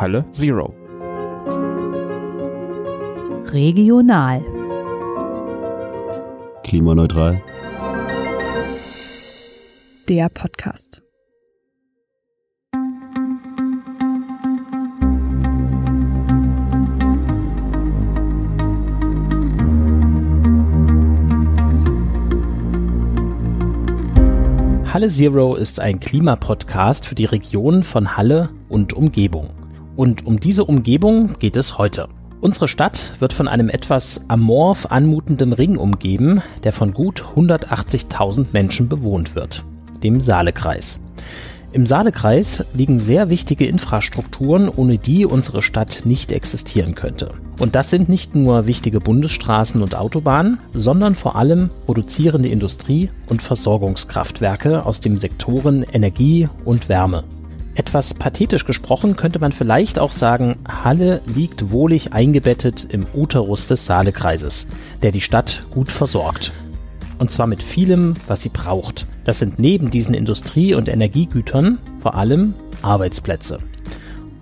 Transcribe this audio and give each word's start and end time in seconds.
Halle 0.00 0.24
Zero. 0.32 0.74
Regional. 3.52 4.42
Klimaneutral. 6.64 7.42
Der 10.08 10.30
Podcast. 10.30 11.02
Halle 24.86 25.08
Zero 25.08 25.56
ist 25.56 25.78
ein 25.78 26.00
Klimapodcast 26.00 27.06
für 27.06 27.14
die 27.14 27.26
Region 27.26 27.82
von 27.82 28.16
Halle 28.16 28.48
und 28.70 28.94
Umgebung. 28.94 29.59
Und 30.00 30.26
um 30.26 30.40
diese 30.40 30.64
Umgebung 30.64 31.38
geht 31.40 31.56
es 31.56 31.76
heute. 31.76 32.08
Unsere 32.40 32.68
Stadt 32.68 33.12
wird 33.18 33.34
von 33.34 33.48
einem 33.48 33.68
etwas 33.68 34.30
amorph 34.30 34.86
anmutenden 34.86 35.52
Ring 35.52 35.76
umgeben, 35.76 36.40
der 36.64 36.72
von 36.72 36.94
gut 36.94 37.22
180.000 37.36 38.46
Menschen 38.54 38.88
bewohnt 38.88 39.34
wird, 39.34 39.62
dem 40.02 40.18
Saalekreis. 40.18 41.04
Im 41.72 41.84
Saalekreis 41.84 42.64
liegen 42.72 42.98
sehr 42.98 43.28
wichtige 43.28 43.66
Infrastrukturen, 43.66 44.70
ohne 44.70 44.96
die 44.96 45.26
unsere 45.26 45.60
Stadt 45.60 46.00
nicht 46.06 46.32
existieren 46.32 46.94
könnte. 46.94 47.32
Und 47.58 47.74
das 47.74 47.90
sind 47.90 48.08
nicht 48.08 48.34
nur 48.34 48.66
wichtige 48.66 49.00
Bundesstraßen 49.00 49.82
und 49.82 49.96
Autobahnen, 49.96 50.60
sondern 50.72 51.14
vor 51.14 51.36
allem 51.36 51.68
produzierende 51.84 52.48
Industrie- 52.48 53.10
und 53.28 53.42
Versorgungskraftwerke 53.42 54.86
aus 54.86 55.00
den 55.00 55.18
Sektoren 55.18 55.82
Energie 55.82 56.48
und 56.64 56.88
Wärme. 56.88 57.24
Etwas 57.80 58.12
pathetisch 58.12 58.66
gesprochen 58.66 59.16
könnte 59.16 59.38
man 59.38 59.52
vielleicht 59.52 59.98
auch 59.98 60.12
sagen, 60.12 60.58
Halle 60.68 61.22
liegt 61.24 61.70
wohlig 61.70 62.12
eingebettet 62.12 62.86
im 62.90 63.06
Uterus 63.14 63.64
des 63.64 63.86
Saalekreises, 63.86 64.68
der 65.02 65.12
die 65.12 65.22
Stadt 65.22 65.64
gut 65.70 65.90
versorgt. 65.90 66.52
Und 67.18 67.30
zwar 67.30 67.46
mit 67.46 67.62
vielem, 67.62 68.16
was 68.26 68.42
sie 68.42 68.50
braucht. 68.50 69.06
Das 69.24 69.38
sind 69.38 69.58
neben 69.58 69.90
diesen 69.90 70.14
Industrie- 70.14 70.74
und 70.74 70.90
Energiegütern 70.90 71.78
vor 72.02 72.16
allem 72.16 72.52
Arbeitsplätze. 72.82 73.60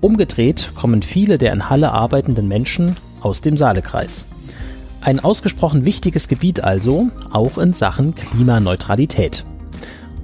Umgedreht 0.01 0.73
kommen 0.75 1.03
viele 1.03 1.39
der 1.39 1.53
in 1.53 1.71
Halle 1.71 1.93
arbeitenden 1.93 2.49
Menschen 2.49 2.97
aus 3.21 3.41
dem 3.41 3.57
Saalekreis. 3.57 4.27
Ein 5.01 5.21
ausgesprochen 5.21 5.85
wichtiges 5.85 6.27
Gebiet 6.27 6.65
also, 6.65 7.11
auch 7.31 7.57
in 7.57 7.73
Sachen 7.73 8.17
Klimaneutralität. 8.17 9.45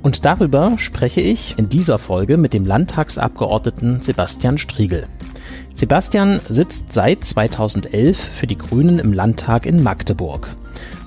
Und 0.04 0.26
darüber 0.26 0.74
spreche 0.76 1.22
ich 1.22 1.58
in 1.58 1.64
dieser 1.64 1.98
Folge 1.98 2.36
mit 2.36 2.52
dem 2.52 2.66
Landtagsabgeordneten 2.66 4.02
Sebastian 4.02 4.58
Striegel. 4.58 5.06
Sebastian 5.72 6.40
sitzt 6.50 6.92
seit 6.92 7.24
2011 7.24 8.18
für 8.18 8.46
die 8.46 8.58
Grünen 8.58 8.98
im 8.98 9.14
Landtag 9.14 9.64
in 9.64 9.82
Magdeburg. 9.82 10.54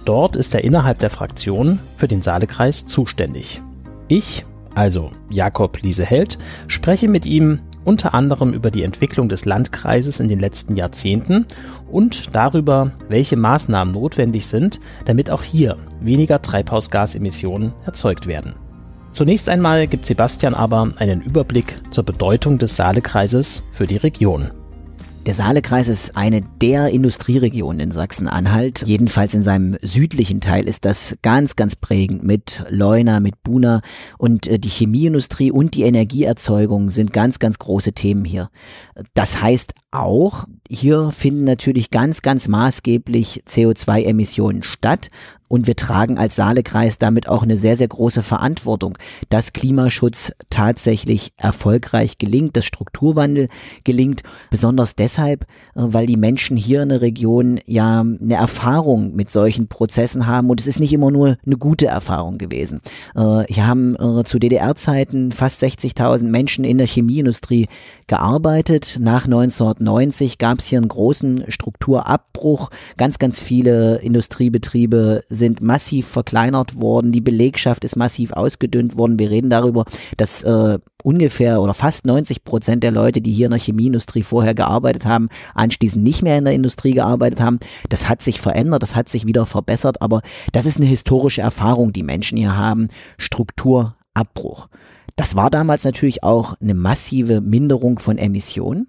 Dort 0.04 0.36
ist 0.36 0.56
er 0.56 0.64
innerhalb 0.64 0.98
der 0.98 1.12
Fraktion 1.12 1.78
für 1.96 2.08
den 2.08 2.24
Saalekreis 2.24 2.88
zuständig. 2.88 3.62
Ich, 4.08 4.48
also 4.74 5.12
Jakob 5.30 5.80
Lieseheld, 5.84 6.40
spreche 6.66 7.08
mit 7.08 7.28
ihm 7.28 7.60
unter 7.86 8.16
anderem 8.16 8.52
über 8.52 8.72
die 8.72 8.82
Entwicklung 8.82 9.30
des 9.30 9.46
Landkreises 9.46 10.20
in 10.20 10.28
den 10.28 10.40
letzten 10.40 10.76
Jahrzehnten 10.76 11.46
und 11.92 12.34
darüber, 12.34 12.90
welche 13.10 13.38
Maßnahmen 13.38 13.94
notwendig 13.94 14.48
sind, 14.48 14.80
damit 15.06 15.30
auch 15.30 15.44
hier 15.44 15.78
weniger 16.02 16.42
Treibhausgasemissionen 16.42 17.74
erzeugt 17.86 18.26
werden. 18.26 18.56
Zunächst 19.12 19.50
einmal 19.50 19.88
gibt 19.88 20.06
Sebastian 20.06 20.54
aber 20.54 20.94
einen 20.98 21.22
Überblick 21.22 21.82
zur 21.92 22.04
Bedeutung 22.04 22.58
des 22.58 22.76
Saalekreises 22.76 23.64
für 23.74 23.88
die 23.88 23.98
Region. 23.98 24.52
Der 25.28 25.34
Saalekreis 25.34 25.90
ist 25.90 26.16
eine 26.16 26.42
der 26.62 26.88
Industrieregionen 26.88 27.82
in 27.82 27.92
Sachsen-Anhalt. 27.92 28.84
Jedenfalls 28.86 29.34
in 29.34 29.44
seinem 29.44 29.76
südlichen 29.82 30.40
Teil 30.40 30.66
ist 30.70 30.86
das 30.86 31.18
ganz, 31.22 31.58
ganz 31.58 31.76
prägend 31.76 32.24
mit 32.24 32.64
Leuna, 32.70 33.20
mit 33.20 33.44
Buna 33.44 33.82
und 34.18 34.48
äh, 34.48 34.58
die 34.58 34.70
Chemieindustrie 34.70 35.52
und 35.52 35.76
die 35.76 35.84
Energieerzeugung 35.84 36.92
sind 36.92 37.12
ganz, 37.12 37.40
ganz 37.40 37.60
große 37.60 37.92
Themen 37.92 38.24
hier. 38.24 38.50
Das 39.16 39.42
heißt 39.42 39.74
auch, 39.92 40.46
hier 40.70 41.12
finden 41.12 41.44
natürlich 41.44 41.92
ganz, 41.92 42.22
ganz 42.22 42.48
maßgeblich 42.48 43.44
CO2-Emissionen 43.46 44.64
statt. 44.64 45.10
Und 45.48 45.68
wir 45.68 45.76
tragen 45.76 46.18
als 46.18 46.36
Saalekreis 46.36 46.98
damit 46.98 47.28
auch 47.28 47.44
eine 47.44 47.58
sehr, 47.58 47.78
sehr 47.78 47.88
große 47.88 48.22
Verantwortung, 48.22 48.98
dass 49.30 49.54
Klimaschutz 49.54 50.34
tatsächlich 50.50 51.32
erfolgreich 51.38 52.18
gelingt, 52.18 52.58
dass 52.58 52.66
Strukturwandel 52.66 53.48
gelingt. 53.84 54.24
Besonders 54.50 54.96
deshalb, 54.96 55.44
äh, 55.44 55.46
weil 55.76 56.06
die 56.06 56.18
Menschen 56.18 56.58
hier 56.58 56.82
in 56.82 56.90
der 56.90 57.02
Region 57.02 57.60
ja 57.66 58.02
eine 58.02 58.36
Erfahrung 58.36 59.16
mit 59.16 59.30
solchen 59.30 59.68
Prozessen 59.68 60.28
haben. 60.28 60.50
Und 60.50 60.60
es 60.60 60.68
ist 60.68 60.80
nicht 60.80 60.94
immer 60.94 61.12
nur 61.12 61.38
eine 61.46 61.58
gute 61.58 61.88
Erfahrung 61.88 62.38
gewesen. 62.38 62.82
Äh, 63.16 63.44
hier 63.48 63.68
haben 63.68 63.96
äh, 63.96 64.24
zu 64.24 64.40
DDR-Zeiten 64.40 65.32
fast 65.32 65.64
60.000 65.64 66.26
Menschen 66.26 66.66
in 66.66 66.78
der 66.78 66.88
Chemieindustrie 66.88 67.68
gearbeitet. 68.08 68.98
Nach 69.00 69.26
1990 69.26 70.38
gab 70.38 70.60
es 70.60 70.66
hier 70.66 70.80
einen 70.80 70.88
großen 70.88 71.46
Strukturabbruch. 71.48 72.70
Ganz, 72.98 73.20
ganz 73.20 73.40
viele 73.40 73.98
Industriebetriebe 73.98 75.24
sind 75.38 75.62
massiv 75.62 76.06
verkleinert 76.08 76.76
worden. 76.80 77.14
Die 77.14 77.22
Belegschaft 77.22 77.86
ist 77.86 77.96
massiv 77.96 78.34
ausgedünnt 78.34 78.98
worden. 78.98 79.18
Wir 79.18 79.30
reden 79.30 79.50
darüber, 79.50 79.86
dass 80.18 80.44
äh, 80.44 80.80
ungefähr 81.04 81.62
oder 81.62 81.74
fast 81.74 82.06
90 82.06 82.44
Prozent 82.44 82.84
der 82.84 82.92
Leute, 82.92 83.22
die 83.22 83.32
hier 83.32 83.46
in 83.46 83.52
der 83.52 83.60
Chemieindustrie 83.60 84.24
vorher 84.24 84.54
gearbeitet 84.54 85.06
haben, 85.06 85.30
anschließend 85.54 86.04
nicht 86.04 86.22
mehr 86.22 86.38
in 86.38 86.44
der 86.44 86.54
Industrie 86.54 86.94
gearbeitet 86.94 87.40
haben. 87.40 87.60
Das 87.90 88.10
hat 88.10 88.22
sich 88.22 88.42
verändert, 88.42 88.84
das 88.84 88.96
hat 88.96 89.08
sich 89.08 89.26
wieder 89.26 89.46
verbessert, 89.46 90.02
aber 90.02 90.22
das 90.52 90.66
ist 90.66 90.78
eine 90.78 90.86
historische 90.88 91.42
Erfahrung, 91.42 91.94
die 91.94 92.04
Menschen 92.04 92.38
hier 92.38 92.58
haben. 92.58 92.90
Strukturabbruch. 93.18 94.68
Das 95.16 95.36
war 95.36 95.50
damals 95.50 95.84
natürlich 95.84 96.24
auch 96.24 96.56
eine 96.62 96.74
massive 96.74 97.42
Minderung 97.42 98.00
von 98.00 98.18
Emissionen. 98.18 98.88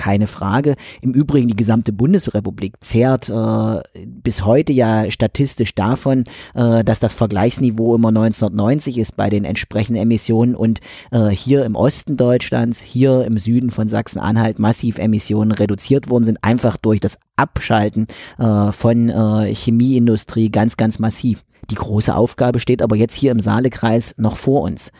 Keine 0.00 0.26
Frage. 0.26 0.76
Im 1.02 1.12
Übrigen, 1.12 1.48
die 1.48 1.56
gesamte 1.56 1.92
Bundesrepublik 1.92 2.72
zehrt 2.80 3.28
äh, 3.28 3.82
bis 4.06 4.46
heute 4.46 4.72
ja 4.72 5.10
statistisch 5.10 5.74
davon, 5.74 6.24
äh, 6.54 6.82
dass 6.82 7.00
das 7.00 7.12
Vergleichsniveau 7.12 7.94
immer 7.96 8.08
1990 8.08 8.96
ist 8.96 9.18
bei 9.18 9.28
den 9.28 9.44
entsprechenden 9.44 10.00
Emissionen 10.00 10.54
und 10.54 10.80
äh, 11.10 11.28
hier 11.28 11.66
im 11.66 11.74
Osten 11.74 12.16
Deutschlands, 12.16 12.80
hier 12.80 13.26
im 13.26 13.36
Süden 13.36 13.70
von 13.70 13.88
Sachsen-Anhalt 13.88 14.58
massiv 14.58 14.96
Emissionen 14.96 15.52
reduziert 15.52 16.08
worden 16.08 16.24
sind, 16.24 16.42
einfach 16.42 16.78
durch 16.78 17.00
das 17.00 17.18
Abschalten 17.36 18.06
äh, 18.38 18.72
von 18.72 19.10
äh, 19.10 19.54
Chemieindustrie 19.54 20.50
ganz, 20.50 20.78
ganz 20.78 20.98
massiv. 20.98 21.44
Die 21.68 21.74
große 21.74 22.16
Aufgabe 22.16 22.58
steht 22.58 22.80
aber 22.80 22.96
jetzt 22.96 23.16
hier 23.16 23.32
im 23.32 23.40
Saalekreis 23.40 24.14
noch 24.16 24.36
vor 24.36 24.62
uns. 24.62 24.92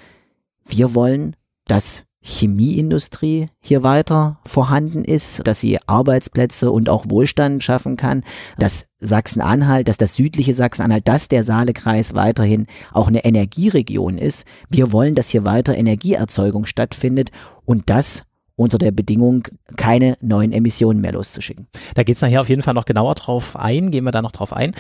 Wir 0.67 0.94
wollen, 0.94 1.37
dass 1.67 2.05
Chemieindustrie 2.22 3.48
hier 3.60 3.82
weiter 3.82 4.38
vorhanden 4.44 5.04
ist, 5.04 5.47
dass 5.47 5.60
sie 5.60 5.78
Arbeitsplätze 5.86 6.70
und 6.70 6.88
auch 6.88 7.06
Wohlstand 7.08 7.64
schaffen 7.64 7.97
kann, 7.97 8.25
dass 8.58 8.88
Sachsen-Anhalt, 8.98 9.88
dass 9.88 9.97
das 9.97 10.14
südliche 10.14 10.53
Sachsen-Anhalt, 10.53 11.08
dass 11.08 11.28
der 11.28 11.44
Saalekreis 11.44 12.14
weiterhin 12.14 12.66
auch 12.92 13.08
eine 13.08 13.25
Energieregion 13.25 14.19
ist. 14.19 14.44
Wir 14.69 14.92
wollen, 14.92 15.14
dass 15.14 15.31
hier 15.31 15.44
weiter 15.44 15.76
Energieerzeugung 15.76 16.66
stattfindet 16.66 17.31
und 17.64 17.88
das 17.88 18.25
unter 18.60 18.76
der 18.76 18.91
Bedingung, 18.91 19.48
keine 19.78 20.19
neuen 20.20 20.52
Emissionen 20.52 21.00
mehr 21.00 21.12
loszuschicken. 21.12 21.69
Da 21.94 22.02
geht 22.02 22.17
es 22.17 22.22
nachher 22.22 22.43
auf 22.43 22.50
jeden 22.50 22.61
Fall 22.61 22.75
noch 22.75 22.84
genauer 22.84 23.14
drauf 23.14 23.56
ein, 23.56 23.90
gehen 23.90 24.05
wir 24.05 24.11
da 24.11 24.20
noch 24.20 24.32
drauf 24.32 24.52
ein. 24.52 24.75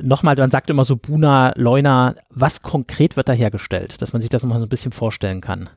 Nochmal, 0.00 0.34
man 0.34 0.50
sagt 0.50 0.70
immer 0.70 0.82
so 0.82 0.96
Buna, 0.96 1.52
Leuna, 1.54 2.16
was 2.30 2.62
konkret 2.62 3.16
wird 3.16 3.28
da 3.28 3.32
hergestellt, 3.32 4.02
dass 4.02 4.12
man 4.12 4.20
sich 4.20 4.28
das 4.28 4.44
mal 4.44 4.58
so 4.58 4.66
ein 4.66 4.70
bisschen 4.70 4.90
vorstellen 4.90 5.40
kann? 5.40 5.70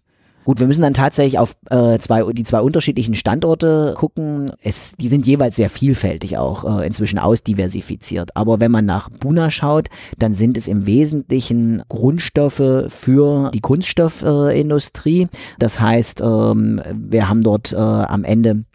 Gut, 0.46 0.60
wir 0.60 0.68
müssen 0.68 0.84
dann 0.84 0.94
tatsächlich 0.94 1.40
auf 1.40 1.56
äh, 1.72 1.98
zwei, 1.98 2.32
die 2.32 2.44
zwei 2.44 2.62
unterschiedlichen 2.62 3.16
Standorte 3.16 3.96
gucken. 3.98 4.52
Es, 4.62 4.94
die 5.00 5.08
sind 5.08 5.26
jeweils 5.26 5.56
sehr 5.56 5.72
vielfältig 5.72 6.38
auch 6.38 6.80
äh, 6.82 6.86
inzwischen 6.86 7.18
ausdiversifiziert. 7.18 8.36
Aber 8.36 8.60
wenn 8.60 8.72
man 8.72 8.86
nach 8.86 9.10
Buna 9.10 9.50
schaut, 9.50 9.88
dann 10.20 10.36
sind 10.36 10.56
es 10.56 10.68
im 10.68 10.86
Wesentlichen 10.86 11.82
Grundstoffe 11.90 12.86
für 12.90 13.50
die 13.56 13.62
Kunststoffindustrie. 13.62 15.24
Äh, 15.24 15.28
das 15.58 15.80
heißt, 15.80 16.22
ähm, 16.22 16.80
wir 16.94 17.28
haben 17.28 17.42
dort 17.42 17.74
äh, 17.74 17.78
am 17.78 18.24
Ende 18.24 18.66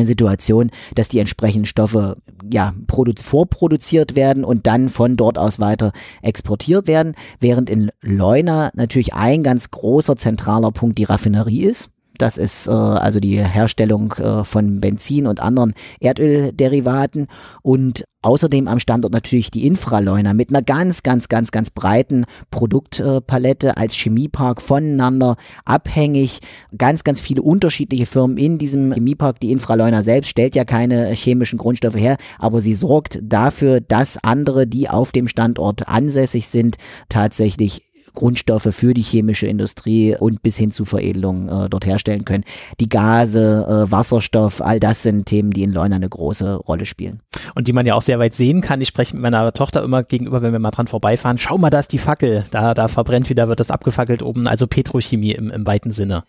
Situation, 0.00 0.70
dass 0.94 1.08
die 1.08 1.18
entsprechenden 1.18 1.66
Stoffe 1.66 2.16
ja 2.50 2.74
vorproduziert 3.22 4.16
werden 4.16 4.44
und 4.44 4.66
dann 4.66 4.88
von 4.88 5.16
dort 5.16 5.38
aus 5.38 5.60
weiter 5.60 5.92
exportiert 6.22 6.86
werden, 6.86 7.14
während 7.40 7.70
in 7.70 7.90
Leuna 8.00 8.70
natürlich 8.74 9.14
ein 9.14 9.42
ganz 9.42 9.70
großer 9.70 10.16
zentraler 10.16 10.72
Punkt 10.72 10.98
die 10.98 11.04
Raffinerie 11.04 11.64
ist. 11.64 11.91
Das 12.18 12.38
ist 12.38 12.66
äh, 12.66 12.70
also 12.70 13.20
die 13.20 13.38
Herstellung 13.38 14.12
äh, 14.12 14.44
von 14.44 14.80
Benzin 14.80 15.26
und 15.26 15.40
anderen 15.40 15.74
Erdölderivaten 16.00 17.26
und 17.62 18.04
Außerdem 18.24 18.68
am 18.68 18.78
Standort 18.78 19.12
natürlich 19.12 19.50
die 19.50 19.66
Infraleuna 19.66 20.32
mit 20.32 20.50
einer 20.50 20.62
ganz, 20.62 21.02
ganz, 21.02 21.28
ganz, 21.28 21.50
ganz 21.50 21.70
breiten 21.70 22.24
Produktpalette 22.52 23.76
als 23.76 23.94
Chemiepark 23.94 24.62
voneinander 24.62 25.36
abhängig. 25.64 26.38
Ganz, 26.78 27.02
ganz 27.02 27.20
viele 27.20 27.42
unterschiedliche 27.42 28.06
Firmen 28.06 28.38
in 28.38 28.58
diesem 28.58 28.92
Chemiepark. 28.92 29.40
Die 29.40 29.50
Infraleuna 29.50 30.04
selbst 30.04 30.28
stellt 30.28 30.54
ja 30.54 30.64
keine 30.64 31.10
chemischen 31.10 31.58
Grundstoffe 31.58 31.96
her, 31.96 32.16
aber 32.38 32.60
sie 32.60 32.74
sorgt 32.74 33.18
dafür, 33.20 33.80
dass 33.80 34.22
andere, 34.22 34.68
die 34.68 34.88
auf 34.88 35.10
dem 35.10 35.26
Standort 35.26 35.88
ansässig 35.88 36.46
sind, 36.46 36.76
tatsächlich 37.08 37.82
Grundstoffe 38.14 38.68
für 38.70 38.94
die 38.94 39.02
chemische 39.02 39.46
Industrie 39.46 40.16
und 40.18 40.42
bis 40.42 40.56
hin 40.56 40.70
zu 40.70 40.84
Veredelung 40.84 41.48
äh, 41.48 41.68
dort 41.68 41.86
herstellen 41.86 42.24
können. 42.24 42.44
Die 42.80 42.88
Gase, 42.88 43.66
äh, 43.68 43.90
Wasserstoff, 43.90 44.60
all 44.60 44.80
das 44.80 45.02
sind 45.02 45.26
Themen, 45.26 45.50
die 45.50 45.62
in 45.62 45.72
Leuna 45.72 45.96
eine 45.96 46.08
große 46.08 46.56
Rolle 46.56 46.86
spielen. 46.86 47.20
Und 47.54 47.68
die 47.68 47.72
man 47.72 47.86
ja 47.86 47.94
auch 47.94 48.02
sehr 48.02 48.18
weit 48.18 48.34
sehen 48.34 48.60
kann. 48.60 48.80
Ich 48.80 48.88
spreche 48.88 49.14
mit 49.14 49.22
meiner 49.22 49.52
Tochter 49.52 49.82
immer 49.82 50.02
gegenüber, 50.02 50.42
wenn 50.42 50.52
wir 50.52 50.58
mal 50.58 50.70
dran 50.70 50.86
vorbeifahren. 50.86 51.38
Schau 51.38 51.58
mal, 51.58 51.70
da 51.70 51.78
ist 51.78 51.92
die 51.92 51.98
Fackel. 51.98 52.44
Da, 52.50 52.74
da 52.74 52.88
verbrennt 52.88 53.30
wieder, 53.30 53.48
wird 53.48 53.60
das 53.60 53.70
abgefackelt 53.70 54.22
oben. 54.22 54.46
Also 54.46 54.66
Petrochemie 54.66 55.32
im, 55.32 55.50
im 55.50 55.66
weiten 55.66 55.92
Sinne. 55.92 56.24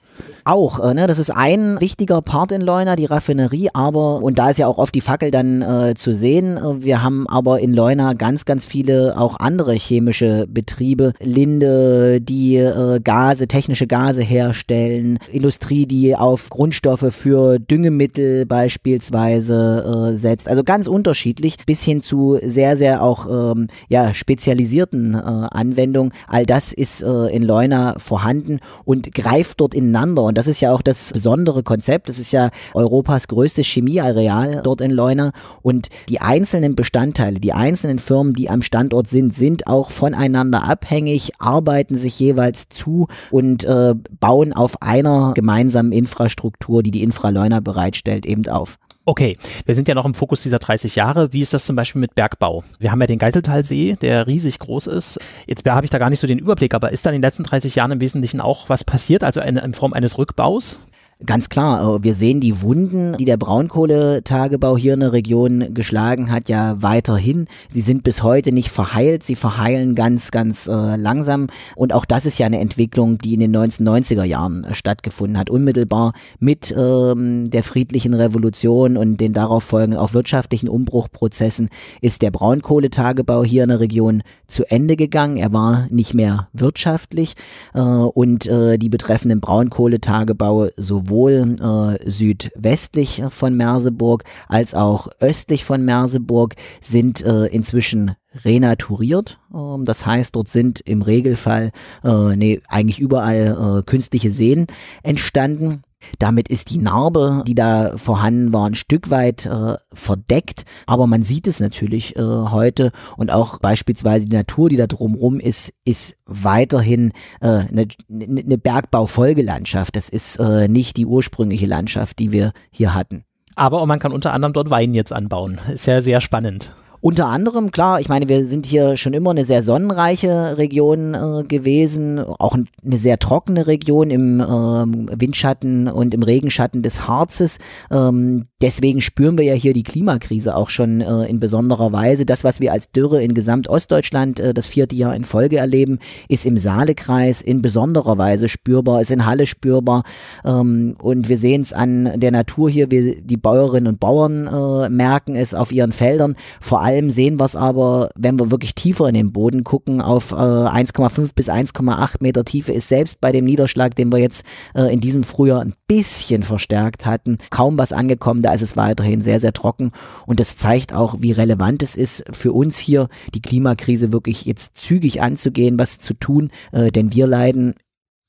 Auch, 0.45 0.79
äh, 0.79 0.94
ne, 0.94 1.07
das 1.07 1.19
ist 1.19 1.29
ein 1.31 1.79
wichtiger 1.81 2.21
Part 2.21 2.51
in 2.51 2.62
Leuna, 2.62 2.95
die 2.95 3.06
Raffinerie, 3.06 3.69
aber, 3.74 4.21
und 4.21 4.38
da 4.39 4.50
ist 4.50 4.57
ja 4.57 4.68
auch 4.68 4.77
oft 4.77 4.94
die 4.95 5.01
Fackel 5.01 5.31
dann 5.31 5.62
äh, 5.62 5.94
zu 5.95 6.13
sehen. 6.13 6.59
Wir 6.79 7.01
haben 7.01 7.27
aber 7.27 7.59
in 7.59 7.74
Leuna 7.74 8.13
ganz, 8.13 8.45
ganz 8.45 8.65
viele 8.65 9.15
auch 9.18 9.39
andere 9.39 9.74
chemische 9.74 10.45
Betriebe. 10.47 11.13
Linde, 11.19 11.72
die 12.19 12.55
äh, 12.57 12.99
Gase, 13.03 13.47
technische 13.47 13.87
Gase 13.87 14.21
herstellen, 14.21 15.19
Industrie, 15.31 15.85
die 15.85 16.15
auf 16.15 16.49
Grundstoffe 16.49 17.07
für 17.11 17.59
Düngemittel 17.59 18.45
beispielsweise 18.45 20.11
äh, 20.13 20.17
setzt. 20.17 20.47
Also 20.47 20.63
ganz 20.63 20.87
unterschiedlich 20.87 21.57
bis 21.65 21.83
hin 21.83 22.01
zu 22.01 22.39
sehr, 22.41 22.77
sehr 22.77 23.03
auch 23.03 23.53
ähm, 23.55 23.67
ja, 23.89 24.13
spezialisierten 24.13 25.13
äh, 25.13 25.17
Anwendungen. 25.17 26.13
All 26.27 26.45
das 26.45 26.73
ist 26.73 27.01
äh, 27.01 27.35
in 27.35 27.43
Leuna 27.43 27.95
vorhanden 27.97 28.59
und 28.85 29.13
greift 29.13 29.61
dort 29.61 29.73
ineinander. 29.73 30.23
Und 30.23 30.37
das 30.37 30.47
ist 30.47 30.61
ja 30.61 30.71
auch 30.73 30.81
das 30.81 31.13
besondere 31.13 31.63
Konzept. 31.63 32.09
Das 32.09 32.19
ist 32.19 32.31
ja 32.31 32.49
Europas 32.73 33.27
größtes 33.27 33.65
Chemieareal 33.65 34.61
dort 34.63 34.81
in 34.81 34.91
Leuna. 34.91 35.31
Und 35.61 35.89
die 36.09 36.21
einzelnen 36.21 36.75
Bestandteile, 36.75 37.39
die 37.39 37.53
einzelnen 37.53 37.99
Firmen, 37.99 38.33
die 38.33 38.49
am 38.49 38.61
Standort 38.61 39.07
sind, 39.07 39.33
sind 39.33 39.67
auch 39.67 39.89
voneinander 39.89 40.63
abhängig, 40.63 41.31
arbeiten 41.39 41.62
sich 41.98 42.19
jeweils 42.19 42.69
zu 42.69 43.07
und 43.31 43.63
äh, 43.63 43.95
bauen 44.19 44.54
auf 44.54 44.81
einer 44.81 45.33
gemeinsamen 45.33 45.92
Infrastruktur, 45.92 46.83
die 46.83 46.92
die 46.92 47.04
Infraleuna 47.04 47.60
bereitstellt, 47.60 48.25
eben 48.25 48.48
auf. 48.48 48.77
Okay, 49.06 49.36
wir 49.65 49.75
sind 49.75 49.89
ja 49.89 49.95
noch 49.95 50.06
im 50.06 50.13
Fokus 50.13 50.44
dieser 50.44 50.60
30 50.60 50.95
Jahre. 50.95 51.33
Wie 51.33 51.42
ist 51.42 51.54
das 51.54 51.65
zum 51.65 51.75
Beispiel 51.75 52.00
mit 52.00 52.15
Bergbau? 52.15 52.63
Wir 52.80 52.89
haben 52.89 53.01
ja 53.01 53.07
den 53.07 53.19
Geiseltalsee, 53.19 53.98
der 54.01 54.27
riesig 54.27 54.60
groß 54.60 54.88
ist. 54.88 55.19
Jetzt 55.45 55.65
habe 55.65 55.86
ich 55.86 55.89
da 55.89 55.98
gar 55.98 56.10
nicht 56.10 56.21
so 56.21 56.27
den 56.27 56.39
Überblick, 56.39 56.74
aber 56.74 56.94
ist 56.94 57.06
da 57.06 57.10
in 57.10 57.15
den 57.15 57.21
letzten 57.21 57.44
30 57.44 57.75
Jahren 57.75 57.92
im 57.92 58.00
Wesentlichen 58.00 58.39
auch 58.39 58.69
was 58.69 58.86
passiert, 58.86 59.25
also 59.25 59.42
in, 59.42 59.57
in 59.57 59.74
Form 59.74 59.92
eines 59.92 60.18
Rückbaus? 60.18 60.80
Ganz 61.25 61.47
klar, 61.47 61.99
äh, 61.99 62.03
wir 62.03 62.15
sehen 62.15 62.41
die 62.41 62.61
Wunden, 62.61 63.15
die 63.15 63.23
der 63.23 63.37
Braunkohletagebau 63.37 64.75
hier 64.75 64.93
in 64.93 64.99
der 64.99 65.13
Region 65.13 65.73
geschlagen 65.73 66.29
hat, 66.29 66.49
ja 66.49 66.81
weiterhin. 66.81 67.47
Sie 67.69 67.79
sind 67.79 68.03
bis 68.03 68.23
heute 68.23 68.51
nicht 68.51 68.69
verheilt, 68.69 69.23
sie 69.23 69.37
verheilen 69.37 69.95
ganz, 69.95 70.31
ganz 70.31 70.67
äh, 70.67 70.97
langsam. 70.97 71.47
Und 71.77 71.93
auch 71.93 72.03
das 72.03 72.25
ist 72.25 72.39
ja 72.39 72.45
eine 72.45 72.59
Entwicklung, 72.59 73.19
die 73.19 73.35
in 73.35 73.39
den 73.39 73.55
1990er 73.55 74.25
Jahren 74.25 74.67
stattgefunden 74.73 75.37
hat. 75.37 75.49
Unmittelbar 75.49 76.11
mit 76.39 76.75
ähm, 76.77 77.49
der 77.49 77.63
friedlichen 77.63 78.13
Revolution 78.13 78.97
und 78.97 79.17
den 79.17 79.31
darauf 79.31 79.63
folgenden 79.63 79.99
auch 79.99 80.13
wirtschaftlichen 80.13 80.67
Umbruchprozessen 80.67 81.69
ist 82.01 82.21
der 82.21 82.31
Braunkohletagebau 82.31 83.45
hier 83.45 83.63
in 83.63 83.69
der 83.69 83.79
Region 83.79 84.23
zu 84.47 84.69
Ende 84.69 84.97
gegangen. 84.97 85.37
Er 85.37 85.53
war 85.53 85.87
nicht 85.89 86.13
mehr 86.13 86.49
wirtschaftlich 86.51 87.35
äh, 87.73 87.79
und 87.79 88.45
äh, 88.47 88.77
die 88.77 88.89
betreffenden 88.89 89.39
Braunkohletagebaue 89.39 90.73
sowohl 90.75 91.12
sowohl 91.13 91.98
äh, 92.01 92.10
südwestlich 92.10 93.21
von 93.30 93.56
Merseburg 93.56 94.24
als 94.48 94.74
auch 94.74 95.10
östlich 95.19 95.63
von 95.63 95.86
Merseburg 95.86 96.56
sind 96.81 97.24
äh, 97.24 97.45
inzwischen 97.45 98.15
renaturiert. 98.44 99.39
Ähm, 99.53 99.85
das 99.85 100.06
heißt, 100.06 100.35
dort 100.35 100.50
sind 100.50 100.80
im 100.81 101.01
Regelfall, 101.01 101.71
äh, 102.03 102.35
nee, 102.35 102.62
eigentlich 102.68 103.00
überall 103.00 103.80
äh, 103.80 103.83
künstliche 103.83 104.31
Seen 104.31 104.68
entstanden. 105.03 105.83
Damit 106.19 106.50
ist 106.50 106.69
die 106.69 106.80
Narbe, 106.80 107.44
die 107.47 107.56
da 107.56 107.94
vorhanden 107.95 108.53
war, 108.53 108.68
ein 108.68 108.75
Stück 108.75 109.09
weit 109.09 109.45
äh, 109.45 109.75
verdeckt, 109.94 110.65
aber 110.85 111.07
man 111.07 111.24
sieht 111.24 111.47
es 111.47 111.62
natürlich 111.62 112.18
äh, 112.18 112.21
heute 112.21 112.91
und 113.15 113.31
auch 113.31 113.59
beispielsweise 113.59 114.27
die 114.27 114.36
Natur, 114.36 114.68
die 114.68 114.75
da 114.75 114.88
drumherum 114.88 115.39
ist, 115.39 115.74
ist 115.86 116.18
weiterhin 116.25 117.13
eine 117.39 117.62
äh, 117.62 117.74
ne, 117.74 117.88
ne, 118.27 118.44
ne 118.44 118.57
Bergbaufolgelandschaft. 118.57 119.95
Das 119.95 120.09
ist 120.09 120.38
äh, 120.38 120.68
nicht 120.68 120.97
die 120.97 121.06
ursprüngliche 121.06 121.68
Landschaft, 121.68 122.19
die 122.19 122.33
wir 122.33 122.51
hier 122.69 122.94
hatten. 122.94 123.24
Aber 123.56 123.86
man 123.86 124.00
kann 124.00 124.12
unter 124.12 124.33
anderem 124.33 124.53
dort 124.53 124.69
Wein 124.69 124.94
jetzt 124.94 125.13
anbauen. 125.13 125.59
Ist 125.71 125.88
ja 125.88 126.01
sehr 126.01 126.21
spannend. 126.21 126.74
Unter 127.03 127.27
anderem, 127.27 127.71
klar, 127.71 128.00
ich 128.00 128.07
meine, 128.07 128.29
wir 128.29 128.45
sind 128.45 128.65
hier 128.65 128.95
schon 128.95 129.11
immer 129.11 129.31
eine 129.31 129.44
sehr 129.44 129.61
sonnenreiche 129.61 130.57
Region 130.57 131.13
äh, 131.13 131.44
gewesen, 131.44 132.17
auch 132.17 132.55
eine 132.55 132.97
sehr 132.97 133.19
trockene 133.19 133.67
Region 133.67 134.09
im 134.09 134.39
ähm, 134.39 135.09
Windschatten 135.11 135.89
und 135.89 136.13
im 136.13 136.23
Regenschatten 136.23 136.81
des 136.81 137.05
Harzes. 137.05 137.57
Ähm, 137.91 138.45
deswegen 138.61 139.01
spüren 139.01 139.38
wir 139.38 139.44
ja 139.44 139.53
hier 139.53 139.73
die 139.73 139.83
Klimakrise 139.83 140.55
auch 140.55 140.69
schon 140.69 141.01
äh, 141.01 141.25
in 141.25 141.41
besonderer 141.41 141.91
Weise. 141.91 142.25
Das, 142.25 142.45
was 142.45 142.61
wir 142.61 142.71
als 142.71 142.89
Dürre 142.89 143.21
in 143.21 143.33
Gesamtostdeutschland 143.33 144.39
äh, 144.39 144.53
das 144.53 144.67
vierte 144.67 144.95
Jahr 144.95 145.13
in 145.13 145.25
Folge 145.25 145.57
erleben, 145.57 146.00
ist 146.29 146.45
im 146.45 146.57
Saalekreis 146.57 147.41
in 147.41 147.61
besonderer 147.61 148.17
Weise 148.17 148.47
spürbar, 148.47 149.01
ist 149.01 149.11
in 149.11 149.25
Halle 149.25 149.45
spürbar. 149.45 150.03
Ähm, 150.45 150.95
und 151.01 151.27
wir 151.27 151.38
sehen 151.38 151.63
es 151.63 151.73
an 151.73 152.17
der 152.21 152.31
Natur 152.31 152.69
hier, 152.69 152.89
wir, 152.91 153.21
die 153.21 153.35
Bäuerinnen 153.35 153.91
und 153.91 154.00
Bauern 154.00 154.47
äh, 154.47 154.88
merken 154.88 155.35
es 155.35 155.53
auf 155.53 155.73
ihren 155.73 155.91
Feldern. 155.91 156.38
Vor 156.61 156.81
allem 156.81 156.92
allem 156.93 157.09
sehen 157.09 157.39
wir 157.39 157.45
es 157.45 157.55
aber, 157.55 158.11
wenn 158.15 158.39
wir 158.39 158.51
wirklich 158.51 158.75
tiefer 158.75 159.07
in 159.07 159.15
den 159.15 159.31
Boden 159.31 159.63
gucken, 159.63 160.01
auf 160.01 160.31
äh, 160.31 160.35
1,5 160.35 161.31
bis 161.35 161.49
1,8 161.49 162.17
Meter 162.21 162.45
Tiefe 162.45 162.71
ist 162.71 162.87
selbst 162.87 163.19
bei 163.19 163.31
dem 163.31 163.45
Niederschlag, 163.45 163.95
den 163.95 164.11
wir 164.11 164.19
jetzt 164.19 164.45
äh, 164.75 164.93
in 164.93 164.99
diesem 164.99 165.23
Frühjahr 165.23 165.61
ein 165.61 165.73
bisschen 165.87 166.43
verstärkt 166.43 167.05
hatten, 167.05 167.37
kaum 167.49 167.77
was 167.77 167.91
angekommen. 167.91 168.41
Da 168.41 168.53
ist 168.53 168.61
es 168.61 168.77
weiterhin 168.77 169.21
sehr, 169.21 169.39
sehr 169.39 169.53
trocken. 169.53 169.91
Und 170.25 170.39
das 170.39 170.55
zeigt 170.55 170.93
auch, 170.93 171.15
wie 171.19 171.31
relevant 171.31 171.83
es 171.83 171.95
ist 171.95 172.23
für 172.31 172.53
uns 172.53 172.77
hier, 172.77 173.09
die 173.33 173.41
Klimakrise 173.41 174.12
wirklich 174.12 174.45
jetzt 174.45 174.77
zügig 174.77 175.21
anzugehen, 175.21 175.79
was 175.79 176.00
zu 176.00 176.13
tun, 176.13 176.50
äh, 176.71 176.91
denn 176.91 177.13
wir 177.13 177.27
leiden 177.27 177.73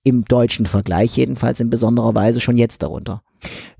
im 0.04 0.24
deutschen 0.24 0.66
Vergleich 0.66 1.16
jedenfalls 1.16 1.60
in 1.60 1.70
besonderer 1.70 2.14
Weise 2.14 2.40
schon 2.40 2.56
jetzt 2.56 2.82
darunter. 2.82 3.22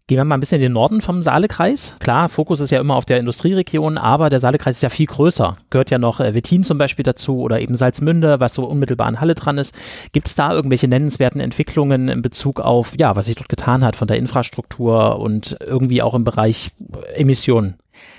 Gehen 0.07 0.19
wir 0.19 0.25
mal 0.25 0.37
ein 0.37 0.41
bisschen 0.41 0.57
in 0.57 0.65
den 0.65 0.73
Norden 0.75 1.01
vom 1.01 1.23
Saalekreis. 1.23 1.97
Klar, 1.99 2.29
Fokus 2.29 2.61
ist 2.61 2.71
ja 2.71 2.79
immer 2.79 2.95
auf 2.95 3.07
der 3.07 3.19
Industrieregion, 3.19 3.97
aber 3.97 4.29
der 4.29 4.39
Saalekreis 4.39 4.77
ist 4.77 4.83
ja 4.83 4.91
viel 4.91 5.07
größer. 5.07 5.57
Gehört 5.71 5.91
ja 5.91 5.97
noch 5.97 6.21
äh, 6.21 6.35
Wettin 6.35 6.63
zum 6.63 6.77
Beispiel 6.77 7.05
dazu 7.05 7.41
oder 7.41 7.59
eben 7.59 7.75
Salzmünde, 7.75 8.39
was 8.39 8.53
so 8.53 8.67
unmittelbar 8.67 9.07
an 9.07 9.19
Halle 9.19 9.35
dran 9.35 9.57
ist. 9.57 9.75
Gibt 10.13 10.29
es 10.29 10.35
da 10.35 10.53
irgendwelche 10.53 10.89
nennenswerten 10.89 11.41
Entwicklungen 11.41 12.11
in 12.11 12.21
Bezug 12.21 12.61
auf, 12.61 12.93
ja, 12.99 13.17
was 13.17 13.25
sich 13.25 13.37
dort 13.37 13.49
getan 13.49 13.83
hat 13.83 13.97
von 13.97 14.07
der 14.07 14.19
Infrastruktur 14.19 15.19
und 15.19 15.57
irgendwie 15.61 16.03
auch 16.03 16.13
im 16.13 16.25
Bereich 16.25 16.73
Emissionen? 17.15 17.79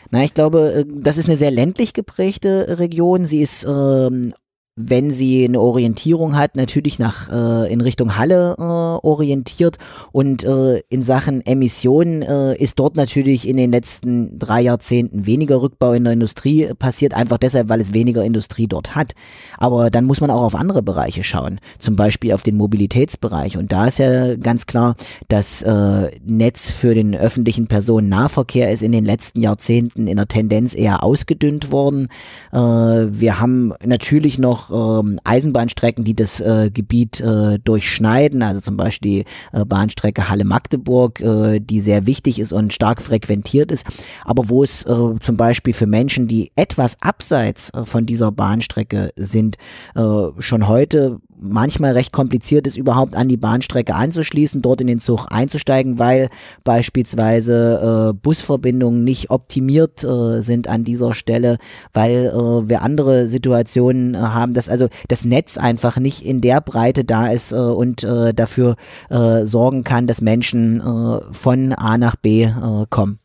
Na, 0.09 0.23
ich 0.23 0.33
glaube, 0.33 0.73
äh, 0.73 0.85
das 0.87 1.19
ist 1.19 1.27
eine 1.27 1.37
sehr 1.37 1.51
ländlich 1.51 1.93
geprägte 1.93 2.79
Region. 2.79 3.25
Sie 3.25 3.41
ist 3.41 3.63
ähm, 3.63 4.33
wenn 4.77 5.11
sie 5.11 5.45
eine 5.45 5.61
Orientierung 5.61 6.35
hat, 6.35 6.57
natürlich 6.57 6.99
nach 6.99 7.31
äh, 7.31 7.71
in 7.71 7.79
Richtung 7.79 8.17
Halle 8.17 8.55
äh, 8.57 8.61
orientiert 8.61 9.77
und 10.11 10.43
äh, 10.43 10.79
in 10.89 11.01
Sachen 11.01 11.45
Emissionen 11.45 12.21
äh, 12.21 12.57
ist 12.57 12.77
dort 12.77 12.97
natürlich 12.97 13.47
in 13.47 13.55
den 13.55 13.71
letzten 13.71 14.37
drei 14.37 14.59
Jahrzehnten 14.59 15.25
weniger 15.25 15.61
Rückbau 15.61 15.93
in 15.93 16.03
der 16.03 16.11
Industrie 16.11 16.73
passiert, 16.77 17.13
einfach 17.13 17.37
deshalb, 17.37 17.69
weil 17.69 17.79
es 17.79 17.93
weniger 17.93 18.25
Industrie 18.25 18.67
dort 18.67 18.95
hat. 18.95 19.13
Aber 19.57 19.89
dann 19.89 20.03
muss 20.03 20.19
man 20.19 20.29
auch 20.29 20.41
auf 20.41 20.55
andere 20.55 20.83
Bereiche 20.83 21.23
schauen, 21.23 21.61
zum 21.79 21.95
Beispiel 21.95 22.33
auf 22.33 22.43
den 22.43 22.57
Mobilitätsbereich 22.57 23.57
und 23.57 23.71
da 23.71 23.87
ist 23.87 23.99
ja 23.99 24.35
ganz 24.35 24.65
klar, 24.65 24.95
das 25.29 25.61
äh, 25.61 26.11
Netz 26.25 26.69
für 26.69 26.93
den 26.93 27.15
öffentlichen 27.15 27.67
Personennahverkehr 27.67 28.69
ist 28.73 28.83
in 28.83 28.91
den 28.91 29.05
letzten 29.05 29.39
Jahrzehnten 29.39 30.07
in 30.07 30.17
der 30.17 30.27
Tendenz 30.27 30.75
eher 30.75 31.01
ausgedünnt 31.01 31.71
worden. 31.71 32.09
Äh, 32.51 32.57
wir 32.57 33.39
haben 33.39 33.73
natürlich 33.85 34.37
noch 34.37 34.64
ähm, 34.71 35.19
Eisenbahnstrecken, 35.23 36.03
die 36.03 36.15
das 36.15 36.39
äh, 36.41 36.69
Gebiet 36.73 37.21
äh, 37.21 37.59
durchschneiden, 37.59 38.41
also 38.41 38.61
zum 38.61 38.77
Beispiel 38.77 39.05
die 39.05 39.25
äh, 39.53 39.65
Bahnstrecke 39.65 40.29
Halle-Magdeburg, 40.29 41.21
äh, 41.21 41.59
die 41.59 41.79
sehr 41.79 42.05
wichtig 42.05 42.39
ist 42.39 42.53
und 42.53 42.73
stark 42.73 43.01
frequentiert 43.01 43.71
ist, 43.71 43.85
aber 44.23 44.49
wo 44.49 44.63
es 44.63 44.83
äh, 44.83 45.19
zum 45.19 45.37
Beispiel 45.37 45.73
für 45.73 45.87
Menschen, 45.87 46.27
die 46.27 46.51
etwas 46.55 47.01
abseits 47.01 47.69
äh, 47.73 47.85
von 47.85 48.05
dieser 48.05 48.31
Bahnstrecke 48.31 49.11
sind, 49.15 49.57
äh, 49.95 50.01
schon 50.39 50.67
heute 50.67 51.19
manchmal 51.39 51.93
recht 51.93 52.11
kompliziert 52.11 52.67
ist, 52.67 52.77
überhaupt 52.77 53.15
an 53.15 53.27
die 53.27 53.37
Bahnstrecke 53.37 53.95
anzuschließen, 53.95 54.61
dort 54.61 54.81
in 54.81 54.87
den 54.87 54.99
Zug 54.99 55.27
einzusteigen, 55.29 55.99
weil 55.99 56.29
beispielsweise 56.63 58.11
äh, 58.11 58.13
Busverbindungen 58.13 59.03
nicht 59.03 59.29
optimiert 59.29 60.03
äh, 60.03 60.41
sind 60.41 60.67
an 60.67 60.83
dieser 60.83 61.13
Stelle, 61.13 61.57
weil 61.93 62.27
äh, 62.27 62.69
wir 62.69 62.81
andere 62.81 63.27
Situationen 63.27 64.15
äh, 64.15 64.17
haben, 64.17 64.53
dass 64.53 64.69
also 64.69 64.87
das 65.07 65.25
Netz 65.25 65.57
einfach 65.57 65.97
nicht 65.97 66.25
in 66.25 66.41
der 66.41 66.61
Breite 66.61 67.03
da 67.03 67.27
ist 67.27 67.51
äh, 67.51 67.55
und 67.55 68.03
äh, 68.03 68.33
dafür 68.33 68.75
sorgen 69.09 69.83
kann, 69.83 70.07
dass 70.07 70.21
Menschen 70.21 71.21
von 71.31 71.73
A 71.73 71.97
nach 71.97 72.15
B 72.15 72.49
kommen. 72.89 73.19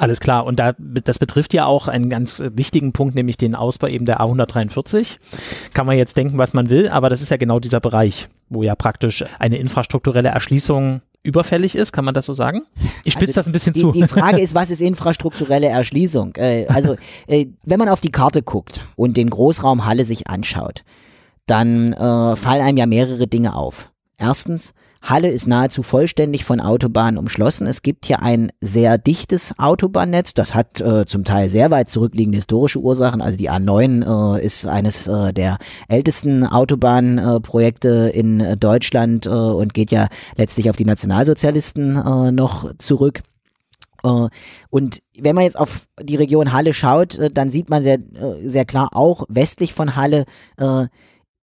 Alles 0.00 0.18
klar. 0.18 0.46
Und 0.46 0.58
da, 0.58 0.72
das 0.78 1.18
betrifft 1.18 1.52
ja 1.52 1.66
auch 1.66 1.86
einen 1.86 2.08
ganz 2.08 2.42
wichtigen 2.54 2.94
Punkt, 2.94 3.14
nämlich 3.14 3.36
den 3.36 3.54
Ausbau 3.54 3.86
eben 3.86 4.06
der 4.06 4.18
A143. 4.18 5.18
Kann 5.74 5.84
man 5.84 5.98
jetzt 5.98 6.16
denken, 6.16 6.38
was 6.38 6.54
man 6.54 6.70
will, 6.70 6.88
aber 6.88 7.10
das 7.10 7.20
ist 7.20 7.28
ja 7.28 7.36
genau 7.36 7.60
dieser 7.60 7.80
Bereich, 7.80 8.30
wo 8.48 8.62
ja 8.62 8.74
praktisch 8.74 9.22
eine 9.38 9.58
infrastrukturelle 9.58 10.30
Erschließung 10.30 11.02
überfällig 11.22 11.76
ist, 11.76 11.92
kann 11.92 12.06
man 12.06 12.14
das 12.14 12.24
so 12.24 12.32
sagen? 12.32 12.62
Ich 13.04 13.12
spitze 13.12 13.40
also 13.40 13.40
das 13.40 13.46
ein 13.48 13.52
bisschen 13.52 13.72
die, 13.74 13.80
zu. 13.80 13.92
Die 13.92 14.08
Frage 14.08 14.40
ist, 14.40 14.54
was 14.54 14.70
ist 14.70 14.80
infrastrukturelle 14.80 15.66
Erschließung? 15.66 16.34
Äh, 16.36 16.64
also, 16.68 16.96
äh, 17.26 17.48
wenn 17.66 17.78
man 17.78 17.90
auf 17.90 18.00
die 18.00 18.10
Karte 18.10 18.42
guckt 18.42 18.86
und 18.96 19.18
den 19.18 19.28
Großraum 19.28 19.84
Halle 19.84 20.06
sich 20.06 20.28
anschaut, 20.28 20.82
dann 21.44 21.92
äh, 21.92 22.36
fallen 22.36 22.62
einem 22.62 22.78
ja 22.78 22.86
mehrere 22.86 23.26
Dinge 23.26 23.54
auf. 23.54 23.90
Erstens, 24.16 24.72
Halle 25.02 25.30
ist 25.30 25.46
nahezu 25.46 25.82
vollständig 25.82 26.44
von 26.44 26.60
Autobahnen 26.60 27.18
umschlossen. 27.18 27.66
Es 27.66 27.82
gibt 27.82 28.06
hier 28.06 28.22
ein 28.22 28.50
sehr 28.60 28.98
dichtes 28.98 29.58
Autobahnnetz. 29.58 30.34
Das 30.34 30.54
hat 30.54 30.80
äh, 30.80 31.06
zum 31.06 31.24
Teil 31.24 31.48
sehr 31.48 31.70
weit 31.70 31.88
zurückliegende 31.88 32.36
historische 32.36 32.80
Ursachen. 32.80 33.22
Also 33.22 33.38
die 33.38 33.50
A9 33.50 34.36
äh, 34.36 34.44
ist 34.44 34.66
eines 34.66 35.08
äh, 35.08 35.32
der 35.32 35.56
ältesten 35.88 36.46
Autobahnprojekte 36.46 38.10
in 38.14 38.40
äh, 38.40 38.56
Deutschland 38.58 39.26
äh, 39.26 39.30
und 39.30 39.72
geht 39.72 39.90
ja 39.90 40.08
letztlich 40.36 40.68
auf 40.68 40.76
die 40.76 40.84
Nationalsozialisten 40.84 41.96
äh, 41.96 42.32
noch 42.32 42.72
zurück. 42.78 43.22
Und 44.02 45.02
wenn 45.18 45.34
man 45.34 45.44
jetzt 45.44 45.58
auf 45.58 45.86
die 46.02 46.16
Region 46.16 46.54
Halle 46.54 46.72
schaut, 46.72 47.18
dann 47.34 47.50
sieht 47.50 47.68
man 47.68 47.82
sehr, 47.82 47.98
sehr 48.42 48.64
klar 48.64 48.88
auch 48.94 49.26
westlich 49.28 49.74
von 49.74 49.94
Halle 49.94 50.24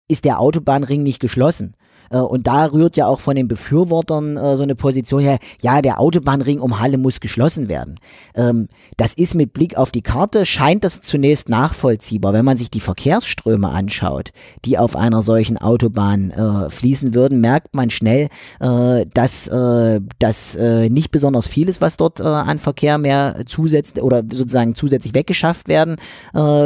ist 0.08 0.26
der 0.26 0.40
Autobahnring 0.40 1.04
nicht 1.04 1.20
geschlossen. 1.20 1.76
Äh, 2.10 2.18
und 2.18 2.48
da 2.48 2.66
rührt 2.66 2.98
ja 2.98 3.08
auch 3.08 3.20
von 3.20 3.36
den 3.36 3.48
Befürwortern 3.48 4.38
äh, 4.38 4.56
so 4.56 4.64
eine 4.64 4.76
Position 4.76 5.22
her, 5.22 5.40
ja, 5.62 5.82
der 5.82 6.00
Autobahnring 6.00 6.60
um 6.60 6.80
Halle 6.80 6.98
muss 6.98 7.20
geschlossen 7.20 7.70
werden. 7.70 8.00
Ähm, 8.36 8.68
das 8.98 9.14
ist 9.14 9.36
mit 9.36 9.54
Blick 9.54 9.78
auf 9.78 9.92
die 9.92 10.02
Karte, 10.02 10.46
scheint 10.46 10.84
das 10.84 11.02
zunächst 11.02 11.50
nachvollziehbar. 11.50 12.34
Wenn 12.34 12.46
man 12.46 12.58
sich 12.58 12.70
die 12.70 12.80
Verkehrsströme 12.80 13.70
anschaut, 13.70 14.32
die 14.66 14.78
auf 14.78 14.96
einer 14.96 15.22
solchen 15.22 15.58
Autobahn 15.58 16.32
äh, 16.32 16.70
fließen 16.70 17.14
würden, 17.14 17.42
merkt 17.42 17.76
man 17.76 17.90
schnell, 17.90 18.30
äh, 18.60 19.06
dass 19.14 19.48
äh, 19.48 20.02
das 20.20 20.58
nicht 20.58 21.12
besonders 21.12 21.48
viel 21.48 21.70
ist, 21.70 21.82
was 21.82 21.98
dort 21.98 22.22
an 22.22 22.60
Verkehr 22.60 22.98
mehr 22.98 23.44
zusätzlich 23.46 24.04
oder 24.04 24.24
sozusagen 24.32 24.76
zusätzlich 24.76 25.14
weggeschafft 25.14 25.68
werden 25.68 25.98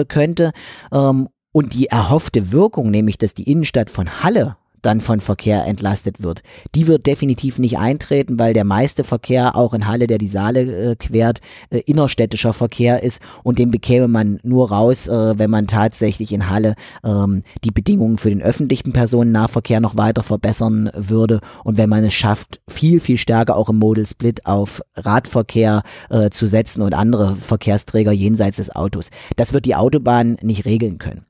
könnte. 0.07 0.51
Ähm, 0.91 1.27
und 1.51 1.73
die 1.73 1.87
erhoffte 1.87 2.51
Wirkung, 2.51 2.91
nämlich 2.91 3.17
dass 3.17 3.33
die 3.33 3.49
Innenstadt 3.49 3.89
von 3.89 4.23
Halle 4.23 4.55
dann 4.81 5.01
von 5.01 5.21
Verkehr 5.21 5.65
entlastet 5.65 6.21
wird. 6.23 6.43
Die 6.75 6.87
wird 6.87 7.07
definitiv 7.07 7.59
nicht 7.59 7.77
eintreten, 7.77 8.39
weil 8.39 8.53
der 8.53 8.63
meiste 8.63 9.03
Verkehr 9.03 9.55
auch 9.55 9.73
in 9.73 9.87
Halle, 9.87 10.07
der 10.07 10.17
die 10.17 10.27
Saale 10.27 10.91
äh, 10.91 10.95
quert, 10.95 11.41
äh, 11.69 11.79
innerstädtischer 11.79 12.53
Verkehr 12.53 13.03
ist 13.03 13.21
und 13.43 13.59
den 13.59 13.71
bekäme 13.71 14.07
man 14.07 14.39
nur 14.43 14.71
raus, 14.71 15.07
äh, 15.07 15.37
wenn 15.37 15.49
man 15.49 15.67
tatsächlich 15.67 16.31
in 16.31 16.49
Halle 16.49 16.75
ähm, 17.03 17.43
die 17.63 17.71
Bedingungen 17.71 18.17
für 18.17 18.29
den 18.29 18.41
öffentlichen 18.41 18.93
Personennahverkehr 18.93 19.79
noch 19.79 19.97
weiter 19.97 20.23
verbessern 20.23 20.89
würde 20.93 21.41
und 21.63 21.77
wenn 21.77 21.89
man 21.89 22.03
es 22.03 22.13
schafft, 22.13 22.61
viel, 22.67 22.99
viel 22.99 23.17
stärker 23.17 23.55
auch 23.55 23.69
im 23.69 23.77
Model 23.77 24.05
Split 24.05 24.45
auf 24.45 24.81
Radverkehr 24.95 25.83
äh, 26.09 26.29
zu 26.29 26.47
setzen 26.47 26.81
und 26.81 26.93
andere 26.93 27.35
Verkehrsträger 27.35 28.11
jenseits 28.11 28.57
des 28.57 28.75
Autos. 28.75 29.09
Das 29.35 29.53
wird 29.53 29.65
die 29.65 29.75
Autobahn 29.75 30.37
nicht 30.41 30.65
regeln 30.65 30.97
können. 30.97 31.25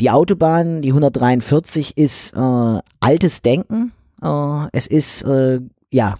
Die 0.00 0.10
Autobahn, 0.10 0.82
die 0.82 0.90
143, 0.90 1.96
ist 1.96 2.34
äh, 2.34 2.78
altes 3.00 3.42
Denken. 3.42 3.92
Äh, 4.22 4.66
es 4.72 4.86
ist 4.86 5.22
äh, 5.22 5.60
ja 5.90 6.16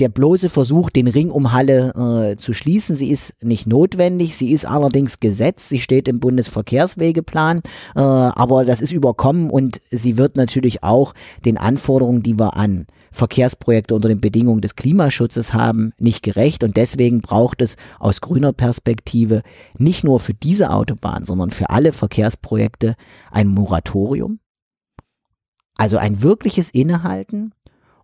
der 0.00 0.08
bloße 0.08 0.50
Versuch, 0.50 0.90
den 0.90 1.08
Ring 1.08 1.30
um 1.30 1.52
Halle 1.52 2.32
äh, 2.32 2.36
zu 2.36 2.52
schließen. 2.52 2.94
Sie 2.94 3.10
ist 3.10 3.34
nicht 3.42 3.66
notwendig, 3.66 4.36
sie 4.36 4.52
ist 4.52 4.66
allerdings 4.66 5.18
Gesetz, 5.18 5.68
sie 5.68 5.80
steht 5.80 6.08
im 6.08 6.20
Bundesverkehrswegeplan, 6.20 7.62
äh, 7.96 8.00
aber 8.00 8.64
das 8.64 8.80
ist 8.80 8.92
überkommen 8.92 9.50
und 9.50 9.80
sie 9.90 10.18
wird 10.18 10.36
natürlich 10.36 10.82
auch 10.82 11.14
den 11.44 11.56
Anforderungen, 11.56 12.22
die 12.22 12.38
wir 12.38 12.56
an 12.56 12.86
Verkehrsprojekte 13.18 13.94
unter 13.94 14.08
den 14.08 14.20
Bedingungen 14.20 14.60
des 14.60 14.76
Klimaschutzes 14.76 15.52
haben, 15.52 15.92
nicht 15.98 16.22
gerecht. 16.22 16.62
Und 16.62 16.76
deswegen 16.76 17.20
braucht 17.20 17.60
es 17.60 17.76
aus 17.98 18.20
grüner 18.20 18.52
Perspektive 18.52 19.42
nicht 19.76 20.04
nur 20.04 20.20
für 20.20 20.34
diese 20.34 20.70
Autobahn, 20.70 21.24
sondern 21.24 21.50
für 21.50 21.68
alle 21.70 21.92
Verkehrsprojekte 21.92 22.94
ein 23.30 23.48
Moratorium. 23.48 24.38
Also 25.76 25.96
ein 25.98 26.22
wirkliches 26.22 26.70
Innehalten 26.70 27.52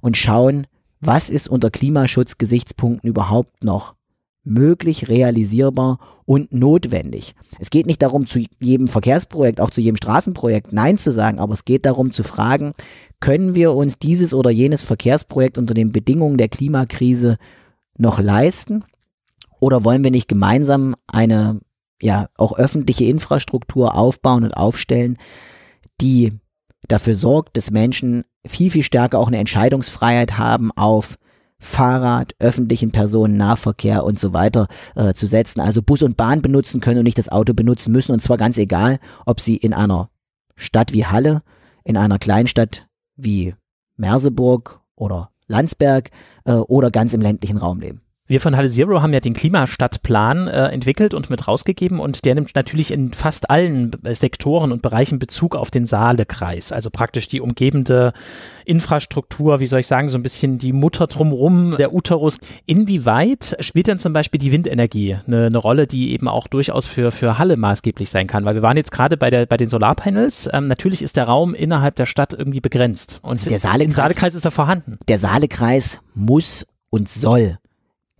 und 0.01 0.17
schauen, 0.17 0.67
was 1.01 1.31
ist 1.31 1.49
unter 1.49 1.71
Klimaschutzgesichtspunkten 1.71 3.09
überhaupt 3.09 3.63
noch 3.63 3.95
möglich, 4.43 5.09
realisierbar 5.09 5.99
und 6.27 6.53
notwendig. 6.53 7.35
Es 7.59 7.71
geht 7.71 7.87
nicht 7.87 8.03
darum, 8.03 8.27
zu 8.27 8.45
jedem 8.61 8.89
Verkehrsprojekt, 8.89 9.61
auch 9.61 9.71
zu 9.71 9.81
jedem 9.81 9.97
Straßenprojekt 9.97 10.73
Nein 10.73 10.99
zu 10.99 11.13
sagen, 11.13 11.39
aber 11.39 11.55
es 11.55 11.65
geht 11.65 11.87
darum 11.87 12.13
zu 12.13 12.23
fragen, 12.23 12.73
können 13.25 13.55
wir 13.55 13.73
uns 13.73 13.99
dieses 13.99 14.35
oder 14.35 14.51
jenes 14.51 14.83
Verkehrsprojekt 14.83 15.57
unter 15.57 15.73
den 15.73 15.93
Bedingungen 15.93 16.37
der 16.37 16.51
Klimakrise 16.51 17.39
noch 17.97 18.21
leisten? 18.21 18.85
Oder 19.61 19.83
wollen 19.83 20.05
wir 20.05 20.11
nicht 20.11 20.29
gemeinsam 20.29 20.95
eine 21.07 21.59
ja 22.03 22.29
auch 22.37 22.59
öffentliche 22.59 23.07
Infrastruktur 23.07 23.95
aufbauen 23.95 24.45
und 24.45 24.53
aufstellen, 24.53 25.17
die 26.03 26.35
dafür 26.87 27.15
sorgt, 27.15 27.57
dass 27.57 27.71
Menschen 27.71 28.25
viel, 28.45 28.71
viel 28.71 28.83
stärker 28.83 29.19
auch 29.19 29.29
eine 29.29 29.39
Entscheidungsfreiheit 29.39 30.37
haben 30.37 30.71
auf 30.73 31.17
Fahrrad, 31.59 32.35
öffentlichen 32.41 32.91
Personennahverkehr 32.91 34.05
und 34.05 34.19
so 34.19 34.35
weiter 34.35 34.69
äh, 34.97 35.15
zu 35.15 35.27
setzen. 35.27 35.61
Also 35.61 35.81
Bus 35.81 36.03
und 36.03 36.19
Bahn 36.19 36.43
benutzen 36.43 36.83
können 36.83 36.99
und 36.99 37.05
nicht 37.05 37.17
das 37.17 37.31
Auto 37.31 37.55
benutzen 37.55 37.91
müssen. 37.91 38.13
Und 38.13 38.21
zwar 38.21 38.37
ganz 38.37 38.59
egal, 38.59 39.01
ob 39.25 39.41
sie 39.41 39.57
in 39.57 39.73
einer 39.73 40.11
Stadt 40.57 40.93
wie 40.93 41.07
Halle, 41.07 41.41
in 41.85 41.97
einer 41.97 42.19
Kleinstadt 42.19 42.87
wie 43.17 43.55
Merseburg 43.97 44.81
oder 44.95 45.31
Landsberg 45.47 46.11
äh, 46.45 46.53
oder 46.53 46.91
ganz 46.91 47.15
im 47.15 47.21
ländlichen 47.21 47.59
Raum 47.59 47.81
leben. 47.81 48.04
Wir 48.27 48.41
von 48.41 48.57
Halle 48.57 48.71
Zero 48.71 49.03
haben 49.03 49.13
ja 49.13 49.21
den 49.21 49.35
Klimastadtplan 49.35 50.49
äh, 50.49 50.69
entwickelt 50.69 51.13
und 51.13 51.29
mit 51.29 51.47
rausgegeben 51.47 52.01
und 52.01 52.25
der 52.25 52.35
nimmt 52.35 52.55
natürlich 52.55 52.91
in 52.91 53.13
fast 53.13 53.51
allen 53.51 53.91
Sektoren 54.13 54.73
und 54.73 54.81
Bereichen 54.81 55.19
Bezug 55.19 55.55
auf 55.55 55.71
den 55.71 55.85
Saalekreis, 55.85 56.73
also 56.73 56.89
praktisch 56.89 57.29
die 57.29 57.43
umgebende 57.43 58.15
Infrastruktur, 58.65 59.61
wie 59.61 59.67
soll 59.67 59.81
ich 59.81 59.87
sagen, 59.87 60.09
so 60.09 60.17
ein 60.17 60.23
bisschen 60.23 60.57
die 60.57 60.73
Mutter 60.73 61.07
drumherum, 61.07 61.77
der 61.77 61.93
Uterus. 61.93 62.39
Inwieweit 62.65 63.59
spielt 63.61 63.89
denn 63.89 63.99
zum 63.99 64.15
Beispiel 64.15 64.39
die 64.39 64.53
Windenergie 64.53 65.19
eine, 65.27 65.45
eine 65.45 65.59
Rolle, 65.59 65.87
die 65.87 66.13
eben 66.13 66.27
auch 66.27 66.49
durchaus 66.49 66.87
für, 66.87 67.11
für 67.11 67.37
Halle 67.37 67.59
maßgeblich 67.59 68.09
sein 68.09 68.27
kann? 68.27 68.47
Weil 68.47 68.55
wir 68.55 68.63
waren 68.63 68.79
jetzt 68.79 68.91
gerade 68.91 69.19
bei, 69.19 69.29
der, 69.29 69.45
bei 69.45 69.59
den 69.59 69.69
Solarpanels. 69.69 70.49
Ähm, 70.51 70.67
natürlich 70.67 71.03
ist 71.03 71.19
der 71.19 71.25
Raum 71.25 71.55
innerhalb 71.55 71.97
der 71.97 72.07
Stadt 72.07 72.33
irgendwie 72.33 72.61
begrenzt 72.61 73.19
und 73.21 73.51
der 73.51 73.59
Saalekreis, 73.59 74.35
ist 74.35 74.47
er 74.47 74.51
vorhanden. 74.51 74.97
Der 75.09 75.19
Saalekreis 75.19 76.01
muss 76.15 76.67
und 76.89 77.11
soll 77.11 77.59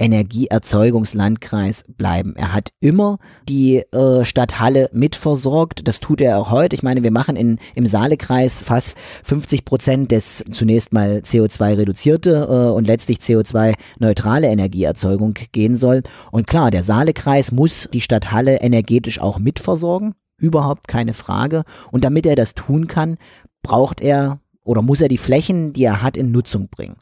Energieerzeugungslandkreis 0.05 1.87
bleiben. 1.89 2.35
Er 2.37 2.53
hat 2.53 2.71
immer 2.81 3.19
die 3.49 3.79
äh, 3.93 4.25
Stadt 4.27 4.61
Halle 4.61 4.91
mitversorgt. 4.93 5.89
Das 5.89 6.01
tut 6.01 6.21
er 6.21 6.39
auch 6.39 6.51
heute. 6.51 6.77
Ich 6.77 6.83
meine, 6.83 7.03
wir 7.03 7.11
machen 7.11 7.37
in, 7.37 7.59
im 7.75 7.87
Saalekreis 7.87 8.63
fast 8.63 8.99
50 9.23 9.65
Prozent 9.65 10.13
des 10.13 10.45
zunächst 10.53 10.93
mal 10.93 11.23
CO2 11.25 11.79
reduzierte 11.79 12.47
äh, 12.51 12.71
und 12.71 12.87
letztlich 12.87 13.19
CO2 13.19 13.75
neutrale 13.99 14.49
Energieerzeugung 14.49 15.35
gehen 15.53 15.77
soll. 15.77 16.03
Und 16.31 16.47
klar, 16.47 16.71
der 16.71 16.85
Saalekreis 16.85 17.51
muss 17.51 17.89
die 17.91 18.03
Stadt 18.03 18.31
Halle 18.31 18.61
energetisch 18.61 19.21
auch 19.21 19.39
mitversorgen. 19.39 20.15
Überhaupt 20.37 20.87
keine 20.87 21.15
Frage. 21.15 21.63
Und 21.91 22.05
damit 22.05 22.27
er 22.27 22.37
das 22.37 22.55
tun 22.55 22.89
kann, 22.89 23.17
braucht 23.63 24.03
er 24.03 24.41
oder 24.65 24.83
muss 24.83 25.01
er 25.01 25.09
die 25.09 25.19
Flächen, 25.19 25.73
die 25.73 25.85
er 25.85 26.03
hat, 26.03 26.17
in 26.17 26.33
Nutzung 26.33 26.69
bringen. 26.69 26.97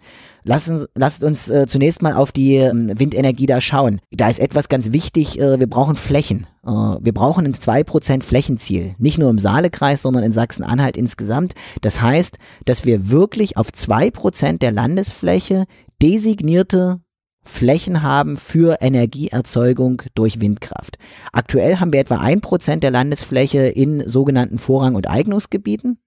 Lassen, 0.45 0.85
lasst 0.97 1.23
uns 1.23 1.49
äh, 1.49 1.67
zunächst 1.69 2.03
mal 2.03 2.15
auf 2.15 2.33
die 2.33 2.57
äh, 2.57 2.73
Windenergie 2.75 3.47
da 3.47 3.61
schauen. 3.61 4.01
Da 4.11 4.29
ist 4.29 4.41
etwas 4.41 4.69
ganz 4.69 4.91
wichtig, 4.91 5.39
äh, 5.39 5.61
wir 5.61 5.69
brauchen 5.69 5.95
Flächen. 5.95 6.49
Äh, 6.67 6.71
wir 6.71 7.15
brauchen 7.15 7.47
ein 7.47 7.55
2% 7.55 8.25
Flächenziel. 8.25 8.97
Nicht 8.99 9.19
nur 9.19 9.31
im 9.31 9.39
Saalekreis, 9.39 10.03
sondern 10.03 10.25
in 10.25 10.33
Sachsen-Anhalt 10.33 10.97
insgesamt. 10.97 11.55
Das 11.81 12.03
heißt, 12.03 12.39
dass 12.65 12.85
wir 12.85 13.09
wirklich 13.11 13.57
auf 13.57 13.69
2% 13.69 14.59
der 14.59 14.73
Landesfläche 14.73 15.67
designierte 16.03 17.01
Flächen 17.45 18.03
haben 18.03 18.37
für 18.37 18.79
Energieerzeugung 18.81 20.03
durch 20.15 20.41
Windkraft. 20.41 20.99
Aktuell 21.33 21.79
haben 21.79 21.93
wir 21.93 22.01
etwa 22.01 22.21
1% 22.21 22.81
der 22.81 22.91
Landesfläche 22.91 23.67
in 23.67 24.07
sogenannten 24.09 24.59
Vorrang- 24.59 24.95
und 24.95 25.09
Eignungsgebieten 25.09 25.99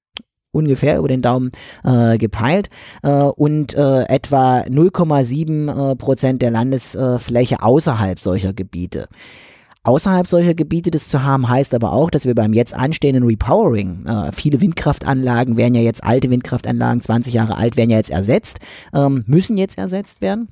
ungefähr 0.56 0.98
über 0.98 1.08
den 1.08 1.22
Daumen 1.22 1.52
äh, 1.84 2.18
gepeilt 2.18 2.70
äh, 3.04 3.12
und 3.12 3.76
äh, 3.76 4.04
etwa 4.04 4.62
0,7 4.62 5.92
äh, 5.92 5.96
Prozent 5.96 6.42
der 6.42 6.52
Landesfläche 6.52 7.62
außerhalb 7.62 8.20
solcher 8.20 8.54
Gebiete. 8.54 9.08
Außerhalb 9.84 10.26
solcher 10.26 10.56
Gebiete 10.56 10.90
das 10.90 11.08
zu 11.10 11.22
haben, 11.22 11.48
heißt 11.48 11.76
aber 11.76 11.94
auch, 11.94 12.10
dass 12.10 12.26
wir 12.26 12.34
beim 12.34 12.54
jetzt 12.54 12.74
anstehenden 12.74 13.24
Repowering, 13.24 14.06
äh, 14.08 14.32
viele 14.32 14.60
Windkraftanlagen 14.60 15.58
werden 15.58 15.76
ja 15.76 15.82
jetzt, 15.82 16.04
alte 16.04 16.32
Windkraftanlagen, 16.32 17.02
20 17.02 17.36
Jahre 17.36 17.56
alt, 17.56 17.78
werden 17.78 17.92
ja 17.92 17.98
jetzt 17.98 18.10
ersetzt, 18.10 18.58
ähm, 18.96 19.24
müssen 19.28 19.58
jetzt 19.58 19.78
ersetzt 19.78 20.22
werden 20.22 20.50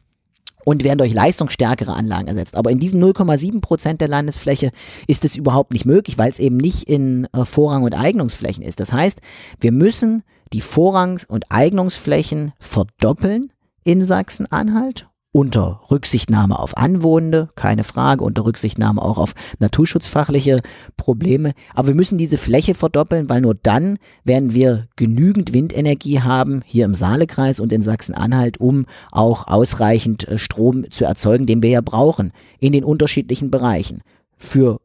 und 0.65 0.83
werden 0.83 0.97
durch 0.97 1.13
leistungsstärkere 1.13 1.93
Anlagen 1.93 2.27
ersetzt. 2.27 2.55
Aber 2.55 2.71
in 2.71 2.79
diesen 2.79 3.03
0,7 3.03 3.61
Prozent 3.61 4.01
der 4.01 4.07
Landesfläche 4.07 4.71
ist 5.07 5.25
es 5.25 5.35
überhaupt 5.35 5.73
nicht 5.73 5.85
möglich, 5.85 6.17
weil 6.17 6.29
es 6.29 6.39
eben 6.39 6.57
nicht 6.57 6.83
in 6.89 7.27
äh, 7.33 7.45
Vorrang- 7.45 7.83
und 7.83 7.93
Eignungsflächen 7.93 8.63
ist. 8.63 8.79
Das 8.79 8.93
heißt, 8.93 9.19
wir 9.59 9.71
müssen 9.71 10.23
die 10.51 10.61
Vorrangs- 10.61 11.25
und 11.25 11.45
Eignungsflächen 11.49 12.53
verdoppeln 12.59 13.51
in 13.83 14.03
Sachsen-Anhalt 14.03 15.07
unter 15.33 15.81
Rücksichtnahme 15.89 16.57
auf 16.57 16.77
Anwohnende, 16.77 17.49
keine 17.55 17.83
Frage, 17.83 18.23
unter 18.23 18.45
Rücksichtnahme 18.45 19.01
auch 19.01 19.17
auf 19.17 19.33
naturschutzfachliche 19.59 20.61
Probleme. 20.95 21.53
Aber 21.73 21.89
wir 21.89 21.95
müssen 21.95 22.19
diese 22.19 22.37
Fläche 22.37 22.75
verdoppeln, 22.75 23.29
weil 23.29 23.41
nur 23.41 23.55
dann 23.55 23.97
werden 24.23 24.53
wir 24.53 24.87
genügend 24.95 25.51
Windenergie 25.51 26.21
haben, 26.21 26.61
hier 26.65 26.85
im 26.85 26.93
Saalekreis 26.93 27.59
und 27.59 27.73
in 27.73 27.81
Sachsen-Anhalt, 27.81 28.59
um 28.59 28.85
auch 29.11 29.47
ausreichend 29.47 30.27
äh, 30.27 30.37
Strom 30.37 30.89
zu 30.91 31.03
erzeugen, 31.03 31.47
den 31.47 31.63
wir 31.63 31.71
ja 31.71 31.81
brauchen, 31.81 32.31
in 32.59 32.71
den 32.71 32.83
unterschiedlichen 32.83 33.49
Bereichen. 33.49 34.01
Für 34.37 34.79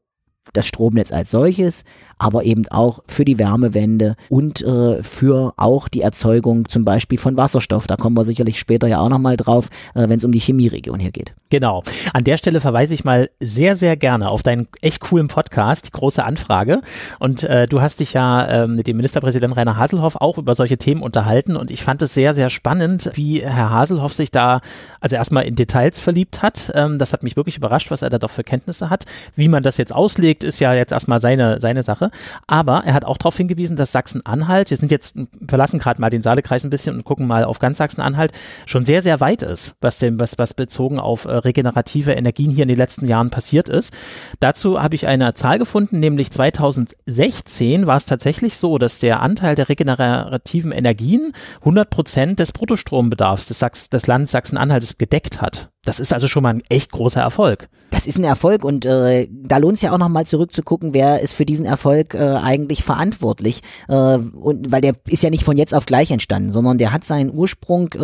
das 0.54 0.66
Stromnetz 0.66 1.12
als 1.12 1.30
solches, 1.30 1.84
aber 2.18 2.44
eben 2.44 2.66
auch 2.68 3.00
für 3.06 3.24
die 3.24 3.38
Wärmewende 3.38 4.16
und 4.28 4.62
äh, 4.62 5.02
für 5.02 5.52
auch 5.56 5.88
die 5.88 6.02
Erzeugung 6.02 6.68
zum 6.68 6.84
Beispiel 6.84 7.18
von 7.18 7.36
Wasserstoff. 7.36 7.86
Da 7.86 7.96
kommen 7.96 8.16
wir 8.16 8.24
sicherlich 8.24 8.58
später 8.58 8.86
ja 8.86 9.00
auch 9.00 9.08
nochmal 9.08 9.36
drauf, 9.36 9.68
äh, 9.94 10.08
wenn 10.08 10.18
es 10.18 10.24
um 10.24 10.32
die 10.32 10.40
Chemieregion 10.40 10.98
hier 10.98 11.12
geht. 11.12 11.34
Genau. 11.50 11.82
An 12.12 12.24
der 12.24 12.36
Stelle 12.36 12.60
verweise 12.60 12.94
ich 12.94 13.04
mal 13.04 13.30
sehr, 13.40 13.74
sehr 13.74 13.96
gerne 13.96 14.28
auf 14.28 14.42
deinen 14.42 14.68
echt 14.80 15.00
coolen 15.00 15.28
Podcast, 15.28 15.86
die 15.86 15.92
große 15.92 16.22
Anfrage. 16.24 16.82
Und 17.18 17.44
äh, 17.44 17.66
du 17.66 17.80
hast 17.80 18.00
dich 18.00 18.12
ja 18.12 18.44
äh, 18.44 18.66
mit 18.66 18.86
dem 18.86 18.96
Ministerpräsidenten 18.96 19.56
Rainer 19.56 19.76
Haselhoff 19.76 20.16
auch 20.16 20.38
über 20.38 20.54
solche 20.54 20.78
Themen 20.78 21.02
unterhalten. 21.02 21.56
Und 21.56 21.70
ich 21.70 21.82
fand 21.82 22.02
es 22.02 22.14
sehr, 22.14 22.34
sehr 22.34 22.50
spannend, 22.50 23.10
wie 23.14 23.40
Herr 23.40 23.70
Haselhoff 23.70 24.14
sich 24.14 24.30
da 24.30 24.60
also 25.00 25.16
erstmal 25.16 25.44
in 25.44 25.56
Details 25.56 26.00
verliebt 26.00 26.42
hat. 26.42 26.70
Ähm, 26.74 26.98
das 26.98 27.12
hat 27.12 27.22
mich 27.22 27.36
wirklich 27.36 27.56
überrascht, 27.56 27.90
was 27.90 28.02
er 28.02 28.10
da 28.10 28.18
doch 28.18 28.30
für 28.30 28.44
Kenntnisse 28.44 28.90
hat. 28.90 29.04
Wie 29.36 29.48
man 29.48 29.62
das 29.62 29.76
jetzt 29.76 29.94
auslegt, 29.94 30.44
ist 30.44 30.60
ja 30.60 30.74
jetzt 30.74 30.92
erstmal 30.92 31.20
seine, 31.20 31.60
seine 31.60 31.82
Sache. 31.82 32.07
Aber 32.46 32.84
er 32.84 32.94
hat 32.94 33.04
auch 33.04 33.18
darauf 33.18 33.36
hingewiesen, 33.36 33.76
dass 33.76 33.92
Sachsen-Anhalt, 33.92 34.70
wir 34.70 34.76
sind 34.76 34.90
jetzt, 34.90 35.14
verlassen 35.46 35.78
gerade 35.78 36.00
mal 36.00 36.10
den 36.10 36.22
Saalekreis 36.22 36.64
ein 36.64 36.70
bisschen 36.70 36.96
und 36.96 37.04
gucken 37.04 37.26
mal 37.26 37.44
auf 37.44 37.58
ganz 37.58 37.78
Sachsen-Anhalt, 37.78 38.32
schon 38.66 38.84
sehr, 38.84 39.02
sehr 39.02 39.20
weit 39.20 39.42
ist, 39.42 39.76
was, 39.80 39.98
dem, 39.98 40.20
was, 40.20 40.38
was 40.38 40.54
bezogen 40.54 40.98
auf 40.98 41.24
äh, 41.24 41.30
regenerative 41.30 42.12
Energien 42.12 42.50
hier 42.50 42.62
in 42.62 42.68
den 42.68 42.78
letzten 42.78 43.06
Jahren 43.06 43.30
passiert 43.30 43.68
ist. 43.68 43.94
Dazu 44.40 44.80
habe 44.80 44.94
ich 44.94 45.06
eine 45.06 45.34
Zahl 45.34 45.58
gefunden, 45.58 46.00
nämlich 46.00 46.30
2016 46.30 47.86
war 47.86 47.96
es 47.96 48.06
tatsächlich 48.06 48.56
so, 48.56 48.78
dass 48.78 48.98
der 48.98 49.22
Anteil 49.22 49.54
der 49.54 49.68
regenerativen 49.68 50.72
Energien 50.72 51.32
100 51.60 51.90
Prozent 51.90 52.38
des 52.38 52.52
Bruttostrombedarfs 52.52 53.46
des, 53.46 53.58
Sachs, 53.58 53.90
des 53.90 54.06
Landes 54.06 54.32
Sachsen-Anhalts 54.32 54.98
gedeckt 54.98 55.40
hat. 55.40 55.70
Das 55.88 56.00
ist 56.00 56.12
also 56.12 56.28
schon 56.28 56.42
mal 56.42 56.50
ein 56.50 56.62
echt 56.68 56.92
großer 56.92 57.22
Erfolg. 57.22 57.70
Das 57.88 58.06
ist 58.06 58.18
ein 58.18 58.24
Erfolg 58.24 58.62
und 58.62 58.84
äh, 58.84 59.26
da 59.30 59.56
lohnt 59.56 59.76
es 59.76 59.80
ja 59.80 59.90
auch 59.90 59.96
nochmal 59.96 60.26
zurückzugucken, 60.26 60.92
wer 60.92 61.22
ist 61.22 61.32
für 61.32 61.46
diesen 61.46 61.64
Erfolg 61.64 62.12
äh, 62.12 62.18
eigentlich 62.18 62.84
verantwortlich. 62.84 63.62
Äh, 63.88 63.94
und 63.94 64.70
weil 64.70 64.82
der 64.82 64.96
ist 65.06 65.22
ja 65.22 65.30
nicht 65.30 65.44
von 65.44 65.56
jetzt 65.56 65.74
auf 65.74 65.86
gleich 65.86 66.10
entstanden, 66.10 66.52
sondern 66.52 66.76
der 66.76 66.92
hat 66.92 67.04
seinen 67.04 67.32
Ursprung, 67.32 67.90
äh, 67.94 67.98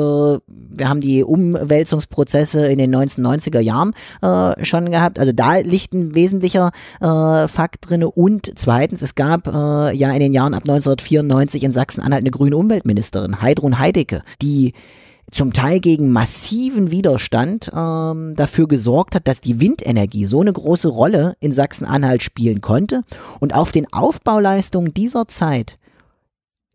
wir 0.47 0.89
haben 0.89 1.03
die 1.03 1.23
Umwälzungsprozesse 1.23 2.67
in 2.69 2.79
den 2.79 2.97
1990er 2.97 3.61
Jahren 3.61 3.93
äh, 4.23 4.65
schon 4.65 4.91
gehabt. 4.91 5.19
Also 5.19 5.33
da 5.33 5.59
liegt 5.59 5.93
ein 5.93 6.15
wesentlicher 6.15 6.71
äh, 7.03 7.49
Fakt 7.49 7.91
drin. 7.91 8.03
Und 8.03 8.51
zweitens, 8.57 9.03
es 9.03 9.15
gab 9.15 9.47
ja 9.47 9.91
in 10.13 10.21
den 10.21 10.33
Jahren 10.33 10.55
ab 10.55 10.63
1994 10.63 11.63
in 11.63 11.73
Sachsen-Anhalt 11.73 12.23
eine 12.23 12.31
grüne 12.31 12.57
Umweltministerin, 12.57 13.43
Heidrun 13.43 13.79
Heidecke, 13.79 14.23
die 14.41 14.73
zum 15.31 15.53
Teil 15.53 15.81
gegen 15.81 16.13
massiven 16.13 16.91
Widerstand 16.91 17.71
ähm, 17.75 18.35
dafür 18.37 18.69
gesorgt 18.69 19.15
hat, 19.15 19.27
dass 19.27 19.41
die 19.41 19.61
Windenergie 19.61 20.27
so 20.27 20.41
eine 20.41 20.53
große 20.53 20.89
Rolle 20.89 21.37
in 21.41 21.53
Sachsen-Anhalt 21.53 22.23
spielen 22.23 22.61
konnte. 22.61 23.03
Und 23.41 23.55
auf 23.55 23.73
den 23.73 23.93
Aufbauleistungen 23.93 24.95
dieser 24.95 25.27
Zeit 25.29 25.79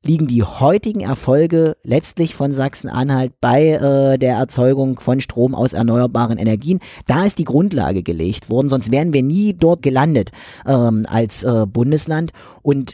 liegen 0.04 0.28
die 0.28 0.44
heutigen 0.44 1.02
Erfolge 1.02 1.76
letztlich 1.84 2.34
von 2.34 2.54
Sachsen-Anhalt 2.54 3.34
bei 3.42 3.68
äh, 3.72 4.18
der 4.18 4.36
Erzeugung 4.36 5.00
von 5.00 5.20
Strom 5.20 5.54
aus 5.54 5.74
erneuerbaren 5.74 6.38
Energien. 6.38 6.80
Da 7.06 7.26
ist 7.26 7.38
die 7.38 7.44
Grundlage 7.44 8.02
gelegt 8.02 8.50
worden, 8.50 8.70
sonst 8.70 8.92
wären 8.92 9.14
wir 9.14 9.24
nie 9.24 9.54
dort 9.54 9.82
gelandet 9.82 10.32
ähm, 10.66 11.06
als 11.10 11.44
äh, 11.44 11.66
Bundesland. 11.66 12.32
Und 12.62 12.94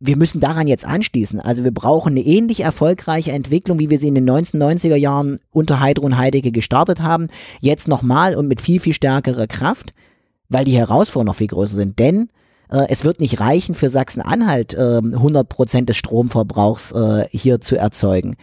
wir 0.00 0.16
müssen 0.16 0.40
daran 0.40 0.66
jetzt 0.66 0.86
anschließen. 0.86 1.40
Also 1.40 1.62
wir 1.62 1.72
brauchen 1.72 2.12
eine 2.12 2.24
ähnlich 2.24 2.60
erfolgreiche 2.60 3.32
Entwicklung, 3.32 3.78
wie 3.78 3.90
wir 3.90 3.98
sie 3.98 4.08
in 4.08 4.14
den 4.14 4.28
1990er 4.28 4.96
Jahren 4.96 5.38
unter 5.50 5.78
Heidrun 5.78 6.16
Heidecke 6.16 6.52
gestartet 6.52 7.02
haben. 7.02 7.28
Jetzt 7.60 7.86
nochmal 7.86 8.34
und 8.34 8.48
mit 8.48 8.62
viel, 8.62 8.80
viel 8.80 8.94
stärkerer 8.94 9.46
Kraft, 9.46 9.92
weil 10.48 10.64
die 10.64 10.76
Herausforderungen 10.76 11.26
noch 11.26 11.36
viel 11.36 11.48
größer 11.48 11.76
sind. 11.76 11.98
Denn 11.98 12.30
äh, 12.70 12.86
es 12.88 13.04
wird 13.04 13.20
nicht 13.20 13.40
reichen, 13.40 13.74
für 13.74 13.90
Sachsen-Anhalt 13.90 14.72
äh, 14.72 15.00
100 15.02 15.46
Prozent 15.46 15.90
des 15.90 15.98
Stromverbrauchs 15.98 16.92
äh, 16.92 17.26
hier 17.30 17.60
zu 17.60 17.76
erzeugen. 17.76 18.36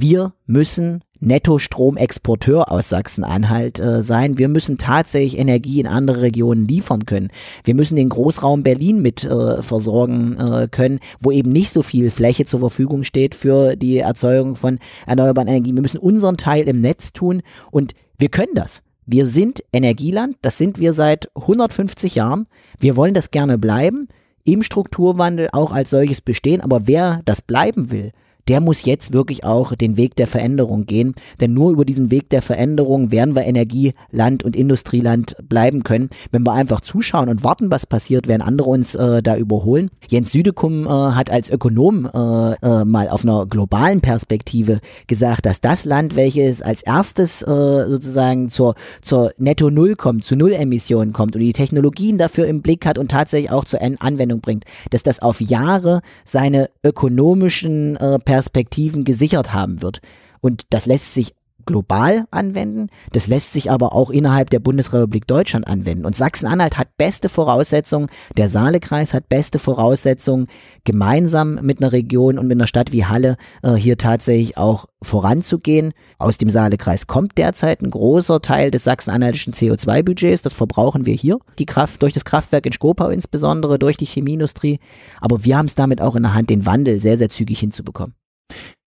Wir 0.00 0.32
müssen 0.46 1.02
Netto-Stromexporteur 1.18 2.70
aus 2.70 2.88
Sachsen-Anhalt 2.88 3.80
äh, 3.80 4.00
sein. 4.04 4.38
Wir 4.38 4.46
müssen 4.46 4.78
tatsächlich 4.78 5.36
Energie 5.40 5.80
in 5.80 5.88
andere 5.88 6.22
Regionen 6.22 6.68
liefern 6.68 7.04
können. 7.04 7.32
Wir 7.64 7.74
müssen 7.74 7.96
den 7.96 8.08
Großraum 8.08 8.62
Berlin 8.62 9.02
mit 9.02 9.24
äh, 9.24 9.60
versorgen 9.60 10.38
äh, 10.38 10.68
können, 10.70 11.00
wo 11.18 11.32
eben 11.32 11.50
nicht 11.50 11.72
so 11.72 11.82
viel 11.82 12.12
Fläche 12.12 12.44
zur 12.44 12.60
Verfügung 12.60 13.02
steht 13.02 13.34
für 13.34 13.74
die 13.74 13.98
Erzeugung 13.98 14.54
von 14.54 14.78
erneuerbaren 15.04 15.48
Energien. 15.48 15.74
Wir 15.74 15.82
müssen 15.82 15.98
unseren 15.98 16.36
Teil 16.36 16.68
im 16.68 16.80
Netz 16.80 17.12
tun 17.12 17.42
und 17.72 17.94
wir 18.18 18.28
können 18.28 18.54
das. 18.54 18.82
Wir 19.04 19.26
sind 19.26 19.64
Energieland, 19.72 20.36
das 20.42 20.58
sind 20.58 20.78
wir 20.78 20.92
seit 20.92 21.28
150 21.34 22.14
Jahren. 22.14 22.46
Wir 22.78 22.94
wollen 22.94 23.14
das 23.14 23.32
gerne 23.32 23.58
bleiben, 23.58 24.06
im 24.44 24.62
Strukturwandel 24.62 25.48
auch 25.50 25.72
als 25.72 25.90
solches 25.90 26.20
bestehen, 26.20 26.60
aber 26.60 26.86
wer 26.86 27.20
das 27.24 27.42
bleiben 27.42 27.90
will, 27.90 28.12
der 28.48 28.60
muss 28.60 28.84
jetzt 28.84 29.12
wirklich 29.12 29.44
auch 29.44 29.74
den 29.74 29.96
Weg 29.96 30.16
der 30.16 30.26
Veränderung 30.26 30.86
gehen. 30.86 31.14
Denn 31.40 31.52
nur 31.54 31.70
über 31.70 31.84
diesen 31.84 32.10
Weg 32.10 32.30
der 32.30 32.42
Veränderung 32.42 33.10
werden 33.10 33.36
wir 33.36 33.44
Energieland 33.44 34.42
und 34.42 34.56
Industrieland 34.56 35.36
bleiben 35.48 35.82
können. 35.84 36.08
Wenn 36.30 36.42
wir 36.42 36.52
einfach 36.52 36.80
zuschauen 36.80 37.28
und 37.28 37.44
warten, 37.44 37.70
was 37.70 37.86
passiert, 37.86 38.26
werden 38.28 38.42
andere 38.42 38.68
uns 38.68 38.94
äh, 38.94 39.22
da 39.22 39.36
überholen. 39.36 39.90
Jens 40.08 40.32
Südekum 40.32 40.86
äh, 40.86 40.88
hat 40.88 41.30
als 41.30 41.50
Ökonom 41.50 42.06
äh, 42.12 42.52
äh, 42.54 42.84
mal 42.84 43.08
auf 43.08 43.24
einer 43.24 43.46
globalen 43.46 44.00
Perspektive 44.00 44.80
gesagt, 45.06 45.46
dass 45.46 45.60
das 45.60 45.84
Land, 45.84 46.16
welches 46.16 46.62
als 46.62 46.82
erstes 46.82 47.42
äh, 47.42 47.46
sozusagen 47.46 48.48
zur, 48.48 48.74
zur 49.02 49.32
Netto 49.38 49.70
Null 49.70 49.96
kommt, 49.96 50.24
zu 50.24 50.36
Null-Emissionen 50.36 51.12
kommt 51.12 51.34
und 51.34 51.40
die 51.40 51.52
Technologien 51.52 52.18
dafür 52.18 52.46
im 52.46 52.62
Blick 52.62 52.86
hat 52.86 52.98
und 52.98 53.10
tatsächlich 53.10 53.50
auch 53.50 53.64
zur 53.64 53.80
Anwendung 53.82 54.40
bringt, 54.40 54.64
dass 54.90 55.02
das 55.02 55.20
auf 55.20 55.40
Jahre 55.40 56.00
seine 56.24 56.70
ökonomischen 56.84 57.96
äh, 57.96 58.18
Perspektiven 58.18 58.37
gesichert 59.04 59.52
haben 59.52 59.82
wird. 59.82 60.00
Und 60.40 60.66
das 60.70 60.86
lässt 60.86 61.14
sich 61.14 61.34
global 61.68 62.24
anwenden, 62.30 62.88
das 63.12 63.28
lässt 63.28 63.52
sich 63.52 63.70
aber 63.70 63.92
auch 63.92 64.08
innerhalb 64.08 64.48
der 64.48 64.58
Bundesrepublik 64.58 65.26
Deutschland 65.26 65.66
anwenden. 65.68 66.06
Und 66.06 66.16
Sachsen-Anhalt 66.16 66.78
hat 66.78 66.96
beste 66.96 67.28
Voraussetzungen, 67.28 68.08
der 68.38 68.48
Saalekreis 68.48 69.12
hat 69.12 69.28
beste 69.28 69.58
Voraussetzungen, 69.58 70.46
gemeinsam 70.84 71.56
mit 71.56 71.82
einer 71.82 71.92
Region 71.92 72.38
und 72.38 72.46
mit 72.46 72.56
einer 72.56 72.66
Stadt 72.66 72.92
wie 72.92 73.04
Halle 73.04 73.36
äh, 73.62 73.74
hier 73.74 73.98
tatsächlich 73.98 74.56
auch 74.56 74.86
voranzugehen. 75.02 75.92
Aus 76.18 76.38
dem 76.38 76.48
Saalekreis 76.48 77.06
kommt 77.06 77.36
derzeit 77.36 77.82
ein 77.82 77.90
großer 77.90 78.40
Teil 78.40 78.70
des 78.70 78.84
sachsen-anhaltischen 78.84 79.52
CO2-Budgets, 79.52 80.40
das 80.40 80.54
verbrauchen 80.54 81.04
wir 81.04 81.14
hier, 81.14 81.38
die 81.58 81.66
Kraft 81.66 82.00
durch 82.00 82.14
das 82.14 82.24
Kraftwerk 82.24 82.64
in 82.64 82.72
Skopau 82.72 83.10
insbesondere, 83.10 83.78
durch 83.78 83.98
die 83.98 84.06
Chemieindustrie, 84.06 84.80
aber 85.20 85.44
wir 85.44 85.58
haben 85.58 85.66
es 85.66 85.74
damit 85.74 86.00
auch 86.00 86.16
in 86.16 86.22
der 86.22 86.32
Hand, 86.32 86.48
den 86.48 86.64
Wandel 86.64 86.98
sehr, 86.98 87.18
sehr 87.18 87.28
zügig 87.28 87.60
hinzubekommen. 87.60 88.17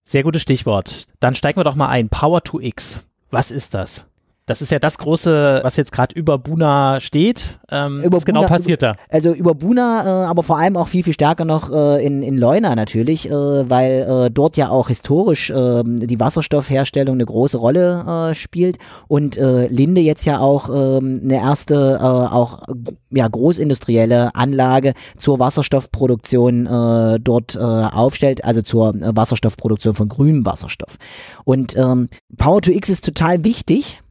Sehr 0.03 0.23
gutes 0.23 0.41
Stichwort. 0.41 1.07
Dann 1.19 1.35
steigen 1.35 1.59
wir 1.59 1.63
doch 1.63 1.75
mal 1.75 1.87
ein. 1.87 2.09
Power 2.09 2.43
to 2.43 2.59
X. 2.59 3.05
Was 3.29 3.51
ist 3.51 3.73
das? 3.73 4.10
Das 4.51 4.61
ist 4.61 4.69
ja 4.71 4.79
das 4.79 4.97
große, 4.97 5.61
was 5.63 5.77
jetzt 5.77 5.93
gerade 5.93 6.13
über 6.13 6.37
Buna 6.37 6.99
steht. 6.99 7.59
Ähm, 7.71 8.01
Über 8.03 8.17
was 8.17 8.25
genau 8.25 8.41
Buna- 8.41 8.49
passiert 8.49 8.83
da? 8.83 8.95
Also 9.09 9.31
über 9.31 9.55
Buna, 9.55 10.03
äh, 10.03 10.27
aber 10.27 10.43
vor 10.43 10.57
allem 10.57 10.75
auch 10.75 10.89
viel, 10.89 11.03
viel 11.03 11.13
stärker 11.13 11.45
noch 11.45 11.71
äh, 11.71 12.05
in, 12.05 12.21
in 12.21 12.37
Leuna 12.37 12.75
natürlich, 12.75 13.29
äh, 13.29 13.31
weil 13.31 14.25
äh, 14.25 14.29
dort 14.29 14.57
ja 14.57 14.67
auch 14.69 14.89
historisch 14.89 15.49
äh, 15.51 15.83
die 15.85 16.19
Wasserstoffherstellung 16.19 17.15
eine 17.15 17.25
große 17.25 17.57
Rolle 17.57 18.31
äh, 18.31 18.35
spielt 18.35 18.77
und 19.07 19.37
äh, 19.37 19.67
Linde 19.67 20.01
jetzt 20.01 20.25
ja 20.25 20.39
auch 20.39 20.69
äh, 20.69 20.97
eine 20.97 21.35
erste, 21.35 22.01
auch 22.01 22.63
ja, 23.11 23.27
großindustrielle 23.27 24.35
Anlage 24.35 24.93
zur 25.15 25.39
Wasserstoffproduktion 25.39 27.19
dort 27.23 27.57
aufstellt, 27.57 28.43
also 28.43 28.61
zur 28.61 28.93
Wasserstoffproduktion 28.95 29.93
von 29.93 30.09
grünem 30.09 30.45
Wasserstoff. 30.45 30.97
Und 31.45 31.77
ähm, 31.77 32.09
Power 32.37 32.61
to 32.61 32.71
X 32.71 32.89
ist 32.89 33.05
total 33.05 33.45
wichtig, 33.45 34.01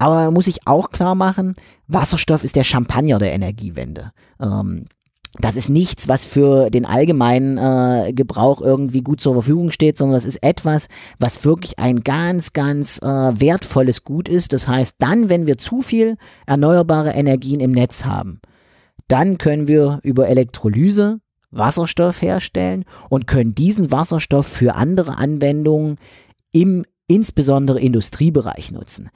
aber 0.00 0.24
man 0.24 0.34
muss 0.34 0.46
sich 0.46 0.66
auch 0.66 0.90
klar 0.90 1.14
machen, 1.14 1.54
Wasserstoff 1.86 2.42
ist 2.42 2.56
der 2.56 2.64
Champagner 2.64 3.18
der 3.18 3.32
Energiewende. 3.32 4.12
Ähm, 4.40 4.86
das 5.38 5.56
ist 5.56 5.68
nichts, 5.68 6.08
was 6.08 6.24
für 6.24 6.70
den 6.70 6.86
allgemeinen 6.86 7.58
äh, 7.58 8.12
Gebrauch 8.14 8.62
irgendwie 8.62 9.02
gut 9.02 9.20
zur 9.20 9.34
Verfügung 9.34 9.70
steht, 9.70 9.98
sondern 9.98 10.16
das 10.16 10.24
ist 10.24 10.42
etwas, 10.42 10.88
was 11.18 11.44
wirklich 11.44 11.78
ein 11.78 12.00
ganz, 12.00 12.54
ganz 12.54 12.98
äh, 13.02 13.06
wertvolles 13.06 14.02
Gut 14.02 14.28
ist. 14.28 14.54
Das 14.54 14.66
heißt, 14.66 14.96
dann, 14.98 15.28
wenn 15.28 15.46
wir 15.46 15.58
zu 15.58 15.82
viel 15.82 16.16
erneuerbare 16.46 17.10
Energien 17.10 17.60
im 17.60 17.70
Netz 17.70 18.06
haben, 18.06 18.40
dann 19.06 19.36
können 19.36 19.68
wir 19.68 20.00
über 20.02 20.28
Elektrolyse 20.28 21.20
Wasserstoff 21.50 22.22
herstellen 22.22 22.86
und 23.10 23.26
können 23.26 23.54
diesen 23.54 23.90
Wasserstoff 23.90 24.46
für 24.46 24.76
andere 24.76 25.18
Anwendungen 25.18 25.96
im 26.52 26.86
insbesondere 27.06 27.80
Industriebereich 27.80 28.72
nutzen. 28.72 29.10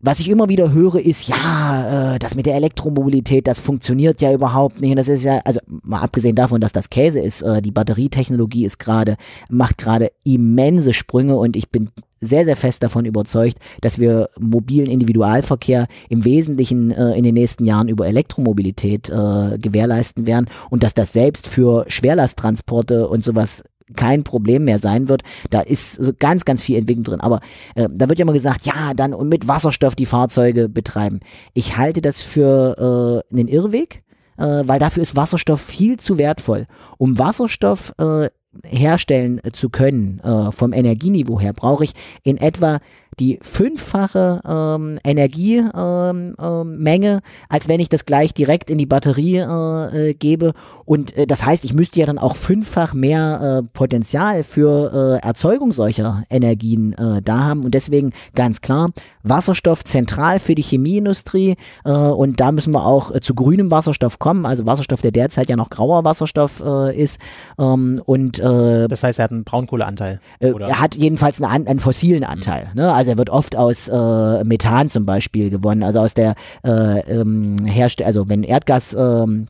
Was 0.00 0.20
ich 0.20 0.28
immer 0.28 0.48
wieder 0.48 0.72
höre, 0.72 1.00
ist, 1.00 1.26
ja, 1.26 2.14
äh, 2.14 2.18
das 2.20 2.36
mit 2.36 2.46
der 2.46 2.54
Elektromobilität, 2.54 3.48
das 3.48 3.58
funktioniert 3.58 4.20
ja 4.20 4.32
überhaupt 4.32 4.80
nicht. 4.80 4.90
Und 4.90 4.96
das 4.96 5.08
ist 5.08 5.24
ja, 5.24 5.40
also 5.44 5.58
mal 5.82 6.02
abgesehen 6.02 6.36
davon, 6.36 6.60
dass 6.60 6.72
das 6.72 6.88
Käse 6.88 7.18
ist, 7.18 7.42
äh, 7.42 7.60
die 7.60 7.72
Batterietechnologie 7.72 8.64
ist 8.64 8.78
gerade, 8.78 9.16
macht 9.48 9.76
gerade 9.76 10.12
immense 10.22 10.92
Sprünge 10.92 11.36
und 11.36 11.56
ich 11.56 11.70
bin 11.70 11.90
sehr, 12.20 12.44
sehr 12.44 12.56
fest 12.56 12.84
davon 12.84 13.06
überzeugt, 13.06 13.58
dass 13.80 13.98
wir 13.98 14.30
mobilen 14.38 14.86
Individualverkehr 14.86 15.88
im 16.08 16.24
Wesentlichen 16.24 16.92
äh, 16.92 17.14
in 17.14 17.24
den 17.24 17.34
nächsten 17.34 17.64
Jahren 17.64 17.88
über 17.88 18.06
Elektromobilität 18.06 19.08
äh, 19.08 19.58
gewährleisten 19.58 20.28
werden 20.28 20.46
und 20.70 20.84
dass 20.84 20.94
das 20.94 21.12
selbst 21.12 21.48
für 21.48 21.84
Schwerlasttransporte 21.88 23.08
und 23.08 23.24
sowas 23.24 23.64
kein 23.96 24.24
Problem 24.24 24.64
mehr 24.64 24.78
sein 24.78 25.08
wird. 25.08 25.22
Da 25.50 25.60
ist 25.60 26.18
ganz, 26.18 26.44
ganz 26.44 26.62
viel 26.62 26.76
Entwicklung 26.76 27.04
drin. 27.04 27.20
Aber 27.20 27.40
äh, 27.74 27.88
da 27.90 28.08
wird 28.08 28.18
ja 28.18 28.24
immer 28.24 28.32
gesagt, 28.32 28.66
ja, 28.66 28.94
dann 28.94 29.14
und 29.14 29.28
mit 29.28 29.48
Wasserstoff 29.48 29.94
die 29.94 30.06
Fahrzeuge 30.06 30.68
betreiben. 30.68 31.20
Ich 31.54 31.76
halte 31.76 32.02
das 32.02 32.22
für 32.22 33.24
äh, 33.30 33.34
einen 33.34 33.48
Irrweg, 33.48 34.02
äh, 34.36 34.62
weil 34.64 34.78
dafür 34.78 35.02
ist 35.02 35.16
Wasserstoff 35.16 35.60
viel 35.60 35.98
zu 35.98 36.18
wertvoll. 36.18 36.66
Um 36.96 37.18
Wasserstoff 37.18 37.94
äh, 37.98 38.28
herstellen 38.64 39.40
äh, 39.42 39.52
zu 39.52 39.68
können, 39.68 40.20
äh, 40.20 40.52
vom 40.52 40.72
Energieniveau 40.72 41.40
her, 41.40 41.52
brauche 41.52 41.84
ich 41.84 41.92
in 42.22 42.36
etwa 42.38 42.80
die 43.18 43.38
fünffache 43.42 44.40
ähm, 44.46 44.98
Energiemenge, 45.04 45.70
ähm, 45.74 46.34
ähm, 46.38 47.20
als 47.48 47.68
wenn 47.68 47.80
ich 47.80 47.88
das 47.88 48.06
gleich 48.06 48.34
direkt 48.34 48.70
in 48.70 48.78
die 48.78 48.86
Batterie 48.86 49.38
äh, 49.38 50.10
äh, 50.10 50.14
gebe. 50.14 50.52
Und 50.84 51.16
äh, 51.16 51.26
das 51.26 51.44
heißt, 51.44 51.64
ich 51.64 51.74
müsste 51.74 52.00
ja 52.00 52.06
dann 52.06 52.18
auch 52.18 52.36
fünffach 52.36 52.94
mehr 52.94 53.62
äh, 53.62 53.68
Potenzial 53.72 54.44
für 54.44 55.18
äh, 55.22 55.26
Erzeugung 55.26 55.72
solcher 55.72 56.24
Energien 56.30 56.92
äh, 56.94 57.22
da 57.22 57.44
haben. 57.44 57.64
Und 57.64 57.74
deswegen 57.74 58.12
ganz 58.34 58.60
klar, 58.60 58.90
Wasserstoff 59.22 59.84
zentral 59.84 60.38
für 60.38 60.54
die 60.54 60.62
Chemieindustrie. 60.62 61.56
Und 61.84 62.40
da 62.40 62.50
müssen 62.50 62.72
wir 62.72 62.86
auch 62.86 63.18
zu 63.20 63.34
grünem 63.34 63.70
Wasserstoff 63.70 64.18
kommen. 64.18 64.46
Also 64.46 64.64
Wasserstoff, 64.64 65.02
der 65.02 65.10
derzeit 65.10 65.50
ja 65.50 65.56
noch 65.56 65.68
grauer 65.68 66.04
Wasserstoff 66.04 66.62
ist. 66.94 67.20
Ähm, 67.58 68.00
und 68.06 68.38
Das 68.38 69.02
heißt, 69.02 69.18
er 69.18 69.24
hat 69.24 69.32
einen 69.32 69.44
Braunkohleanteil. 69.44 70.20
er 70.40 70.80
hat 70.80 70.94
jedenfalls 70.94 71.42
einen, 71.42 71.66
einen 71.66 71.80
fossilen 71.80 72.24
Anteil. 72.24 72.70
Ne? 72.74 72.90
Also 72.90 73.07
er 73.08 73.18
wird 73.18 73.30
oft 73.30 73.56
aus 73.56 73.88
äh, 73.88 74.44
Methan 74.44 74.90
zum 74.90 75.06
Beispiel 75.06 75.50
gewonnen, 75.50 75.82
also 75.82 76.00
aus 76.00 76.14
der 76.14 76.34
äh, 76.64 77.00
ähm, 77.00 77.56
Herstell 77.64 78.06
also 78.06 78.28
wenn 78.28 78.42
Erdgas 78.42 78.94
ähm, 78.94 79.46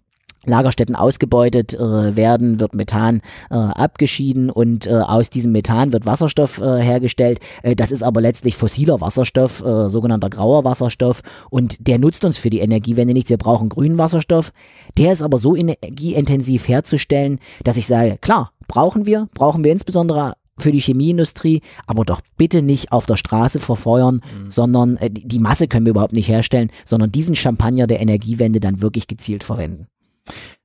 Lagerstätten 0.46 0.96
ausgebeutet 0.96 1.74
äh, 1.74 2.16
werden, 2.16 2.60
wird 2.60 2.74
Methan 2.74 3.20
äh, 3.50 3.54
abgeschieden 3.54 4.50
und 4.50 4.86
äh, 4.86 4.94
aus 4.94 5.30
diesem 5.30 5.52
Methan 5.52 5.92
wird 5.92 6.06
Wasserstoff 6.06 6.60
äh, 6.60 6.80
hergestellt. 6.80 7.40
Äh, 7.62 7.74
das 7.76 7.90
ist 7.90 8.02
aber 8.02 8.20
letztlich 8.20 8.56
fossiler 8.56 9.00
Wasserstoff, 9.00 9.64
äh, 9.64 9.88
sogenannter 9.88 10.30
grauer 10.30 10.64
Wasserstoff 10.64 11.22
und 11.50 11.86
der 11.86 11.98
nutzt 11.98 12.24
uns 12.24 12.38
für 12.38 12.50
die 12.50 12.60
Energiewende 12.60 13.14
nichts. 13.14 13.30
Wir 13.30 13.36
brauchen 13.36 13.68
grünen 13.68 13.98
Wasserstoff. 13.98 14.52
Der 14.96 15.12
ist 15.12 15.22
aber 15.22 15.38
so 15.38 15.54
energieintensiv 15.54 16.68
herzustellen, 16.68 17.40
dass 17.64 17.76
ich 17.76 17.86
sage, 17.86 18.16
klar, 18.20 18.52
brauchen 18.68 19.06
wir, 19.06 19.28
brauchen 19.34 19.64
wir 19.64 19.72
insbesondere 19.72 20.34
für 20.62 20.72
die 20.72 20.80
Chemieindustrie, 20.80 21.62
aber 21.86 22.04
doch 22.04 22.20
bitte 22.36 22.62
nicht 22.62 22.92
auf 22.92 23.06
der 23.06 23.16
Straße 23.16 23.60
verfeuern, 23.60 24.22
sondern 24.48 24.96
äh, 24.96 25.10
die 25.10 25.38
die 25.38 25.42
Masse 25.42 25.68
können 25.68 25.86
wir 25.86 25.90
überhaupt 25.90 26.12
nicht 26.12 26.28
herstellen, 26.28 26.70
sondern 26.84 27.12
diesen 27.12 27.36
Champagner 27.36 27.86
der 27.86 28.00
Energiewende 28.00 28.58
dann 28.58 28.82
wirklich 28.82 29.06
gezielt 29.06 29.44
verwenden. 29.44 29.86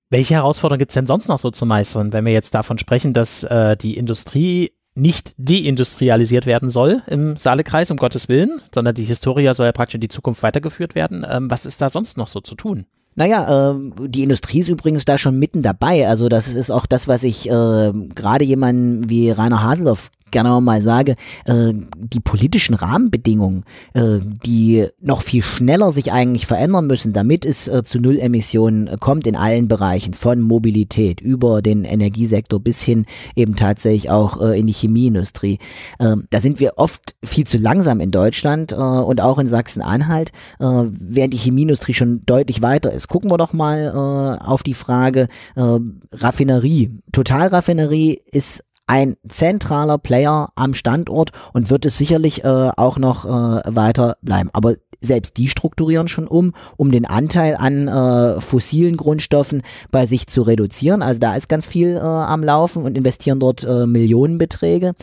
Welche 0.09 0.35
Herausforderungen 0.35 0.79
gibt 0.79 0.91
es 0.91 0.95
denn 0.95 1.07
sonst 1.07 1.27
noch 1.27 1.37
so 1.37 1.51
zu 1.51 1.65
meistern, 1.65 2.11
wenn 2.11 2.25
wir 2.25 2.33
jetzt 2.33 2.55
davon 2.55 2.77
sprechen, 2.77 3.13
dass 3.13 3.43
äh, 3.43 3.77
die 3.77 3.97
Industrie 3.97 4.71
nicht 4.95 5.33
deindustrialisiert 5.37 6.45
werden 6.45 6.69
soll 6.69 7.01
im 7.07 7.35
Saalekreis, 7.35 7.89
um 7.89 7.97
Gottes 7.97 8.29
Willen, 8.29 8.61
sondern 8.73 8.93
die 8.93 9.05
Historia 9.05 9.53
soll 9.53 9.65
ja 9.65 9.71
praktisch 9.71 9.95
in 9.95 10.01
die 10.01 10.09
Zukunft 10.09 10.43
weitergeführt 10.43 10.95
werden. 10.95 11.25
Ähm, 11.27 11.49
was 11.49 11.65
ist 11.65 11.81
da 11.81 11.89
sonst 11.89 12.17
noch 12.17 12.27
so 12.27 12.41
zu 12.41 12.55
tun? 12.55 12.85
Naja, 13.15 13.71
ähm, 13.71 13.93
die 14.07 14.23
Industrie 14.23 14.59
ist 14.59 14.69
übrigens 14.69 15.05
da 15.05 15.17
schon 15.17 15.37
mitten 15.37 15.61
dabei. 15.61 16.07
Also 16.07 16.29
das 16.29 16.53
ist 16.53 16.71
auch 16.71 16.85
das, 16.85 17.07
was 17.07 17.23
ich 17.23 17.49
äh, 17.49 17.91
gerade 18.15 18.43
jemanden 18.43 19.09
wie 19.09 19.29
Rainer 19.29 19.63
Haseloff 19.63 20.09
gerne 20.33 20.59
mal 20.59 20.81
sage, 20.81 21.15
äh, 21.45 21.73
die 21.95 22.19
politischen 22.19 22.73
Rahmenbedingungen, 22.73 23.63
äh, 23.93 24.19
die 24.45 24.87
noch 24.99 25.21
viel 25.21 25.41
schneller 25.41 25.93
sich 25.93 26.11
eigentlich 26.11 26.45
verändern 26.45 26.87
müssen, 26.87 27.13
damit 27.13 27.45
es 27.45 27.69
äh, 27.69 27.83
zu 27.83 27.99
Nullemissionen 27.99 28.87
äh, 28.87 28.97
kommt 28.99 29.25
in 29.25 29.37
allen 29.37 29.69
Bereichen, 29.69 30.13
von 30.13 30.41
Mobilität 30.41 31.21
über 31.21 31.61
den 31.61 31.85
Energiesektor 31.85 32.59
bis 32.59 32.81
hin 32.81 33.05
eben 33.35 33.55
tatsächlich 33.55 34.09
auch 34.09 34.41
in 34.41 34.67
die 34.67 34.73
Chemieindustrie. 34.73 35.59
Ähm, 35.99 36.25
da 36.29 36.39
sind 36.39 36.59
wir 36.59 36.73
oft 36.77 37.15
viel 37.23 37.45
zu 37.45 37.57
langsam 37.57 37.99
in 37.99 38.11
Deutschland 38.11 38.73
und 38.73 39.21
auch 39.21 39.37
in 39.37 39.47
Sachsen-Anhalt, 39.47 40.31
äh, 40.59 40.65
während 40.65 41.33
die 41.33 41.37
Chemieindustrie 41.37 41.93
schon 41.93 42.25
deutlich 42.25 42.61
weiter 42.61 42.91
ist. 42.91 43.07
Gucken 43.07 43.31
wir 43.31 43.37
doch 43.37 43.53
mal 43.53 44.39
auf 44.43 44.63
die 44.63 44.73
Frage 44.73 45.27
Raffinerie. 45.55 46.91
Totalraffinerie 47.11 48.21
ist 48.31 48.63
ein 48.87 49.15
zentraler 49.27 49.97
Player 49.97 50.49
am 50.55 50.73
Standort 50.73 51.31
und 51.53 51.69
wird 51.69 51.85
es 51.85 51.97
sicherlich 51.97 52.43
äh, 52.43 52.71
auch 52.75 52.97
noch 52.97 53.25
äh, 53.25 53.29
weiter 53.75 54.17
bleiben. 54.21 54.49
Aber 54.53 54.75
selbst 55.03 55.37
die 55.37 55.49
strukturieren 55.49 56.07
schon 56.07 56.27
um, 56.27 56.53
um 56.77 56.91
den 56.91 57.05
Anteil 57.05 57.55
an 57.55 57.87
äh, 57.87 58.41
fossilen 58.41 58.97
Grundstoffen 58.97 59.61
bei 59.91 60.05
sich 60.05 60.27
zu 60.27 60.41
reduzieren. 60.41 61.01
Also 61.01 61.19
da 61.19 61.35
ist 61.35 61.49
ganz 61.49 61.67
viel 61.67 61.95
äh, 61.95 61.99
am 61.99 62.43
Laufen 62.43 62.83
und 62.83 62.97
investieren 62.97 63.39
dort 63.39 63.63
äh, 63.63 63.85
Millionenbeträge. 63.85 64.93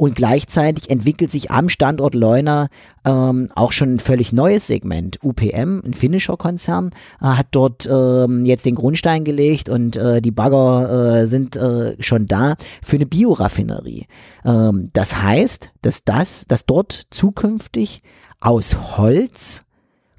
Und 0.00 0.16
gleichzeitig 0.16 0.88
entwickelt 0.88 1.30
sich 1.30 1.50
am 1.50 1.68
Standort 1.68 2.14
Leuna 2.14 2.68
ähm, 3.04 3.48
auch 3.54 3.70
schon 3.70 3.96
ein 3.96 3.98
völlig 3.98 4.32
neues 4.32 4.66
Segment. 4.66 5.18
UPM, 5.22 5.82
ein 5.84 5.92
finnischer 5.92 6.38
Konzern, 6.38 6.92
äh, 7.20 7.26
hat 7.26 7.48
dort 7.50 7.86
ähm, 7.86 8.46
jetzt 8.46 8.64
den 8.64 8.76
Grundstein 8.76 9.24
gelegt 9.24 9.68
und 9.68 9.96
äh, 9.96 10.22
die 10.22 10.30
Bagger 10.30 11.18
äh, 11.20 11.26
sind 11.26 11.54
äh, 11.56 12.02
schon 12.02 12.24
da 12.24 12.56
für 12.82 12.96
eine 12.96 13.04
Bioraffinerie. 13.04 14.06
Ähm, 14.42 14.88
das 14.94 15.20
heißt, 15.20 15.70
dass 15.82 16.02
das, 16.02 16.46
dass 16.48 16.64
dort 16.64 17.02
zukünftig 17.10 18.00
aus 18.40 18.96
Holz 18.96 19.66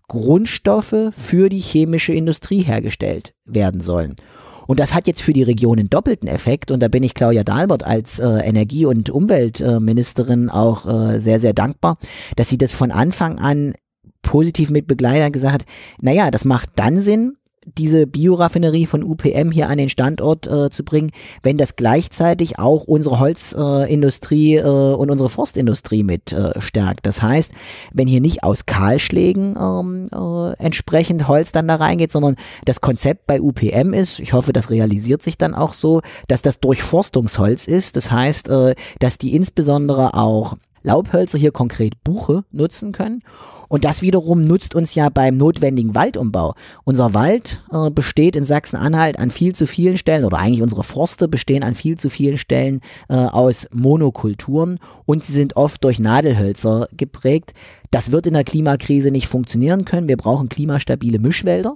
Grundstoffe 0.08 1.10
für 1.17 1.50
die 1.50 1.60
chemische 1.60 2.13
Industrie 2.13 2.62
hergestellt 2.62 3.34
werden 3.46 3.82
sollen. 3.82 4.15
Und 4.67 4.80
das 4.80 4.93
hat 4.93 5.08
jetzt 5.08 5.21
für 5.21 5.34
die 5.34 5.43
Region 5.43 5.80
einen 5.80 5.89
doppelten 5.89 6.28
Effekt. 6.28 6.71
Und 6.71 6.82
da 6.82 6.88
bin 6.88 7.04
ich 7.04 7.13
Claudia 7.13 7.43
Dahlbert 7.43 7.84
als 7.84 8.19
äh, 8.19 8.26
Energie- 8.26 8.86
und 8.86 9.10
Umweltministerin 9.10 10.50
auch 10.50 10.86
äh, 10.88 11.19
sehr, 11.19 11.39
sehr 11.39 11.54
dankbar, 11.54 11.97
dass 12.36 12.50
sie 12.50 12.58
das 12.58 12.74
von 12.74 12.91
Anfang 12.91 13.39
an 13.39 13.74
positiv 14.21 14.69
mit 14.69 14.88
Begleiter 14.88 15.32
gesagt 15.32 15.54
hat, 15.54 15.65
naja, 16.00 16.32
das 16.32 16.45
macht 16.45 16.69
dann 16.76 17.00
Sinn, 17.00 17.38
diese 17.65 18.08
Bioraffinerie 18.08 18.88
von 18.88 19.04
UPM 19.04 19.52
hier 19.52 19.69
an 19.69 19.78
den 19.78 19.89
Standort 19.89 20.47
äh, 20.47 20.69
zu 20.71 20.84
bringen, 20.84 21.12
wenn 21.43 21.58
das 21.58 21.76
gleichzeitig 21.76 22.58
auch 22.58 22.86
unsere 22.86 23.19
Holzindustrie 23.19 24.56
äh, 24.56 24.62
äh, 24.62 24.93
und 24.93 25.12
unsere 25.12 25.30
Forstindustrie 25.30 26.04
mit 26.04 26.34
äh, 26.34 26.60
stärkt. 26.60 27.06
Das 27.06 27.21
heißt, 27.21 27.52
wenn 27.93 28.08
hier 28.08 28.21
nicht 28.21 28.43
aus 28.43 28.65
Kahlschlägen 28.65 29.56
ähm, 29.60 30.10
äh, 30.12 30.54
entsprechend 30.58 31.28
Holz 31.28 31.52
dann 31.52 31.67
da 31.67 31.76
reingeht, 31.76 32.12
sondern 32.12 32.36
das 32.65 32.82
Konzept 32.82 33.28
bei 33.28 33.39
UPM 33.39 33.93
ist, 33.93 34.19
ich 34.19 34.34
hoffe, 34.34 34.54
das 34.54 34.71
realisiert 34.71 35.21
sich 35.21 35.38
dann 35.38 35.54
auch 35.54 35.74
so, 35.74 36.02
dass 36.28 36.41
das 36.41 36.60
Durchforstungsholz 36.60 37.67
ist. 37.67 37.95
Das 37.95 38.12
heißt, 38.12 38.50
äh, 38.50 38.76
dass 39.00 39.19
die 39.19 39.36
insbesondere 39.36 40.15
auch 40.15 40.56
Laubhölzer, 40.84 41.38
hier 41.38 41.52
konkret 41.52 42.04
Buche, 42.04 42.44
nutzen 42.52 42.91
können. 42.91 43.24
Und 43.67 43.86
das 43.86 44.02
wiederum 44.02 44.41
nutzt 44.41 44.76
uns 44.76 44.96
ja 44.96 45.10
beim 45.10 45.38
notwendigen 45.38 45.96
Waldumbau. 45.96 46.56
Unser 46.84 47.13
Wald 47.13 47.63
äh, 47.72 47.89
besteht 47.89 48.36
in 48.36 48.44
Sachsen-Anhalt 48.44 49.17
an 49.17 49.32
viel 49.32 49.56
zu 49.56 49.65
vielen 49.65 49.98
Stellen, 49.98 50.26
oder 50.26 50.39
eigentlich 50.39 50.62
unsere 50.62 50.84
Forste 50.84 51.28
bestehen 51.28 51.63
an 51.63 51.76
viel 51.76 51.98
zu 51.98 52.10
vielen 52.10 52.38
Stellen 52.38 52.82
äh, 53.08 53.15
aus 53.15 53.67
Monokulturen 53.72 54.80
und 55.06 55.24
sie 55.24 55.34
sind 55.34 55.56
oft 55.56 55.84
durch 55.84 56.00
Nadelhölzer 56.00 56.89
geprägt. 56.98 57.54
Das 57.91 58.12
wird 58.12 58.28
in 58.28 58.34
der 58.34 58.44
Klimakrise 58.44 59.12
nicht 59.12 59.28
funktionieren 59.28 59.86
können. 59.86 60.08
Wir 60.08 60.17
brauchen 60.17 60.50
klimastabile 60.50 61.20
Mischwälder. 61.20 61.76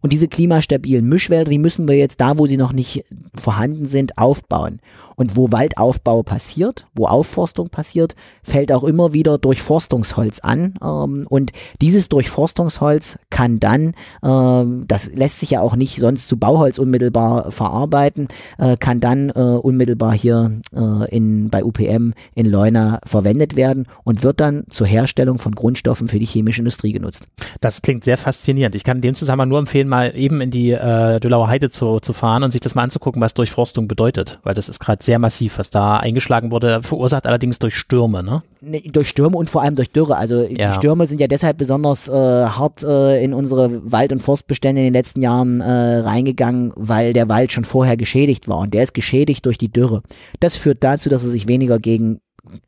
Und 0.00 0.12
diese 0.12 0.28
klimastabilen 0.28 1.08
Mischwälder, 1.08 1.50
die 1.50 1.58
müssen 1.58 1.88
wir 1.88 1.96
jetzt 1.96 2.20
da, 2.20 2.38
wo 2.38 2.46
sie 2.46 2.56
noch 2.56 2.72
nicht 2.72 3.02
vorhanden 3.34 3.86
sind, 3.86 4.18
aufbauen. 4.18 4.80
Und 5.16 5.36
wo 5.36 5.50
Waldaufbau 5.50 6.22
passiert, 6.22 6.86
wo 6.94 7.06
Aufforstung 7.06 7.68
passiert, 7.70 8.14
fällt 8.42 8.70
auch 8.70 8.84
immer 8.84 9.12
wieder 9.12 9.38
Durchforstungsholz 9.38 10.40
an. 10.40 10.74
Ähm, 10.82 11.26
und 11.28 11.52
dieses 11.80 12.08
Durchforstungsholz 12.08 13.18
kann 13.30 13.58
dann, 13.58 13.94
äh, 14.22 14.84
das 14.86 15.14
lässt 15.14 15.40
sich 15.40 15.50
ja 15.50 15.60
auch 15.60 15.74
nicht 15.74 15.98
sonst 15.98 16.28
zu 16.28 16.36
Bauholz 16.36 16.78
unmittelbar 16.78 17.50
verarbeiten, 17.50 18.28
äh, 18.58 18.76
kann 18.76 19.00
dann 19.00 19.30
äh, 19.30 19.32
unmittelbar 19.32 20.12
hier 20.12 20.60
äh, 20.74 21.16
in, 21.16 21.48
bei 21.48 21.64
UPM 21.64 22.12
in 22.34 22.46
Leuna 22.46 23.00
verwendet 23.04 23.56
werden 23.56 23.86
und 24.04 24.22
wird 24.22 24.40
dann 24.40 24.64
zur 24.68 24.86
Herstellung 24.86 25.38
von 25.38 25.54
Grundstoffen 25.54 26.08
für 26.08 26.18
die 26.18 26.26
chemische 26.26 26.60
Industrie 26.60 26.92
genutzt. 26.92 27.26
Das 27.60 27.80
klingt 27.80 28.04
sehr 28.04 28.18
faszinierend. 28.18 28.74
Ich 28.74 28.84
kann 28.84 29.00
dem 29.00 29.14
Zusammenhang 29.14 29.48
nur 29.48 29.58
empfehlen, 29.58 29.88
mal 29.88 30.14
eben 30.14 30.40
in 30.40 30.50
die 30.50 30.72
äh, 30.72 31.20
Dölauer 31.20 31.48
Heide 31.48 31.70
zu, 31.70 32.00
zu 32.00 32.12
fahren 32.12 32.42
und 32.42 32.50
sich 32.50 32.60
das 32.60 32.74
mal 32.74 32.82
anzugucken, 32.82 33.22
was 33.22 33.34
Durchforstung 33.34 33.88
bedeutet, 33.88 34.40
weil 34.42 34.54
das 34.54 34.68
ist 34.68 34.78
gerade 34.78 35.02
sehr 35.06 35.18
massiv, 35.18 35.58
was 35.58 35.70
da 35.70 35.96
eingeschlagen 35.96 36.50
wurde, 36.50 36.82
verursacht 36.82 37.26
allerdings 37.26 37.58
durch 37.58 37.74
Stürme, 37.74 38.22
ne? 38.22 38.42
Nee, 38.60 38.82
durch 38.92 39.08
Stürme 39.08 39.36
und 39.36 39.48
vor 39.48 39.62
allem 39.62 39.76
durch 39.76 39.90
Dürre. 39.90 40.16
Also 40.16 40.42
ja. 40.42 40.68
die 40.68 40.74
Stürme 40.74 41.06
sind 41.06 41.20
ja 41.20 41.28
deshalb 41.28 41.56
besonders 41.56 42.08
äh, 42.08 42.12
hart 42.12 42.82
äh, 42.82 43.22
in 43.22 43.32
unsere 43.32 43.90
Wald- 43.90 44.12
und 44.12 44.20
Forstbestände 44.20 44.80
in 44.80 44.86
den 44.86 44.92
letzten 44.92 45.22
Jahren 45.22 45.60
äh, 45.60 45.98
reingegangen, 45.98 46.72
weil 46.76 47.12
der 47.12 47.28
Wald 47.28 47.52
schon 47.52 47.64
vorher 47.64 47.96
geschädigt 47.96 48.48
war 48.48 48.58
und 48.58 48.74
der 48.74 48.82
ist 48.82 48.92
geschädigt 48.92 49.46
durch 49.46 49.56
die 49.56 49.72
Dürre. 49.72 50.02
Das 50.40 50.56
führt 50.56 50.84
dazu, 50.84 51.08
dass 51.08 51.24
er 51.24 51.30
sich 51.30 51.48
weniger 51.48 51.78
gegen 51.78 52.18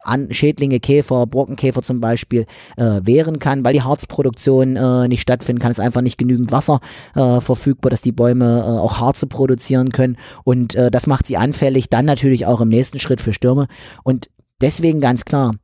an 0.02 0.32
Schädlinge, 0.32 0.80
Käfer, 0.80 1.26
Brockenkäfer 1.26 1.82
zum 1.82 2.00
Beispiel 2.00 2.46
äh, 2.76 3.00
wehren 3.02 3.38
kann, 3.38 3.64
weil 3.64 3.72
die 3.72 3.82
Harzproduktion 3.82 4.76
äh, 4.76 5.08
nicht 5.08 5.20
stattfinden 5.20 5.60
kann. 5.60 5.70
Es 5.70 5.78
ist 5.78 5.84
einfach 5.84 6.02
nicht 6.02 6.18
genügend 6.18 6.52
Wasser 6.52 6.80
äh, 7.14 7.40
verfügbar, 7.40 7.90
dass 7.90 8.02
die 8.02 8.12
Bäume 8.12 8.60
äh, 8.60 8.80
auch 8.80 9.00
Harze 9.00 9.26
produzieren 9.26 9.90
können. 9.90 10.16
Und 10.44 10.74
äh, 10.74 10.90
das 10.90 11.06
macht 11.06 11.26
sie 11.26 11.36
anfällig, 11.36 11.88
dann 11.88 12.04
natürlich 12.04 12.46
auch 12.46 12.60
im 12.60 12.68
nächsten 12.68 13.00
Schritt 13.00 13.20
für 13.20 13.32
Stürme. 13.32 13.68
Und 14.02 14.30
deswegen 14.60 15.00
ganz 15.00 15.24
klar, 15.24 15.54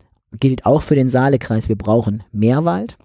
gilt 0.40 0.66
auch 0.66 0.82
für 0.82 0.94
den 0.94 1.08
Saalekreis, 1.08 1.68
wir 1.68 1.76
brauchen 1.76 2.22
mehr 2.32 2.64
Wald. 2.64 2.96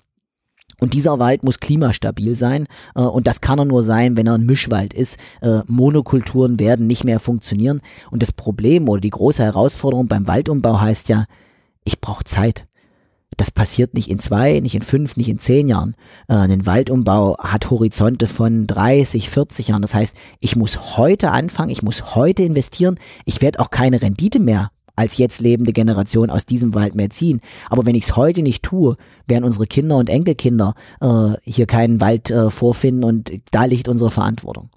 Und 0.80 0.94
dieser 0.94 1.20
Wald 1.20 1.44
muss 1.44 1.60
klimastabil 1.60 2.36
sein 2.36 2.68
äh, 2.96 3.02
und 3.02 3.28
das 3.28 3.42
kann 3.42 3.60
er 3.60 3.66
nur 3.66 3.84
sein, 3.84 4.18
wenn 4.18 4.28
er 4.28 4.36
ein 4.36 4.46
Mischwald 4.46 4.94
ist. 4.94 5.18
Äh, 5.42 5.62
Monokulturen 5.68 6.60
werden 6.60 6.88
nicht 6.88 7.04
mehr 7.04 7.20
funktionieren. 7.20 7.82
Und 8.12 8.22
das 8.22 8.32
Problem 8.32 8.88
oder 8.90 9.02
die 9.02 9.10
große 9.10 9.44
Herausforderung 9.44 10.08
beim 10.08 10.28
Waldumbau 10.28 10.80
heißt 10.80 11.10
ja, 11.10 11.26
ich 11.84 12.02
brauche 12.02 12.24
Zeit. 12.24 12.66
Das 13.38 13.52
passiert 13.52 13.94
nicht 13.94 14.10
in 14.10 14.20
zwei, 14.20 14.60
nicht 14.60 14.76
in 14.76 14.82
fünf, 14.82 15.16
nicht 15.16 15.30
in 15.30 15.38
zehn 15.38 15.70
Jahren. 15.70 15.96
Äh, 16.28 16.36
ein 16.36 16.66
Waldumbau 16.66 17.38
hat 17.38 17.70
Horizonte 17.70 18.28
von 18.28 18.68
30, 18.68 19.30
40 19.30 19.70
Jahren. 19.70 19.82
Das 19.82 19.96
heißt, 19.96 20.16
ich 20.40 20.56
muss 20.56 20.98
heute 20.98 21.32
anfangen, 21.32 21.70
ich 21.70 21.84
muss 21.84 22.16
heute 22.16 22.44
investieren. 22.44 23.00
Ich 23.26 23.42
werde 23.42 23.60
auch 23.60 23.70
keine 23.70 24.02
Rendite 24.02 24.40
mehr 24.40 24.72
als 25.00 25.18
jetzt 25.18 25.40
lebende 25.40 25.72
Generation 25.72 26.30
aus 26.30 26.46
diesem 26.46 26.76
Wald 26.76 26.94
mehr 26.94 27.10
ziehen. 27.10 27.40
Aber 27.70 27.86
wenn 27.86 27.96
ich 27.96 28.04
es 28.04 28.16
heute 28.18 28.42
nicht 28.42 28.64
tue, 28.64 28.98
werden 29.28 29.46
unsere 29.46 29.66
Kinder 29.66 29.96
und 29.96 30.10
Enkelkinder 30.10 30.74
äh, 31.00 31.32
hier 31.44 31.68
keinen 31.68 32.02
Wald 32.02 32.30
äh, 32.30 32.50
vorfinden 32.50 33.06
und 33.06 33.32
da 33.52 33.64
liegt 33.64 33.88
unsere 33.88 34.12
Verantwortung. 34.12 34.70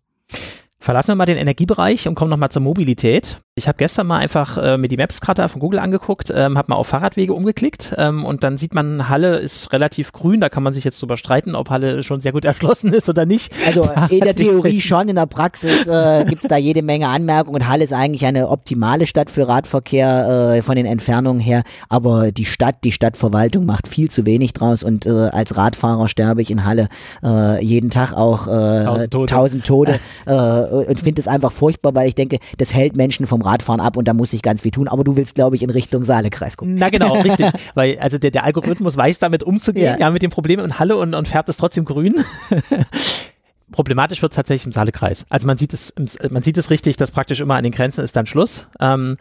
Verlassen 0.79 1.13
wir 1.13 1.17
mal 1.17 1.27
den 1.27 1.39
Energiebereich 1.39 2.07
und 2.07 2.15
kommen 2.15 2.31
nochmal 2.31 2.51
zur 2.51 2.63
Mobilität. 2.63 3.41
Ich 3.55 3.69
habe 3.69 3.77
gestern 3.77 4.07
mal 4.07 4.17
einfach 4.17 4.57
äh, 4.57 4.79
mir 4.79 4.89
die 4.89 4.97
Maps-Karte 4.97 5.47
von 5.47 5.61
Google 5.61 5.79
angeguckt, 5.79 6.33
ähm, 6.35 6.57
habe 6.57 6.71
mal 6.71 6.77
auf 6.77 6.87
Fahrradwege 6.87 7.35
umgeklickt 7.35 7.95
ähm, 7.99 8.25
und 8.25 8.45
dann 8.45 8.57
sieht 8.57 8.73
man, 8.73 9.11
Halle 9.11 9.41
ist 9.41 9.75
relativ 9.75 10.13
grün. 10.13 10.41
Da 10.41 10.49
kann 10.49 10.63
man 10.63 10.73
sich 10.73 10.85
jetzt 10.85 11.03
drüber 11.03 11.19
streiten, 11.19 11.55
ob 11.55 11.69
Halle 11.69 12.03
schon 12.03 12.23
sehr 12.23 12.33
gut 12.33 12.45
erschlossen 12.47 12.95
ist 12.95 13.11
oder 13.11 13.27
nicht. 13.27 13.53
Also 13.67 13.91
in 14.09 14.21
der 14.21 14.35
Theorie 14.35 14.81
schon, 14.81 15.07
in 15.07 15.17
der 15.17 15.27
Praxis 15.27 15.87
äh, 15.87 16.25
gibt 16.29 16.45
es 16.45 16.49
da 16.49 16.57
jede 16.57 16.81
Menge 16.81 17.09
Anmerkungen 17.09 17.57
und 17.57 17.69
Halle 17.69 17.85
ist 17.85 17.93
eigentlich 17.93 18.25
eine 18.25 18.49
optimale 18.49 19.07
Stadt 19.07 19.29
für 19.29 19.47
Radverkehr 19.47 20.55
äh, 20.55 20.63
von 20.63 20.75
den 20.75 20.87
Entfernungen 20.87 21.43
her. 21.43 21.63
Aber 21.91 22.33
die 22.33 22.47
Stadt, 22.47 22.77
die 22.85 22.93
Stadtverwaltung 22.93 23.67
macht 23.67 23.87
viel 23.87 24.11
zu 24.11 24.25
wenig 24.25 24.55
draus 24.55 24.83
und 24.83 25.05
äh, 25.05 25.11
als 25.11 25.59
Radfahrer 25.59 26.09
sterbe 26.09 26.41
ich 26.41 26.51
in 26.51 26.65
Halle 26.65 26.89
äh, 27.23 27.63
jeden 27.63 27.91
Tag 27.91 28.15
auch 28.15 28.47
äh, 28.47 28.85
tausend 28.85 29.11
Tote, 29.13 29.35
tausend 29.35 29.67
Tode 29.67 30.01
äh, 30.25 30.33
und 30.33 31.01
finde 31.01 31.21
es 31.21 31.29
einfach 31.29 31.53
furchtbar, 31.53 31.95
weil 31.95 32.09
ich 32.09 32.15
denke, 32.15 32.39
das 32.57 32.73
hält 32.73 32.97
Menschen 32.97 33.27
vom 33.27 33.42
Radfahren 33.43 33.81
ab 33.81 33.97
und 33.97 34.09
da 34.09 34.15
muss 34.15 34.33
ich 34.33 34.43
ganz 34.43 34.63
viel 34.63 34.71
tun. 34.71 34.89
Aber 34.89 35.05
du 35.05 35.17
willst, 35.17 35.35
glaube 35.35 35.57
ich, 35.57 35.63
in 35.63 35.71
Richtung 35.71 36.05
Saalekreis 36.05 36.57
gucken. 36.57 36.77
Na 36.77 36.89
genau, 36.89 37.13
richtig. 37.21 37.51
Weil 37.75 37.99
also 37.99 38.19
der, 38.19 38.31
der 38.31 38.45
Algorithmus 38.45 38.97
weiß 38.97 39.19
damit 39.19 39.43
umzugehen, 39.43 39.95
ja, 39.95 39.99
ja 39.99 40.11
mit 40.11 40.23
dem 40.23 40.31
Problem 40.31 40.61
in 40.61 40.79
Halle 40.79 40.97
und, 40.97 41.15
und 41.15 41.29
färbt 41.29 41.49
es 41.49 41.57
trotzdem 41.57 41.85
grün. 41.85 42.15
Problematisch 43.73 44.21
wird 44.21 44.33
es 44.33 44.37
tatsächlich 44.37 44.67
im 44.67 44.73
Saalekreis. 44.73 45.25
Also 45.31 45.47
man 45.47 45.57
sieht 45.57 45.73
es, 45.73 45.95
man 46.31 46.43
sieht 46.43 46.59
es 46.59 46.71
richtig, 46.71 46.97
dass 46.97 47.11
praktisch 47.11 47.41
immer 47.41 47.55
an 47.55 47.63
den 47.63 47.73
Grenzen 47.73 48.05
ist 48.05 48.15
dann 48.17 48.27
Schluss. 48.27 48.67
Ähm, 48.81 49.17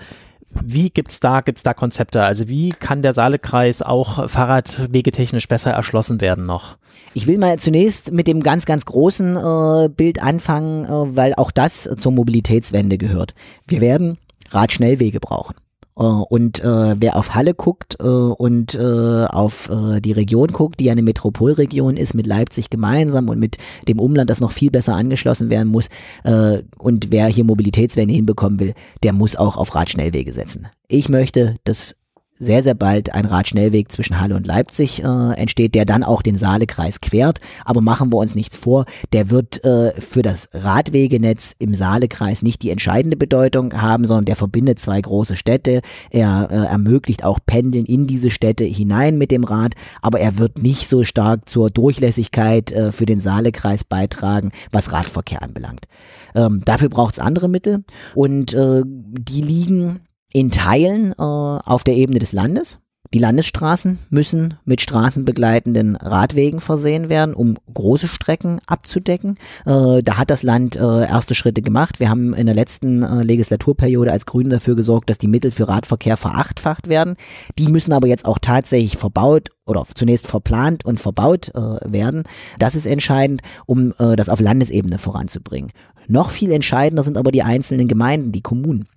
wie 0.53 0.89
gibt's 0.89 1.19
da, 1.19 1.41
gibt's 1.41 1.63
da 1.63 1.73
Konzepte? 1.73 2.23
Also 2.23 2.47
wie 2.47 2.69
kann 2.69 3.01
der 3.01 3.13
Saalekreis 3.13 3.81
auch 3.81 4.29
fahrradwegetechnisch 4.29 5.47
besser 5.47 5.71
erschlossen 5.71 6.21
werden 6.21 6.45
noch? 6.45 6.77
Ich 7.13 7.27
will 7.27 7.37
mal 7.37 7.59
zunächst 7.59 8.11
mit 8.11 8.27
dem 8.27 8.41
ganz, 8.41 8.65
ganz 8.65 8.85
großen 8.85 9.35
äh, 9.35 9.89
Bild 9.89 10.21
anfangen, 10.21 10.85
äh, 10.85 11.15
weil 11.15 11.33
auch 11.35 11.51
das 11.51 11.89
zur 11.97 12.11
Mobilitätswende 12.11 12.97
gehört. 12.97 13.33
Wir 13.67 13.81
werden 13.81 14.17
Radschnellwege 14.51 15.19
brauchen. 15.19 15.55
Äh, 15.97 16.03
und 16.03 16.63
äh, 16.63 16.95
wer 16.99 17.17
auf 17.17 17.35
Halle 17.35 17.53
guckt 17.53 17.97
äh, 17.99 18.03
und 18.03 18.75
äh, 18.75 19.25
auf 19.25 19.69
äh, 19.69 20.01
die 20.01 20.11
Region 20.11 20.47
guckt, 20.47 20.79
die 20.79 20.91
eine 20.91 21.01
Metropolregion 21.01 21.97
ist, 21.97 22.13
mit 22.13 22.27
Leipzig 22.27 22.69
gemeinsam 22.69 23.29
und 23.29 23.39
mit 23.39 23.57
dem 23.87 23.99
Umland, 23.99 24.29
das 24.29 24.41
noch 24.41 24.51
viel 24.51 24.71
besser 24.71 24.95
angeschlossen 24.95 25.49
werden 25.49 25.71
muss, 25.71 25.89
äh, 26.23 26.63
und 26.77 27.11
wer 27.11 27.27
hier 27.27 27.43
Mobilitätswende 27.43 28.13
hinbekommen 28.13 28.59
will, 28.59 28.73
der 29.03 29.13
muss 29.13 29.35
auch 29.35 29.57
auf 29.57 29.75
Radschnellwege 29.75 30.33
setzen. 30.33 30.67
Ich 30.87 31.09
möchte, 31.09 31.55
dass 31.63 31.95
sehr, 32.41 32.63
sehr 32.63 32.73
bald 32.73 33.13
ein 33.13 33.25
Radschnellweg 33.25 33.91
zwischen 33.91 34.19
Halle 34.19 34.35
und 34.35 34.47
Leipzig 34.47 35.03
äh, 35.03 35.33
entsteht, 35.33 35.75
der 35.75 35.85
dann 35.85 36.03
auch 36.03 36.23
den 36.23 36.37
Saalekreis 36.37 36.99
quert. 36.99 37.39
Aber 37.65 37.81
machen 37.81 38.11
wir 38.11 38.17
uns 38.17 38.33
nichts 38.33 38.57
vor, 38.57 38.85
der 39.13 39.29
wird 39.29 39.63
äh, 39.63 39.93
für 40.01 40.23
das 40.23 40.49
Radwegenetz 40.53 41.55
im 41.59 41.75
Saalekreis 41.75 42.41
nicht 42.41 42.63
die 42.63 42.71
entscheidende 42.71 43.15
Bedeutung 43.15 43.79
haben, 43.79 44.05
sondern 44.05 44.25
der 44.25 44.35
verbindet 44.35 44.79
zwei 44.79 44.99
große 44.99 45.35
Städte. 45.35 45.81
Er 46.09 46.49
äh, 46.51 46.55
ermöglicht 46.65 47.23
auch 47.23 47.39
Pendeln 47.45 47.85
in 47.85 48.07
diese 48.07 48.31
Städte 48.31 48.63
hinein 48.63 49.19
mit 49.19 49.29
dem 49.29 49.43
Rad, 49.43 49.73
aber 50.01 50.19
er 50.19 50.39
wird 50.39 50.63
nicht 50.63 50.87
so 50.87 51.03
stark 51.03 51.47
zur 51.47 51.69
Durchlässigkeit 51.69 52.71
äh, 52.71 52.91
für 52.91 53.05
den 53.05 53.21
Saalekreis 53.21 53.83
beitragen, 53.83 54.51
was 54.71 54.91
Radverkehr 54.91 55.43
anbelangt. 55.43 55.85
Ähm, 56.33 56.61
dafür 56.65 56.89
braucht 56.89 57.15
es 57.15 57.19
andere 57.19 57.49
Mittel 57.49 57.83
und 58.15 58.53
äh, 58.53 58.81
die 58.85 59.41
liegen 59.41 59.99
in 60.33 60.51
Teilen 60.51 61.13
äh, 61.13 61.15
auf 61.21 61.83
der 61.83 61.95
Ebene 61.95 62.19
des 62.19 62.33
Landes. 62.33 62.79
Die 63.13 63.19
Landesstraßen 63.19 63.99
müssen 64.09 64.53
mit 64.63 64.79
straßenbegleitenden 64.79 65.97
Radwegen 65.97 66.61
versehen 66.61 67.09
werden, 67.09 67.35
um 67.35 67.57
große 67.73 68.07
Strecken 68.07 68.61
abzudecken. 68.67 69.35
Äh, 69.65 70.01
da 70.01 70.17
hat 70.17 70.29
das 70.29 70.43
Land 70.43 70.77
äh, 70.77 70.79
erste 70.79 71.35
Schritte 71.35 71.61
gemacht. 71.61 71.99
Wir 71.99 72.09
haben 72.09 72.33
in 72.33 72.45
der 72.45 72.55
letzten 72.55 73.03
äh, 73.03 73.21
Legislaturperiode 73.21 74.13
als 74.13 74.25
Grüne 74.25 74.49
dafür 74.49 74.77
gesorgt, 74.77 75.09
dass 75.09 75.17
die 75.17 75.27
Mittel 75.27 75.51
für 75.51 75.67
Radverkehr 75.67 76.15
verachtfacht 76.15 76.87
werden. 76.87 77.17
Die 77.59 77.67
müssen 77.67 77.91
aber 77.91 78.07
jetzt 78.07 78.23
auch 78.23 78.39
tatsächlich 78.39 78.95
verbaut 78.95 79.49
oder 79.65 79.85
zunächst 79.93 80.27
verplant 80.27 80.85
und 80.85 81.01
verbaut 81.01 81.49
äh, 81.49 81.59
werden. 81.59 82.23
Das 82.59 82.75
ist 82.75 82.85
entscheidend, 82.85 83.41
um 83.65 83.93
äh, 83.99 84.15
das 84.15 84.29
auf 84.29 84.39
Landesebene 84.39 84.97
voranzubringen. 84.97 85.71
Noch 86.07 86.29
viel 86.29 86.51
entscheidender 86.51 87.03
sind 87.03 87.17
aber 87.17 87.33
die 87.33 87.43
einzelnen 87.43 87.89
Gemeinden, 87.89 88.31
die 88.31 88.41
Kommunen. 88.41 88.87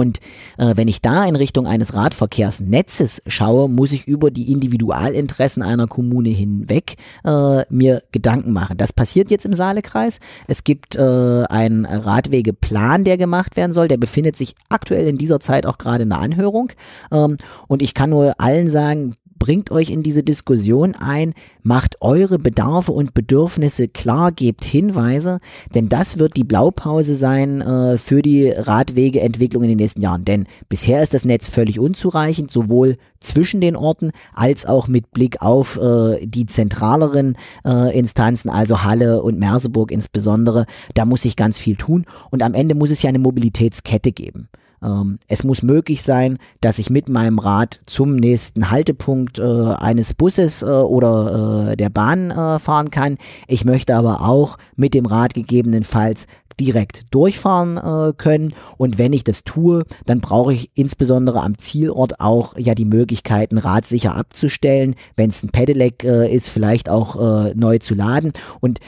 Und 0.00 0.18
äh, 0.56 0.72
wenn 0.76 0.88
ich 0.88 1.02
da 1.02 1.26
in 1.26 1.36
Richtung 1.36 1.66
eines 1.66 1.92
Radverkehrsnetzes 1.92 3.20
schaue, 3.26 3.68
muss 3.68 3.92
ich 3.92 4.08
über 4.08 4.30
die 4.30 4.50
Individualinteressen 4.50 5.62
einer 5.62 5.86
Kommune 5.86 6.30
hinweg 6.30 6.96
äh, 7.22 7.66
mir 7.68 8.02
Gedanken 8.10 8.54
machen. 8.54 8.78
Das 8.78 8.94
passiert 8.94 9.30
jetzt 9.30 9.44
im 9.44 9.52
Saalekreis. 9.52 10.18
Es 10.48 10.64
gibt 10.64 10.96
äh, 10.96 11.44
einen 11.50 11.84
Radwegeplan, 11.84 13.04
der 13.04 13.18
gemacht 13.18 13.58
werden 13.58 13.74
soll. 13.74 13.88
Der 13.88 13.98
befindet 13.98 14.36
sich 14.36 14.54
aktuell 14.70 15.06
in 15.06 15.18
dieser 15.18 15.38
Zeit 15.38 15.66
auch 15.66 15.76
gerade 15.76 16.04
in 16.04 16.08
der 16.08 16.20
Anhörung. 16.20 16.72
Ähm, 17.12 17.36
und 17.68 17.82
ich 17.82 17.92
kann 17.92 18.08
nur 18.08 18.40
allen 18.40 18.70
sagen, 18.70 19.12
bringt 19.40 19.72
euch 19.72 19.90
in 19.90 20.04
diese 20.04 20.22
Diskussion 20.22 20.94
ein, 20.94 21.34
macht 21.62 21.96
eure 22.00 22.38
Bedarfe 22.38 22.92
und 22.92 23.14
Bedürfnisse 23.14 23.88
klar, 23.88 24.30
gebt 24.30 24.62
Hinweise, 24.62 25.40
denn 25.74 25.88
das 25.88 26.18
wird 26.18 26.36
die 26.36 26.44
Blaupause 26.44 27.16
sein 27.16 27.60
äh, 27.60 27.98
für 27.98 28.22
die 28.22 28.50
Radwegeentwicklung 28.50 29.64
in 29.64 29.70
den 29.70 29.78
nächsten 29.78 30.02
Jahren. 30.02 30.24
Denn 30.24 30.46
bisher 30.68 31.02
ist 31.02 31.14
das 31.14 31.24
Netz 31.24 31.48
völlig 31.48 31.80
unzureichend, 31.80 32.50
sowohl 32.50 32.96
zwischen 33.18 33.60
den 33.60 33.76
Orten 33.76 34.10
als 34.34 34.66
auch 34.66 34.88
mit 34.88 35.10
Blick 35.10 35.42
auf 35.42 35.78
äh, 35.78 36.24
die 36.24 36.46
zentraleren 36.46 37.36
äh, 37.64 37.98
Instanzen, 37.98 38.50
also 38.50 38.84
Halle 38.84 39.22
und 39.22 39.38
Merseburg 39.38 39.90
insbesondere. 39.90 40.66
Da 40.94 41.06
muss 41.06 41.22
sich 41.22 41.34
ganz 41.34 41.58
viel 41.58 41.76
tun 41.76 42.04
und 42.30 42.42
am 42.42 42.54
Ende 42.54 42.74
muss 42.74 42.90
es 42.90 43.02
ja 43.02 43.08
eine 43.08 43.18
Mobilitätskette 43.18 44.12
geben. 44.12 44.48
Ähm, 44.82 45.18
es 45.28 45.44
muss 45.44 45.62
möglich 45.62 46.02
sein, 46.02 46.38
dass 46.60 46.78
ich 46.78 46.90
mit 46.90 47.08
meinem 47.08 47.38
Rad 47.38 47.80
zum 47.86 48.16
nächsten 48.16 48.70
Haltepunkt 48.70 49.38
äh, 49.38 49.42
eines 49.42 50.14
Busses 50.14 50.62
äh, 50.62 50.66
oder 50.66 51.70
äh, 51.70 51.76
der 51.76 51.90
Bahn 51.90 52.30
äh, 52.30 52.58
fahren 52.58 52.90
kann. 52.90 53.18
Ich 53.46 53.64
möchte 53.64 53.96
aber 53.96 54.22
auch 54.22 54.58
mit 54.76 54.94
dem 54.94 55.06
Rad 55.06 55.34
gegebenenfalls 55.34 56.26
direkt 56.58 57.14
durchfahren 57.14 57.78
äh, 57.78 58.12
können. 58.16 58.54
Und 58.76 58.98
wenn 58.98 59.14
ich 59.14 59.24
das 59.24 59.44
tue, 59.44 59.84
dann 60.04 60.20
brauche 60.20 60.52
ich 60.52 60.70
insbesondere 60.74 61.40
am 61.40 61.58
Zielort 61.58 62.20
auch 62.20 62.56
ja 62.58 62.74
die 62.74 62.84
Möglichkeiten, 62.84 63.58
Rad 63.58 63.86
sicher 63.86 64.14
abzustellen. 64.14 64.94
Wenn 65.16 65.30
es 65.30 65.42
ein 65.42 65.50
Pedelec 65.50 66.04
äh, 66.04 66.32
ist, 66.32 66.50
vielleicht 66.50 66.88
auch 66.88 67.16
äh, 67.46 67.54
neu 67.54 67.78
zu 67.78 67.94
laden. 67.94 68.32
Und 68.60 68.80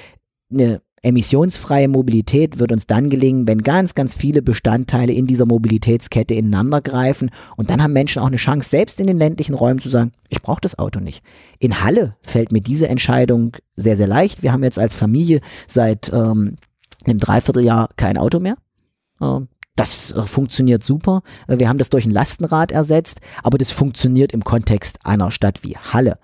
eine 0.52 0.80
Emissionsfreie 1.02 1.88
Mobilität 1.88 2.60
wird 2.60 2.70
uns 2.70 2.86
dann 2.86 3.10
gelingen, 3.10 3.48
wenn 3.48 3.62
ganz, 3.62 3.94
ganz 3.94 4.14
viele 4.14 4.40
Bestandteile 4.40 5.12
in 5.12 5.26
dieser 5.26 5.46
Mobilitätskette 5.46 6.34
ineinander 6.34 6.80
greifen. 6.80 7.30
Und 7.56 7.70
dann 7.70 7.82
haben 7.82 7.92
Menschen 7.92 8.22
auch 8.22 8.26
eine 8.26 8.36
Chance, 8.36 8.68
selbst 8.68 9.00
in 9.00 9.08
den 9.08 9.18
ländlichen 9.18 9.54
Räumen 9.54 9.80
zu 9.80 9.88
sagen, 9.88 10.12
ich 10.28 10.42
brauche 10.42 10.60
das 10.60 10.78
Auto 10.78 11.00
nicht. 11.00 11.24
In 11.58 11.82
Halle 11.82 12.16
fällt 12.22 12.52
mir 12.52 12.60
diese 12.60 12.88
Entscheidung 12.88 13.56
sehr, 13.74 13.96
sehr 13.96 14.06
leicht. 14.06 14.42
Wir 14.42 14.52
haben 14.52 14.62
jetzt 14.62 14.78
als 14.78 14.94
Familie 14.94 15.40
seit 15.66 16.12
ähm, 16.12 16.56
einem 17.04 17.18
Dreivierteljahr 17.18 17.88
kein 17.96 18.16
Auto 18.16 18.38
mehr. 18.38 18.56
Ähm, 19.20 19.48
das 19.74 20.12
äh, 20.12 20.22
funktioniert 20.22 20.84
super. 20.84 21.22
Äh, 21.48 21.58
wir 21.58 21.68
haben 21.68 21.78
das 21.78 21.90
durch 21.90 22.04
ein 22.04 22.12
Lastenrad 22.12 22.70
ersetzt, 22.70 23.20
aber 23.42 23.58
das 23.58 23.72
funktioniert 23.72 24.32
im 24.32 24.44
Kontext 24.44 25.00
einer 25.04 25.32
Stadt 25.32 25.64
wie 25.64 25.76
Halle. 25.76 26.18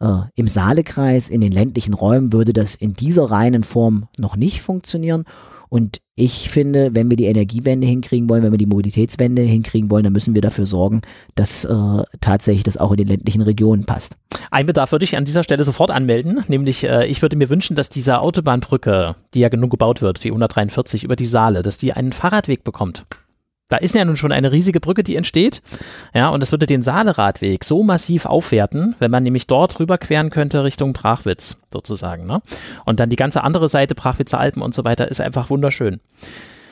Äh, 0.00 0.20
Im 0.34 0.48
Saalekreis, 0.48 1.28
in 1.28 1.40
den 1.40 1.52
ländlichen 1.52 1.94
Räumen 1.94 2.32
würde 2.32 2.52
das 2.52 2.74
in 2.74 2.94
dieser 2.94 3.30
reinen 3.30 3.64
Form 3.64 4.08
noch 4.18 4.36
nicht 4.36 4.62
funktionieren. 4.62 5.24
Und 5.68 6.00
ich 6.14 6.48
finde, 6.48 6.94
wenn 6.94 7.10
wir 7.10 7.16
die 7.16 7.26
Energiewende 7.26 7.86
hinkriegen 7.86 8.30
wollen, 8.30 8.42
wenn 8.42 8.52
wir 8.52 8.58
die 8.58 8.66
Mobilitätswende 8.66 9.42
hinkriegen 9.42 9.90
wollen, 9.90 10.04
dann 10.04 10.12
müssen 10.12 10.34
wir 10.34 10.42
dafür 10.42 10.64
sorgen, 10.64 11.02
dass 11.34 11.64
äh, 11.64 12.02
tatsächlich 12.20 12.62
das 12.62 12.76
auch 12.76 12.92
in 12.92 12.98
den 12.98 13.08
ländlichen 13.08 13.42
Regionen 13.42 13.84
passt. 13.84 14.16
Ein 14.50 14.66
Bedarf 14.66 14.92
würde 14.92 15.04
ich 15.04 15.16
an 15.16 15.24
dieser 15.24 15.42
Stelle 15.42 15.64
sofort 15.64 15.90
anmelden, 15.90 16.40
nämlich 16.48 16.84
äh, 16.84 17.06
ich 17.06 17.20
würde 17.20 17.36
mir 17.36 17.50
wünschen, 17.50 17.74
dass 17.74 17.88
diese 17.88 18.20
Autobahnbrücke, 18.20 19.16
die 19.34 19.40
ja 19.40 19.48
genug 19.48 19.72
gebaut 19.72 20.02
wird, 20.02 20.22
die 20.22 20.28
143 20.28 21.04
über 21.04 21.16
die 21.16 21.26
Saale, 21.26 21.62
dass 21.62 21.78
die 21.78 21.92
einen 21.92 22.12
Fahrradweg 22.12 22.62
bekommt 22.62 23.04
da 23.68 23.78
ist 23.78 23.94
ja 23.94 24.04
nun 24.04 24.16
schon 24.16 24.32
eine 24.32 24.52
riesige 24.52 24.80
Brücke, 24.80 25.02
die 25.02 25.16
entsteht. 25.16 25.60
Ja, 26.14 26.28
und 26.28 26.40
das 26.40 26.52
würde 26.52 26.66
den 26.66 26.82
Saaleradweg 26.82 27.64
so 27.64 27.82
massiv 27.82 28.26
aufwerten, 28.26 28.94
wenn 28.98 29.10
man 29.10 29.22
nämlich 29.22 29.46
dort 29.46 29.80
rüberqueren 29.80 30.30
könnte 30.30 30.62
Richtung 30.62 30.92
Brachwitz 30.92 31.60
sozusagen. 31.72 32.24
Ne? 32.24 32.42
Und 32.84 33.00
dann 33.00 33.10
die 33.10 33.16
ganze 33.16 33.42
andere 33.42 33.68
Seite, 33.68 33.94
Brachwitzer 33.94 34.38
Alpen 34.38 34.62
und 34.62 34.74
so 34.74 34.84
weiter, 34.84 35.08
ist 35.08 35.20
einfach 35.20 35.50
wunderschön. 35.50 36.00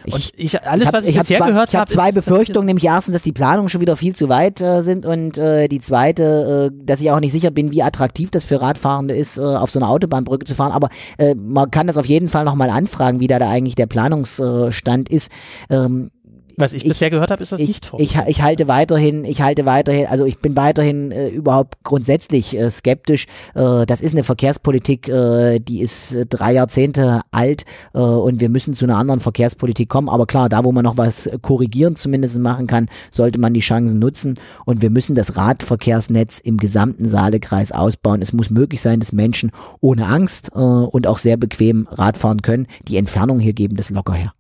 Und 0.07 0.33
ich, 0.37 0.63
alles, 0.63 0.93
was 0.93 1.05
ich, 1.05 1.15
ich 1.15 1.19
bisher 1.19 1.39
zwei, 1.39 1.49
gehört 1.49 1.69
habe. 1.69 1.71
Ich 1.71 1.77
habe 1.77 1.91
zwei 1.91 2.13
Befürchtungen, 2.13 2.67
nämlich 2.67 2.85
erstens, 2.85 3.15
dass 3.15 3.23
die 3.23 3.33
Planungen 3.33 3.71
schon 3.71 3.81
wieder 3.81 3.97
viel 3.97 4.15
zu 4.15 4.29
weit 4.29 4.61
äh, 4.61 4.83
sind 4.83 5.07
und 5.07 5.39
äh, 5.39 5.67
die 5.69 5.81
zweite, 5.81 6.71
äh, 6.73 6.85
dass 6.85 7.01
ich 7.01 7.11
auch 7.11 7.21
nicht 7.21 7.33
sicher 7.33 7.51
bin, 7.51 7.71
wie 7.71 7.83
attraktiv 7.83 8.31
das 8.31 8.45
für 8.45 8.61
Radfahrende 8.61 9.15
ist, 9.17 9.39
äh, 9.39 9.41
auf 9.41 9.71
so 9.71 9.79
einer 9.79 9.89
Autobahnbrücke 9.89 10.45
zu 10.45 10.55
fahren. 10.55 10.73
Aber 10.73 10.91
äh, 11.17 11.35
man 11.35 11.71
kann 11.71 11.87
das 11.87 11.97
auf 11.97 12.07
jeden 12.07 12.29
Fall 12.29 12.45
nochmal 12.45 12.69
anfragen, 12.69 13.21
wie 13.21 13.29
da, 13.29 13.39
da 13.39 13.49
eigentlich 13.49 13.77
der 13.77 13.87
Planungsstand 13.87 15.09
ist. 15.09 15.33
Ähm, 15.71 16.11
was 16.57 16.73
ich, 16.73 16.83
ich 16.83 16.89
bisher 16.89 17.11
gehört 17.11 17.31
habe, 17.31 17.43
ist 17.43 17.53
das 17.53 17.61
ich, 17.61 17.69
nicht 17.69 17.87
vor. 17.87 18.01
Ich, 18.01 18.17
ich 18.27 18.43
halte 18.43 18.69
weiterhin, 18.69 19.25
ich 19.25 19.43
halte 19.43 19.67
weiterhin, 19.67 20.07
also 20.07 20.25
ich 20.25 20.39
bin 20.39 20.57
weiterhin 20.57 21.11
äh, 21.11 21.29
überhaupt 21.29 21.83
grundsätzlich 21.83 22.57
äh, 22.57 22.71
skeptisch. 22.71 23.27
Äh, 23.55 23.87
das 23.87 24.01
ist 24.01 24.13
eine 24.13 24.23
Verkehrspolitik, 24.23 25.09
äh, 25.09 25.59
die 25.59 25.81
ist 25.81 26.15
äh, 26.15 26.27
drei 26.27 26.53
Jahrzehnte 26.53 27.23
alt 27.31 27.65
äh, 27.93 27.99
und 27.99 28.41
wir 28.41 28.49
müssen 28.49 28.75
zu 28.75 28.85
einer 28.85 28.97
anderen 28.97 29.21
Verkehrspolitik 29.21 29.89
kommen. 29.89 30.09
Aber 30.09 30.27
klar, 30.27 30.49
da 30.49 30.65
wo 30.65 30.73
man 30.73 30.85
noch 30.85 30.97
was 30.97 31.29
korrigieren 31.43 31.97
zumindest 31.97 32.39
machen 32.39 32.67
kann, 32.67 32.89
sollte 33.11 33.39
man 33.39 33.55
die 33.55 33.61
Chancen 33.61 33.99
nutzen 33.99 34.35
und 34.65 34.83
wir 34.83 34.91
müssen 34.91 35.15
das 35.15 35.37
Radverkehrsnetz 35.37 36.39
im 36.39 36.59
gesamten 36.59 37.07
Saalekreis 37.07 37.73
ausbauen. 37.73 38.23
Es 38.23 38.33
muss 38.33 38.51
möglich 38.51 38.81
sein, 38.81 39.01
dass 39.01 39.13
Menschen 39.13 39.51
ohne 39.81 40.07
Angst 40.07 40.51
äh, 40.55 40.59
und 40.59 41.07
auch 41.07 41.19
sehr 41.19 41.37
bequem 41.37 41.89
Rad 41.91 42.19
fahren 42.19 42.43
können. 42.43 42.67
Die 42.89 42.97
Entfernung 42.97 43.41
hier 43.41 43.53
geben 43.53 43.77
das 43.77 43.91
locker 43.91 44.15
her. 44.15 44.33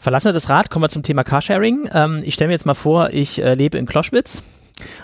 Verlassen 0.00 0.28
wir 0.28 0.32
das 0.32 0.48
Rad, 0.48 0.70
kommen 0.70 0.84
wir 0.84 0.88
zum 0.88 1.02
Thema 1.02 1.24
Carsharing. 1.24 1.88
Ähm, 1.92 2.20
ich 2.24 2.34
stelle 2.34 2.48
mir 2.48 2.54
jetzt 2.54 2.66
mal 2.66 2.74
vor, 2.74 3.10
ich 3.10 3.42
äh, 3.42 3.54
lebe 3.54 3.78
in 3.78 3.86
Kloschwitz 3.86 4.42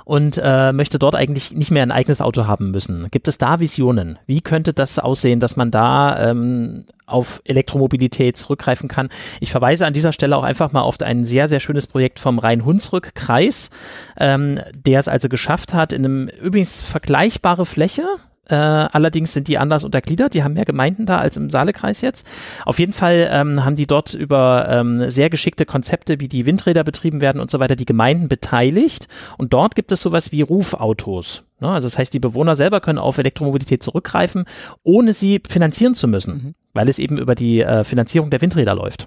und 0.05 0.41
äh, 0.43 0.73
möchte 0.73 0.99
dort 0.99 1.17
eigentlich 1.17 1.53
nicht 1.53 1.71
mehr 1.71 1.83
ein 1.83 1.91
eigenes 1.91 2.21
Auto 2.21 2.47
haben 2.47 2.71
müssen. 2.71 3.09
Gibt 3.11 3.29
es 3.29 3.39
da 3.39 3.61
Visionen? 3.61 4.19
Wie 4.27 4.41
könnte 4.41 4.73
das 4.73 4.99
aussehen, 4.99 5.41
dass 5.41 5.57
man 5.57 5.71
da 5.73 6.31
ähm, 6.31 6.85
auf 7.07 7.43
Elektromobilität 7.45 8.37
zurückgreifen 8.37 8.89
kann? 8.89 9.09
Ich 9.41 9.51
verweise 9.51 9.87
an 9.87 9.93
dieser 9.93 10.13
Stelle 10.13 10.37
auch 10.37 10.45
einfach 10.45 10.73
mal 10.73 10.83
auf 10.83 11.01
ein 11.01 11.25
sehr, 11.25 11.49
sehr 11.49 11.61
schönes 11.61 11.87
Projekt 11.87 12.21
vom 12.21 12.39
Rhein-Hunsrück-Kreis, 12.39 13.71
ähm, 14.19 14.61
der 14.75 15.01
es 15.01 15.09
also 15.09 15.29
geschafft 15.29 15.75
hat, 15.75 15.93
in 15.93 16.05
einem 16.05 16.29
übrigens 16.29 16.81
vergleichbare 16.81 17.67
Fläche, 17.67 18.05
äh, 18.49 18.55
allerdings 18.55 19.33
sind 19.33 19.49
die 19.49 19.59
anders 19.59 19.85
untergliedert. 19.85 20.35
Die 20.35 20.43
haben 20.43 20.55
mehr 20.55 20.65
Gemeinden 20.65 21.07
da 21.07 21.19
als 21.19 21.37
im 21.37 21.51
Saalekreis 21.51 22.01
jetzt. 22.01 22.27
Auf 22.65 22.79
jeden 22.79 22.93
Fall 22.93 23.29
ähm, 23.31 23.65
haben 23.65 23.77
die 23.77 23.87
dort 23.87 24.15
über 24.15 24.67
ähm, 24.69 25.11
sehr 25.11 25.31
geschickte 25.31 25.65
Konzepte, 25.67 26.21
wie 26.21 26.29
die 26.29 26.47
Windräder 26.47 26.85
betrieben 26.85 27.21
werden 27.21 27.41
und 27.41 27.51
so 27.51 27.61
weiter, 27.61 27.77
die 27.77 27.87
Gemeinden 27.87 28.29
beteiligt. 28.29 29.09
Und 29.39 29.53
dort 29.53 29.75
gibt 29.75 29.93
es 29.93 30.03
sowas 30.03 30.33
wie 30.33 30.43
Rufautos. 30.43 31.45
Ne? 31.61 31.71
Also 31.71 31.87
das 31.87 31.99
heißt, 31.99 32.13
die 32.13 32.21
Bewohner 32.21 32.55
selber 32.55 32.81
können 32.81 32.99
auf 32.99 33.19
Elektromobilität 33.19 33.83
zurückgreifen, 33.83 34.45
ohne 34.83 35.13
sie 35.13 35.41
finanzieren 35.49 35.95
zu 35.95 36.09
müssen, 36.09 36.35
mhm. 36.35 36.55
weil 36.75 36.89
es 36.89 36.99
eben 36.99 37.19
über 37.19 37.35
die 37.35 37.61
äh, 37.61 37.85
Finanzierung 37.85 38.31
der 38.31 38.43
Windräder 38.43 38.75
läuft. 38.75 39.07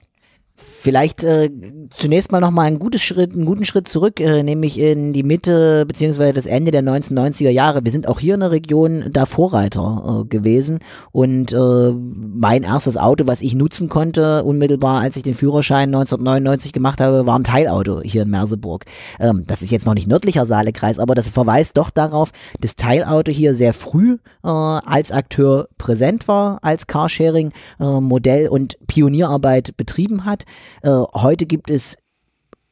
Vielleicht 0.59 1.23
äh, 1.23 1.51
zunächst 1.95 2.31
mal 2.31 2.41
nochmal 2.41 2.65
einen, 2.65 2.79
gutes 2.79 3.03
Schritt, 3.03 3.33
einen 3.33 3.45
guten 3.45 3.63
Schritt 3.63 3.87
zurück, 3.87 4.19
äh, 4.19 4.41
nämlich 4.41 4.79
in 4.79 5.13
die 5.13 5.21
Mitte 5.21 5.85
beziehungsweise 5.85 6.33
das 6.33 6.47
Ende 6.47 6.71
der 6.71 6.81
1990er 6.81 7.51
Jahre. 7.51 7.85
Wir 7.85 7.91
sind 7.91 8.07
auch 8.07 8.19
hier 8.19 8.33
in 8.33 8.39
der 8.39 8.49
Region 8.49 9.05
da 9.11 9.27
Vorreiter 9.27 10.23
äh, 10.23 10.27
gewesen 10.27 10.79
und 11.11 11.53
äh, 11.53 11.91
mein 11.93 12.63
erstes 12.63 12.97
Auto, 12.97 13.27
was 13.27 13.41
ich 13.41 13.53
nutzen 13.53 13.87
konnte, 13.87 14.43
unmittelbar 14.43 15.01
als 15.01 15.15
ich 15.15 15.21
den 15.21 15.35
Führerschein 15.35 15.89
1999 15.89 16.73
gemacht 16.73 17.01
habe, 17.01 17.27
war 17.27 17.37
ein 17.37 17.43
Teilauto 17.43 18.01
hier 18.01 18.23
in 18.23 18.31
Merseburg. 18.31 18.85
Ähm, 19.19 19.43
das 19.45 19.61
ist 19.61 19.69
jetzt 19.69 19.85
noch 19.85 19.93
nicht 19.93 20.07
nördlicher 20.07 20.47
Saalekreis, 20.47 20.97
aber 20.97 21.13
das 21.13 21.29
verweist 21.29 21.77
doch 21.77 21.91
darauf, 21.91 22.31
dass 22.59 22.75
Teilauto 22.75 23.31
hier 23.31 23.53
sehr 23.53 23.73
früh 23.73 24.17
äh, 24.43 24.47
als 24.47 25.11
Akteur 25.11 25.67
präsent 25.77 26.27
war, 26.27 26.57
als 26.63 26.87
Carsharing-Modell 26.87 28.45
äh, 28.45 28.49
und 28.49 28.77
Pionierarbeit 28.87 29.77
betrieben 29.77 30.25
hat. 30.25 30.45
Äh, 30.81 30.89
heute 31.13 31.45
gibt 31.45 31.69
es 31.69 31.97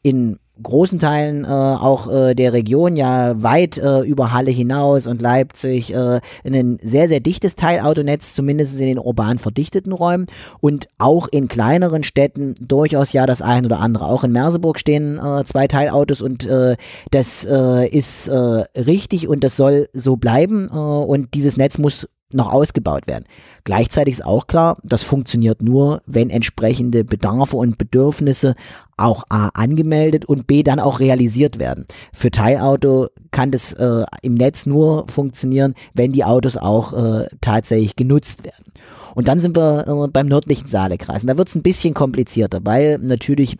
in 0.02 0.38
großen 0.62 1.00
Teilen 1.00 1.44
äh, 1.44 1.48
auch 1.48 2.08
äh, 2.08 2.34
der 2.34 2.54
Region 2.54 2.96
ja 2.96 3.42
weit 3.44 3.78
äh, 3.78 4.02
über 4.02 4.32
Halle 4.32 4.52
hinaus 4.52 5.08
und 5.08 5.22
Leipzig 5.22 5.94
äh, 5.94 6.22
ein 6.46 6.78
sehr, 6.82 7.08
sehr 7.08 7.20
dichtes 7.20 7.56
Teilautonetz, 7.56 8.34
zumindest 8.34 8.80
in 8.80 8.86
den 8.86 9.00
urban 9.00 9.40
verdichteten 9.40 9.92
Räumen 9.92 10.28
und 10.62 10.88
auch 10.98 11.28
in 11.28 11.48
kleineren 11.48 12.04
Städten 12.04 12.56
durchaus 12.62 13.12
ja 13.14 13.26
das 13.26 13.42
ein 13.42 13.66
oder 13.66 13.80
andere. 13.80 14.06
Auch 14.06 14.24
in 14.24 14.32
Merseburg 14.32 14.80
stehen 14.80 15.20
äh, 15.20 15.44
zwei 15.44 15.68
Teilautos 15.68 16.22
und 16.22 16.46
äh, 16.46 16.78
das 17.12 17.46
ist 17.46 18.30
richtig 18.30 19.28
und 19.28 19.44
das 19.44 19.58
soll 19.58 19.90
so 19.94 20.16
bleiben 20.16 20.68
und 20.68 21.34
dieses 21.34 21.58
Netz 21.58 21.78
muss 21.78 22.08
noch 22.32 22.52
ausgebaut 22.52 23.08
werden. 23.08 23.26
Gleichzeitig 23.64 24.16
ist 24.16 24.26
auch 24.26 24.48
klar, 24.48 24.78
das 24.84 25.04
funktioniert 25.04 25.62
nur, 25.62 26.02
wenn 26.06 26.30
entsprechende 26.30 27.04
Bedarfe 27.04 27.58
und 27.58 27.78
Bedürfnisse 27.78 28.56
auch 28.98 29.24
A 29.30 29.50
angemeldet 29.50 30.26
und 30.26 30.48
B 30.48 30.64
dann 30.64 30.80
auch 30.80 31.00
realisiert 31.00 31.60
werden. 31.60 31.86
Für 32.14 32.32
Teilauto 32.32 33.08
kann 33.32 33.52
das 33.52 33.74
äh, 33.74 34.06
im 34.22 34.36
Netz 34.36 34.66
nur 34.66 35.08
funktionieren, 35.08 35.76
wenn 35.94 36.14
die 36.14 36.24
Autos 36.24 36.58
auch 36.58 36.94
äh, 36.94 37.28
tatsächlich 37.42 37.96
genutzt 37.96 38.44
werden. 38.44 38.72
Und 39.16 39.28
dann 39.28 39.40
sind 39.40 39.58
wir 39.58 39.88
äh, 39.88 40.08
beim 40.10 40.28
nördlichen 40.28 40.68
Saalekreis. 40.68 41.24
Und 41.24 41.28
da 41.28 41.38
wird 41.38 41.48
es 41.48 41.56
ein 41.56 41.64
bisschen 41.64 41.94
komplizierter, 41.94 42.60
weil 42.64 42.98
natürlich 43.00 43.58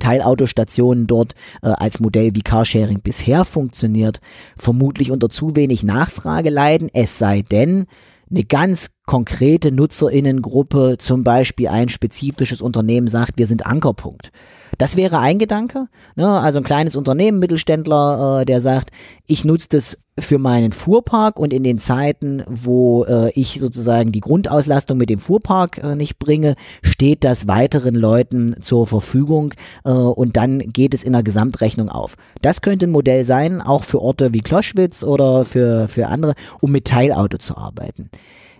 Teilautostationen 0.00 1.06
dort 1.06 1.34
äh, 1.62 1.68
als 1.68 2.00
Modell 2.00 2.34
wie 2.34 2.42
Carsharing 2.42 3.00
bisher 3.00 3.44
funktioniert, 3.44 4.20
vermutlich 4.56 5.10
unter 5.10 5.28
zu 5.28 5.56
wenig 5.56 5.84
Nachfrage 5.84 6.50
leiden, 6.50 6.90
es 6.92 7.18
sei 7.18 7.42
denn, 7.42 7.86
eine 8.30 8.44
ganz 8.44 8.90
konkrete 9.04 9.70
Nutzerinnengruppe, 9.70 10.96
zum 10.98 11.22
Beispiel 11.22 11.68
ein 11.68 11.88
spezifisches 11.88 12.60
Unternehmen 12.60 13.08
sagt, 13.08 13.38
wir 13.38 13.46
sind 13.46 13.66
Ankerpunkt. 13.66 14.32
Das 14.78 14.96
wäre 14.96 15.18
ein 15.18 15.38
Gedanke. 15.38 15.88
Ne? 16.14 16.28
Also 16.28 16.58
ein 16.58 16.64
kleines 16.64 16.96
Unternehmen, 16.96 17.38
Mittelständler, 17.38 18.40
äh, 18.40 18.44
der 18.44 18.60
sagt, 18.60 18.90
ich 19.26 19.44
nutze 19.44 19.68
das 19.70 19.98
für 20.18 20.38
meinen 20.38 20.72
Fuhrpark 20.72 21.38
und 21.38 21.52
in 21.52 21.62
den 21.62 21.78
Zeiten, 21.78 22.42
wo 22.48 23.04
äh, 23.04 23.30
ich 23.32 23.60
sozusagen 23.60 24.12
die 24.12 24.20
Grundauslastung 24.20 24.96
mit 24.96 25.10
dem 25.10 25.18
Fuhrpark 25.18 25.78
äh, 25.78 25.94
nicht 25.94 26.18
bringe, 26.18 26.54
steht 26.82 27.22
das 27.22 27.46
weiteren 27.46 27.94
Leuten 27.94 28.56
zur 28.62 28.86
Verfügung 28.86 29.52
äh, 29.84 29.90
und 29.90 30.36
dann 30.36 30.60
geht 30.60 30.94
es 30.94 31.04
in 31.04 31.12
der 31.12 31.22
Gesamtrechnung 31.22 31.90
auf. 31.90 32.16
Das 32.40 32.62
könnte 32.62 32.86
ein 32.86 32.92
Modell 32.92 33.24
sein, 33.24 33.60
auch 33.60 33.84
für 33.84 34.00
Orte 34.00 34.32
wie 34.32 34.40
Kloschwitz 34.40 35.04
oder 35.04 35.44
für, 35.44 35.86
für 35.88 36.06
andere, 36.06 36.34
um 36.60 36.72
mit 36.72 36.86
Teilauto 36.86 37.36
zu 37.36 37.56
arbeiten. 37.56 38.08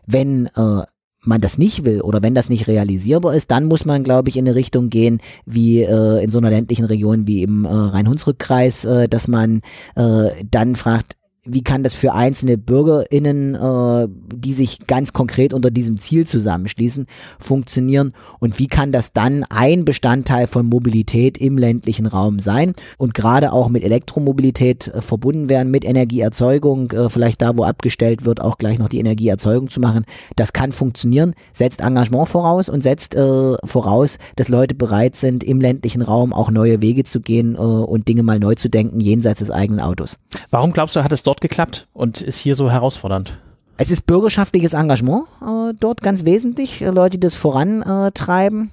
Wenn 0.07 0.47
äh, 0.57 0.83
man 1.27 1.41
das 1.41 1.59
nicht 1.59 1.85
will 1.85 2.01
oder 2.01 2.23
wenn 2.23 2.35
das 2.35 2.49
nicht 2.49 2.69
realisierbar 2.69 3.35
ist, 3.35 3.51
dann 3.51 3.65
muss 3.67 3.85
man, 3.85 4.03
glaube 4.03 4.29
ich, 4.29 4.37
in 4.37 4.47
eine 4.47 4.55
Richtung 4.55 4.91
gehen, 4.91 5.21
wie 5.45 5.83
äh, 5.83 6.23
in 6.23 6.31
so 6.31 6.39
einer 6.39 6.51
ländlichen 6.51 6.85
Region 6.85 7.27
wie 7.27 7.43
im 7.43 7.65
äh, 7.65 7.69
Rhein-Hunsrück-Kreis, 7.69 8.85
äh, 8.85 9.09
dass 9.09 9.29
man 9.29 9.61
äh, 9.95 10.31
dann 10.51 10.77
fragt, 10.77 11.17
wie 11.47 11.63
kann 11.63 11.83
das 11.83 11.95
für 11.95 12.13
einzelne 12.13 12.59
BürgerInnen, 12.59 13.55
äh, 13.55 14.09
die 14.35 14.53
sich 14.53 14.87
ganz 14.87 15.13
konkret 15.13 15.55
unter 15.55 15.71
diesem 15.71 15.99
Ziel 15.99 16.27
zusammenschließen, 16.27 17.07
funktionieren 17.39 18.13
und 18.41 18.59
wie 18.59 18.67
kann 18.67 18.93
das 18.93 19.13
dann 19.13 19.45
ein 19.49 19.85
Bestandteil 19.85 20.47
von 20.47 20.67
Mobilität 20.67 21.39
im 21.39 21.57
ländlichen 21.57 22.07
Raum 22.07 22.41
sein 22.41 22.75
und 22.99 23.15
gerade 23.15 23.53
auch 23.53 23.69
mit 23.69 23.85
Elektromobilität 23.85 24.89
äh, 24.89 25.01
verbunden 25.01 25.49
werden, 25.49 25.71
mit 25.71 25.85
Energieerzeugung, 25.85 26.91
äh, 26.93 27.09
vielleicht 27.09 27.43
da, 27.43 27.57
wo 27.57 27.65
abgestellt 27.65 28.25
wird, 28.25 28.41
auch 28.41 28.59
gleich 28.59 28.79
noch 28.79 28.89
die 28.89 28.99
Energieerzeugung 28.99 29.71
zu 29.71 29.81
machen. 29.81 30.05
Das 30.35 30.53
kann 30.53 30.73
funktionieren, 30.73 31.35
setzt 31.53 31.81
Engagement 31.81 32.29
voraus 32.29 32.69
und 32.69 32.83
setzt 32.83 33.15
äh, 33.15 33.55
voraus, 33.65 34.19
dass 34.37 34.49
Leute 34.49 34.75
bereit 34.75 35.17
sind, 35.17 35.45
im 35.45 35.61
ländlichen 35.61 36.03
Raum 36.03 36.33
auch 36.33 36.51
neue 36.51 36.83
Wege 36.83 37.05
zu 37.05 37.21
gehen 37.21 37.55
äh, 37.55 37.59
und 37.59 38.09
Dinge 38.09 38.23
mal 38.23 38.39
neu 38.39 38.55
zu 38.55 38.69
denken, 38.69 39.01
jenseits 39.01 39.39
des 39.39 39.51
eigenen 39.51 39.81
Autos. 39.81 40.19
Warum 40.51 40.73
glaubst 40.73 40.97
du, 40.97 41.05
hat 41.05 41.13
es 41.13 41.23
dort 41.23 41.36
dort 41.37 41.41
geklappt 41.41 41.87
und 41.93 42.23
ist 42.23 42.39
hier 42.39 42.55
so 42.55 42.71
herausfordernd? 42.71 43.39
Es 43.79 43.91
ist 43.91 44.07
bürgerschaftliches 44.07 44.73
Engagement 44.73 45.27
äh, 45.43 45.75
dort 45.79 46.01
ganz 46.01 46.25
wesentlich, 46.25 46.81
äh, 46.81 46.91
Leute, 46.91 47.19
die 47.19 47.21
das 47.21 47.35
vorantreiben. 47.35 48.73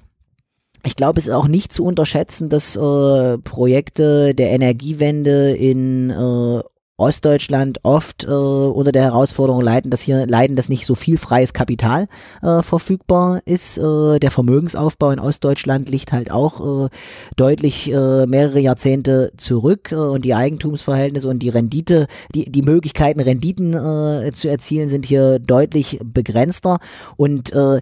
Ich 0.86 0.96
glaube, 0.96 1.18
es 1.18 1.26
ist 1.26 1.32
auch 1.32 1.48
nicht 1.48 1.72
zu 1.72 1.84
unterschätzen, 1.84 2.48
dass 2.48 2.76
äh, 2.76 3.38
Projekte 3.38 4.34
der 4.34 4.50
Energiewende 4.50 5.54
in 5.54 6.10
äh, 6.10 6.60
Ostdeutschland 6.96 7.80
oft 7.82 8.24
äh, 8.24 8.28
unter 8.28 8.92
der 8.92 9.02
Herausforderung 9.02 9.62
leiden, 9.62 9.90
dass 9.90 10.00
hier 10.00 10.26
leiden, 10.28 10.54
dass 10.54 10.68
nicht 10.68 10.86
so 10.86 10.94
viel 10.94 11.18
freies 11.18 11.52
Kapital 11.52 12.06
äh, 12.40 12.62
verfügbar 12.62 13.40
ist. 13.46 13.78
Äh, 13.78 14.20
der 14.20 14.30
Vermögensaufbau 14.30 15.10
in 15.10 15.18
Ostdeutschland 15.18 15.88
liegt 15.88 16.12
halt 16.12 16.30
auch 16.30 16.84
äh, 16.84 16.88
deutlich 17.36 17.90
äh, 17.90 18.26
mehrere 18.26 18.60
Jahrzehnte 18.60 19.32
zurück 19.36 19.90
äh, 19.90 19.96
und 19.96 20.24
die 20.24 20.34
Eigentumsverhältnisse 20.34 21.28
und 21.28 21.40
die 21.40 21.48
Rendite, 21.48 22.06
die 22.32 22.50
die 22.50 22.62
Möglichkeiten 22.62 23.20
Renditen 23.20 23.74
äh, 23.74 24.30
zu 24.32 24.48
erzielen 24.48 24.88
sind 24.88 25.04
hier 25.04 25.40
deutlich 25.40 25.98
begrenzter 26.00 26.78
und 27.16 27.52
äh, 27.52 27.80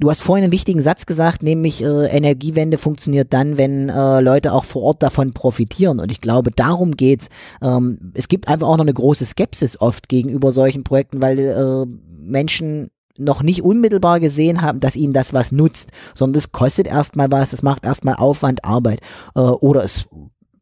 Du 0.00 0.10
hast 0.10 0.22
vorhin 0.22 0.42
einen 0.42 0.52
wichtigen 0.52 0.82
Satz 0.82 1.06
gesagt, 1.06 1.44
nämlich 1.44 1.82
äh, 1.82 2.06
Energiewende 2.06 2.78
funktioniert 2.78 3.32
dann, 3.32 3.56
wenn 3.58 3.88
äh, 3.88 4.20
Leute 4.20 4.52
auch 4.52 4.64
vor 4.64 4.82
Ort 4.82 5.02
davon 5.04 5.32
profitieren. 5.32 6.00
Und 6.00 6.10
ich 6.10 6.20
glaube, 6.20 6.50
darum 6.50 6.96
geht's. 6.96 7.28
Ähm, 7.62 8.12
es 8.14 8.26
gibt 8.26 8.48
einfach 8.48 8.66
auch 8.66 8.76
noch 8.76 8.84
eine 8.84 8.92
große 8.92 9.24
Skepsis 9.24 9.80
oft 9.80 10.08
gegenüber 10.08 10.50
solchen 10.50 10.82
Projekten, 10.82 11.22
weil 11.22 11.38
äh, 11.38 11.86
Menschen 12.18 12.90
noch 13.16 13.44
nicht 13.44 13.62
unmittelbar 13.62 14.18
gesehen 14.18 14.62
haben, 14.62 14.80
dass 14.80 14.96
ihnen 14.96 15.12
das 15.12 15.32
was 15.32 15.52
nutzt, 15.52 15.92
sondern 16.14 16.38
es 16.38 16.50
kostet 16.50 16.88
erstmal 16.88 17.30
was, 17.30 17.52
es 17.52 17.62
macht 17.62 17.84
erstmal 17.84 18.16
Aufwand, 18.16 18.64
Arbeit 18.64 19.00
äh, 19.36 19.40
oder 19.40 19.84
es 19.84 20.06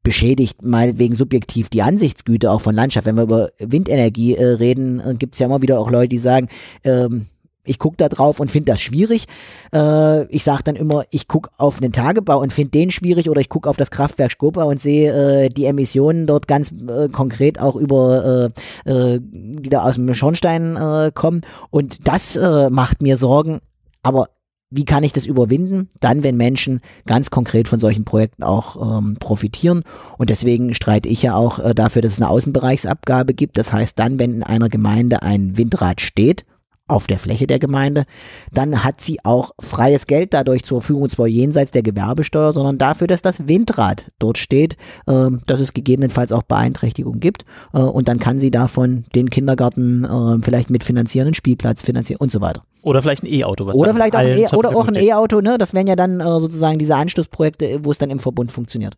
beschädigt 0.03 0.63
meinetwegen 0.63 1.15
subjektiv 1.15 1.71
die 1.71 1.83
Ansichtsgüte 1.83 2.51
auch 2.51 2.61
von 2.61 2.75
Landschaft. 2.75 3.07
Wenn 3.07 3.17
wir 3.17 3.23
über 3.23 3.51
Windenergie 3.59 4.35
äh, 4.35 4.45
reden, 4.45 5.01
äh, 5.01 5.15
gibt 5.15 5.35
es 5.35 5.39
ja 5.39 5.47
immer 5.47 5.63
wieder 5.63 5.79
auch 5.81 5.91
Leute, 5.91 6.09
die 6.09 6.19
sagen, 6.19 6.49
ähm, 6.85 7.29
ich 7.65 7.79
gucke 7.79 7.97
da 7.97 8.09
drauf 8.09 8.41
und 8.41 8.51
finde 8.51 8.73
das 8.73 8.81
schwierig. 8.81 9.27
Äh, 9.73 10.25
ich 10.27 10.45
sage 10.45 10.63
dann 10.65 10.77
immer, 10.77 11.05
ich 11.11 11.29
gucke 11.29 11.51
auf 11.59 11.81
einen 11.81 11.93
Tagebau 11.93 12.41
und 12.41 12.53
finde 12.53 12.73
den 12.73 12.91
schwierig 12.91 13.31
oder 13.31 13.41
ich 13.41 13.49
gucke 13.49 13.69
auf 13.69 13.77
das 13.77 13.91
Kraftwerk 13.91 14.33
Skopa 14.33 14.65
und 14.65 14.81
sehe 14.81 15.45
äh, 15.45 15.49
die 15.49 15.67
Emissionen 15.67 16.27
dort 16.27 16.49
ganz 16.49 16.73
äh, 16.73 17.09
konkret 17.09 17.61
auch 17.61 17.77
über, 17.77 18.53
äh, 18.87 18.91
äh, 18.91 19.21
die 19.23 19.69
da 19.69 19.85
aus 19.85 19.95
dem 19.95 20.13
Schornstein 20.15 20.77
äh, 20.77 21.13
kommen. 21.15 21.43
Und 21.71 22.09
das 22.09 22.37
äh, 22.37 22.69
macht 22.71 23.01
mir 23.03 23.17
Sorgen. 23.17 23.61
Aber 24.03 24.29
wie 24.75 24.85
kann 24.85 25.05
ich 25.05 25.13
das 25.13 25.27
überwinden? 25.27 25.91
Dann, 26.01 26.25
wenn 26.25 26.37
Menschen 26.37 26.81
ganz 27.07 27.31
konkret 27.31 27.69
von 27.69 27.79
solchen 27.79 28.05
Projekten 28.05 28.43
auch 28.43 28.99
ähm, 28.99 29.17
profitieren. 29.21 29.85
Und 30.17 30.31
deswegen 30.31 30.75
streite 30.75 31.09
ich 31.09 31.23
ja 31.23 31.35
auch 31.35 31.59
äh, 31.59 31.75
dafür, 31.75 32.03
dass 32.03 32.15
es 32.15 32.21
eine 32.21 32.31
Außenbereichsabgabe 32.31 33.35
gibt. 33.35 33.59
Das 33.59 33.73
heißt, 33.73 33.99
dann, 33.99 34.19
wenn 34.19 34.35
in 34.35 34.43
einer 34.43 34.71
Gemeinde 34.71 35.23
ein 35.23 35.59
Windrad 35.59 36.01
steht, 36.01 36.47
auf 36.89 37.07
der 37.07 37.19
Fläche 37.19 37.47
der 37.47 37.59
Gemeinde, 37.59 38.05
dann 38.53 38.85
hat 38.85 39.01
sie 39.01 39.19
auch 39.25 39.53
freies 39.61 40.07
Geld 40.07 40.35
dadurch 40.35 40.65
zur 40.65 40.81
Verfügung, 40.81 41.05
und 41.05 41.11
zwar 41.11 41.27
jenseits 41.27 41.71
der 41.71 41.83
Gewerbesteuer, 41.83 42.53
sondern 42.53 42.79
dafür, 42.79 43.07
dass 43.07 43.23
das 43.23 43.49
Windrad 43.49 44.11
dort 44.19 44.39
steht, 44.39 44.77
äh, 45.07 45.31
dass 45.47 45.61
es 45.61 45.75
gegebenenfalls 45.75 46.33
auch 46.33 46.43
Beeinträchtigungen 46.43 47.21
gibt 47.21 47.45
äh, 47.73 47.79
und 47.79 48.09
dann 48.09 48.19
kann 48.19 48.39
sie 48.39 48.51
davon 48.51 49.05
den 49.15 49.31
Kindergarten 49.31 50.05
äh, 50.05 50.45
vielleicht 50.45 50.71
mitfinanzieren, 50.71 51.29
einen 51.29 51.35
Spielplatz 51.35 51.83
finanzieren 51.83 52.19
und 52.21 52.31
so 52.31 52.41
weiter. 52.41 52.63
Oder 52.83 53.01
vielleicht 53.01 53.23
ein 53.23 53.33
E-Auto. 53.33 53.65
Oder 53.65 53.95
vielleicht 53.95 54.17
auch 54.17 54.21
ein 54.21 54.37
E- 54.37 54.57
oder 54.57 54.77
auch 54.77 54.89
ein 54.89 54.97
E-Auto, 54.97 55.41
ne? 55.41 55.57
Das 55.57 55.73
wären 55.73 55.87
ja 55.87 55.95
dann 55.95 56.21
äh, 56.21 56.25
sozusagen 56.25 56.79
diese 56.79 56.97
Anschlussprojekte, 56.97 57.85
wo 57.85 57.93
es 57.93 57.99
dann 57.99 58.11
im 58.11 58.19
Verbund 58.19 58.51
funktioniert. 58.51 58.97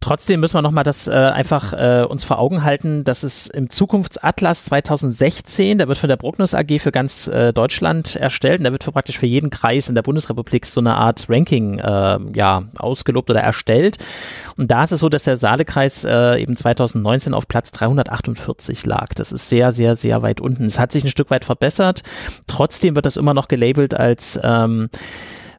Trotzdem 0.00 0.40
müssen 0.40 0.54
wir 0.54 0.62
nochmal 0.62 0.82
das 0.82 1.08
äh, 1.08 1.12
einfach 1.12 1.74
äh, 1.74 2.06
uns 2.08 2.24
vor 2.24 2.38
Augen 2.38 2.64
halten, 2.64 3.04
dass 3.04 3.22
es 3.22 3.48
im 3.48 3.68
Zukunftsatlas 3.68 4.64
2016, 4.64 5.76
der 5.76 5.88
wird 5.88 5.98
von 5.98 6.08
der 6.08 6.16
Brucknus 6.16 6.54
AG 6.54 6.78
für 6.80 6.90
ganz 6.90 7.28
äh, 7.28 7.52
Deutschland 7.52 8.16
erstellt 8.16 8.60
und 8.60 8.64
der 8.64 8.72
wird 8.72 8.82
für 8.82 8.92
praktisch 8.92 9.18
für 9.18 9.26
jeden 9.26 9.50
Kreis 9.50 9.90
in 9.90 9.94
der 9.94 10.02
Bundesrepublik 10.02 10.64
so 10.64 10.80
eine 10.80 10.94
Art 10.94 11.26
Ranking 11.28 11.80
äh, 11.80 12.18
ja, 12.34 12.62
ausgelobt 12.78 13.28
oder 13.28 13.40
erstellt. 13.40 13.98
Und 14.56 14.70
da 14.70 14.84
ist 14.84 14.92
es 14.92 15.00
so, 15.00 15.10
dass 15.10 15.24
der 15.24 15.36
Saalekreis 15.36 16.04
äh, 16.06 16.40
eben 16.40 16.56
2019 16.56 17.34
auf 17.34 17.46
Platz 17.46 17.70
348 17.72 18.86
lag. 18.86 19.08
Das 19.14 19.32
ist 19.32 19.50
sehr, 19.50 19.70
sehr, 19.70 19.94
sehr 19.96 20.22
weit 20.22 20.40
unten. 20.40 20.64
Es 20.64 20.78
hat 20.78 20.92
sich 20.92 21.04
ein 21.04 21.10
Stück 21.10 21.30
weit 21.30 21.44
verbessert. 21.44 22.02
Trotzdem 22.46 22.96
wird 22.96 23.04
das 23.04 23.18
immer 23.18 23.34
noch 23.34 23.48
gelabelt 23.48 23.92
als 23.92 24.40
ähm, 24.42 24.88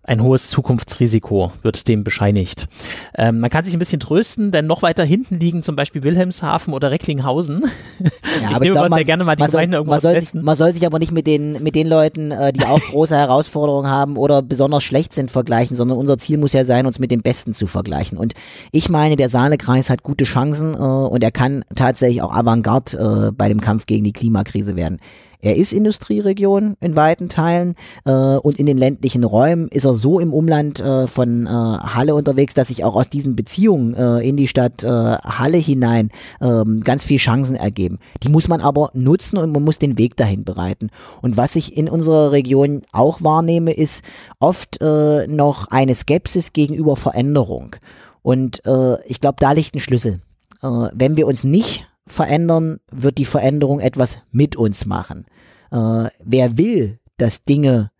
ein 0.03 0.23
hohes 0.23 0.49
Zukunftsrisiko 0.49 1.51
wird 1.61 1.87
dem 1.87 2.03
bescheinigt. 2.03 2.67
Ähm, 3.15 3.39
man 3.39 3.51
kann 3.51 3.63
sich 3.63 3.73
ein 3.73 3.79
bisschen 3.79 3.99
trösten, 3.99 4.51
denn 4.51 4.65
noch 4.65 4.81
weiter 4.81 5.03
hinten 5.03 5.39
liegen 5.39 5.61
zum 5.61 5.75
Beispiel 5.75 6.01
Wilhelmshaven 6.01 6.73
oder 6.73 6.89
Recklinghausen. 6.89 7.61
Ja, 7.99 8.09
ich 8.49 8.55
aber 8.55 8.65
ich 8.65 8.71
glaub, 8.71 8.89
man, 8.89 9.03
gerne 9.03 9.23
mal 9.23 9.35
die 9.35 9.41
man 9.41 9.51
soll, 9.51 9.67
man 9.67 9.99
soll, 9.99 10.19
sich, 10.19 10.33
man 10.33 10.55
soll 10.55 10.73
sich 10.73 10.85
aber 10.87 10.97
nicht 10.97 11.11
mit 11.11 11.27
den, 11.27 11.61
mit 11.61 11.75
den 11.75 11.87
Leuten, 11.87 12.31
äh, 12.31 12.51
die 12.51 12.65
auch 12.65 12.79
große 12.79 13.15
Herausforderungen 13.15 13.89
haben 13.89 14.17
oder 14.17 14.41
besonders 14.41 14.83
schlecht 14.83 15.13
sind, 15.13 15.29
vergleichen, 15.29 15.75
sondern 15.75 15.99
unser 15.99 16.17
Ziel 16.17 16.39
muss 16.39 16.53
ja 16.53 16.65
sein, 16.65 16.87
uns 16.87 16.97
mit 16.97 17.11
den 17.11 17.21
Besten 17.21 17.53
zu 17.53 17.67
vergleichen. 17.67 18.17
Und 18.17 18.33
ich 18.71 18.89
meine, 18.89 19.17
der 19.17 19.29
Saalekreis 19.29 19.91
hat 19.91 20.01
gute 20.01 20.23
Chancen 20.23 20.73
äh, 20.73 20.77
und 20.77 21.23
er 21.23 21.31
kann 21.31 21.63
tatsächlich 21.75 22.23
auch 22.23 22.33
Avantgarde 22.33 23.27
äh, 23.27 23.31
bei 23.31 23.49
dem 23.49 23.61
Kampf 23.61 23.85
gegen 23.85 24.03
die 24.03 24.13
Klimakrise 24.13 24.75
werden. 24.75 24.99
Er 25.41 25.55
ist 25.55 25.73
Industrieregion 25.73 26.75
in 26.79 26.95
weiten 26.95 27.29
Teilen 27.29 27.75
äh, 28.05 28.11
und 28.11 28.59
in 28.59 28.65
den 28.67 28.77
ländlichen 28.77 29.23
Räumen 29.23 29.67
ist 29.69 29.85
er 29.85 29.95
so 29.95 30.19
im 30.19 30.33
Umland 30.33 30.79
äh, 30.79 31.07
von 31.07 31.47
äh, 31.47 31.49
Halle 31.49 32.15
unterwegs, 32.15 32.53
dass 32.53 32.67
sich 32.67 32.83
auch 32.83 32.95
aus 32.95 33.09
diesen 33.09 33.35
Beziehungen 33.35 33.93
äh, 33.95 34.19
in 34.19 34.37
die 34.37 34.47
Stadt 34.47 34.83
äh, 34.83 34.87
Halle 34.87 35.57
hinein 35.57 36.09
äh, 36.39 36.63
ganz 36.83 37.05
viel 37.05 37.17
Chancen 37.17 37.55
ergeben. 37.55 37.97
Die 38.23 38.29
muss 38.29 38.47
man 38.47 38.61
aber 38.61 38.91
nutzen 38.93 39.37
und 39.37 39.51
man 39.51 39.63
muss 39.63 39.79
den 39.79 39.97
Weg 39.97 40.15
dahin 40.15 40.43
bereiten. 40.43 40.89
Und 41.21 41.37
was 41.37 41.55
ich 41.55 41.75
in 41.75 41.89
unserer 41.89 42.31
Region 42.31 42.83
auch 42.91 43.23
wahrnehme, 43.23 43.73
ist 43.73 44.03
oft 44.39 44.79
äh, 44.81 45.27
noch 45.27 45.67
eine 45.69 45.95
Skepsis 45.95 46.53
gegenüber 46.53 46.95
Veränderung. 46.95 47.75
Und 48.21 48.63
äh, 48.65 49.01
ich 49.07 49.19
glaube, 49.19 49.37
da 49.39 49.51
liegt 49.51 49.75
ein 49.75 49.79
Schlüssel. 49.79 50.19
Äh, 50.61 50.67
wenn 50.93 51.17
wir 51.17 51.27
uns 51.27 51.43
nicht 51.43 51.87
verändern, 52.07 52.79
wird 52.91 53.17
die 53.17 53.25
Veränderung 53.25 53.79
etwas 53.79 54.19
mit 54.31 54.55
uns 54.55 54.85
machen. 54.85 55.25
Äh, 55.71 56.09
wer 56.23 56.57
will, 56.57 56.99
dass 57.17 57.45
Dinge 57.45 57.91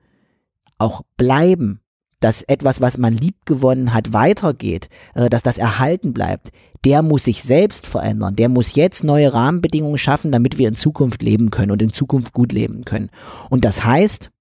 auch 0.78 1.02
bleiben, 1.18 1.82
dass 2.20 2.44
etwas, 2.44 2.82
was 2.82 2.98
man 2.98 3.16
lieb 3.16 3.46
gewonnen 3.46 3.94
hat, 3.94 4.14
weitergeht, 4.14 4.90
äh, 5.16 5.30
dass 5.30 5.44
das 5.44 5.58
erhalten 5.58 6.14
bleibt, 6.14 6.52
der 6.86 7.04
muss 7.04 7.26
sich 7.26 7.44
selbst 7.44 7.86
verändern. 7.86 8.36
Der 8.36 8.50
muss 8.50 8.76
jetzt 8.76 9.04
neue 9.04 9.34
Rahmenbedingungen 9.34 9.98
schaffen, 9.98 10.32
damit 10.32 10.58
wir 10.58 10.68
in 10.68 10.76
Zukunft 10.76 11.22
leben 11.22 11.52
können 11.52 11.72
und 11.72 11.82
in 11.82 11.94
Zukunft 11.94 12.34
gut 12.34 12.52
leben 12.52 12.86
können. 12.86 13.10
Und 13.50 13.66
das 13.66 13.86
heißt, 13.86 14.32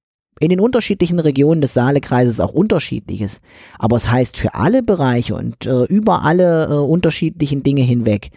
in 0.40 0.48
den 0.48 0.60
unterschiedlichen 0.60 1.20
Regionen 1.20 1.60
des 1.60 1.74
Saalekreises 1.74 2.40
auch 2.40 2.52
unterschiedliches. 2.52 3.40
Aber 3.78 3.96
es 3.96 4.10
heißt 4.10 4.38
für 4.38 4.54
alle 4.54 4.82
Bereiche 4.82 5.34
und 5.34 5.66
äh, 5.66 5.84
über 5.84 6.22
alle 6.22 6.66
äh, 6.66 6.74
unterschiedlichen 6.74 7.62
Dinge 7.62 7.82
hinweg, 7.82 8.30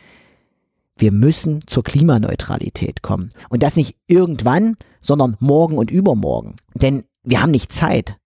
wir 0.97 1.11
müssen 1.11 1.61
zur 1.67 1.83
Klimaneutralität 1.83 3.01
kommen. 3.01 3.29
Und 3.49 3.63
das 3.63 3.75
nicht 3.75 3.97
irgendwann, 4.07 4.75
sondern 5.01 5.37
morgen 5.39 5.77
und 5.77 5.91
übermorgen. 5.91 6.55
Denn 6.75 7.03
wir 7.23 7.41
haben 7.41 7.51
nicht 7.51 7.71
Zeit. 7.71 8.17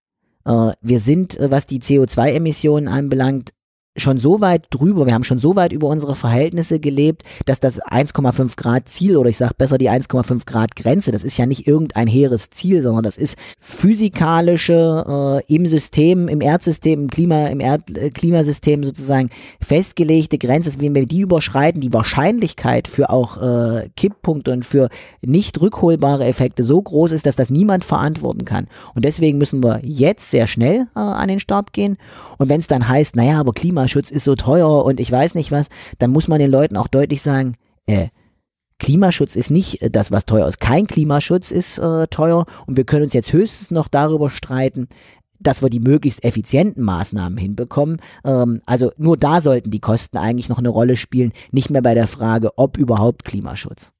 Äh, 0.44 0.72
wir 0.80 1.00
sind, 1.00 1.38
äh, 1.38 1.50
was 1.50 1.66
die 1.66 1.80
CO2-Emissionen 1.80 2.88
anbelangt, 2.88 3.52
schon 3.98 4.18
so 4.18 4.40
weit 4.40 4.66
drüber, 4.70 5.06
wir 5.06 5.14
haben 5.14 5.24
schon 5.24 5.38
so 5.38 5.56
weit 5.56 5.72
über 5.72 5.88
unsere 5.88 6.14
Verhältnisse 6.14 6.80
gelebt, 6.80 7.22
dass 7.46 7.60
das 7.60 7.82
1,5 7.82 8.56
Grad 8.56 8.88
Ziel 8.88 9.16
oder 9.16 9.30
ich 9.30 9.36
sage 9.36 9.54
besser 9.56 9.78
die 9.78 9.90
1,5 9.90 10.46
Grad 10.46 10.76
Grenze, 10.76 11.12
das 11.12 11.24
ist 11.24 11.36
ja 11.36 11.46
nicht 11.46 11.66
irgendein 11.66 12.06
hehres 12.06 12.50
Ziel, 12.50 12.82
sondern 12.82 13.02
das 13.02 13.16
ist 13.16 13.36
physikalische 13.58 15.42
äh, 15.48 15.54
im 15.54 15.66
System, 15.66 16.28
im 16.28 16.40
Erdsystem, 16.40 17.02
im 17.02 17.10
Klima, 17.10 17.46
im 17.46 17.60
Erd 17.60 17.96
äh, 17.96 18.10
Klimasystem 18.10 18.84
sozusagen 18.84 19.30
festgelegte 19.60 20.38
Grenze, 20.38 20.72
wenn 20.80 20.94
wir 20.94 21.06
die 21.06 21.20
überschreiten, 21.20 21.80
die 21.80 21.92
Wahrscheinlichkeit 21.92 22.88
für 22.88 23.10
auch 23.10 23.40
äh, 23.40 23.88
Kipppunkte 23.96 24.52
und 24.52 24.64
für 24.64 24.88
nicht 25.22 25.60
rückholbare 25.60 26.24
Effekte 26.24 26.62
so 26.62 26.80
groß 26.80 27.12
ist, 27.12 27.26
dass 27.26 27.36
das 27.36 27.50
niemand 27.50 27.84
verantworten 27.84 28.44
kann. 28.44 28.66
Und 28.94 29.04
deswegen 29.04 29.38
müssen 29.38 29.62
wir 29.62 29.80
jetzt 29.82 30.30
sehr 30.30 30.46
schnell 30.46 30.86
äh, 30.94 31.00
an 31.00 31.28
den 31.28 31.40
Start 31.40 31.72
gehen. 31.72 31.96
Und 32.38 32.48
wenn 32.48 32.60
es 32.60 32.66
dann 32.66 32.88
heißt, 32.88 33.16
naja, 33.16 33.40
aber 33.40 33.52
Klima 33.52 33.87
Klimaschutz 33.88 34.10
ist 34.10 34.24
so 34.24 34.34
teuer 34.34 34.84
und 34.84 35.00
ich 35.00 35.10
weiß 35.10 35.34
nicht 35.34 35.50
was, 35.50 35.68
dann 35.98 36.10
muss 36.10 36.28
man 36.28 36.38
den 36.38 36.50
Leuten 36.50 36.76
auch 36.76 36.88
deutlich 36.88 37.22
sagen, 37.22 37.54
äh, 37.86 38.08
Klimaschutz 38.78 39.34
ist 39.34 39.50
nicht 39.50 39.80
äh, 39.80 39.90
das, 39.90 40.12
was 40.12 40.26
teuer 40.26 40.46
ist. 40.46 40.60
Kein 40.60 40.86
Klimaschutz 40.86 41.50
ist 41.50 41.78
äh, 41.78 42.06
teuer 42.08 42.44
und 42.66 42.76
wir 42.76 42.84
können 42.84 43.04
uns 43.04 43.14
jetzt 43.14 43.32
höchstens 43.32 43.70
noch 43.70 43.88
darüber 43.88 44.28
streiten, 44.28 44.88
dass 45.40 45.62
wir 45.62 45.70
die 45.70 45.80
möglichst 45.80 46.22
effizienten 46.22 46.84
Maßnahmen 46.84 47.38
hinbekommen. 47.38 48.02
Ähm, 48.24 48.60
also 48.66 48.92
nur 48.98 49.16
da 49.16 49.40
sollten 49.40 49.70
die 49.70 49.80
Kosten 49.80 50.18
eigentlich 50.18 50.50
noch 50.50 50.58
eine 50.58 50.68
Rolle 50.68 50.96
spielen, 50.96 51.32
nicht 51.50 51.70
mehr 51.70 51.82
bei 51.82 51.94
der 51.94 52.08
Frage, 52.08 52.58
ob 52.58 52.76
überhaupt 52.76 53.24
Klimaschutz. 53.24 53.92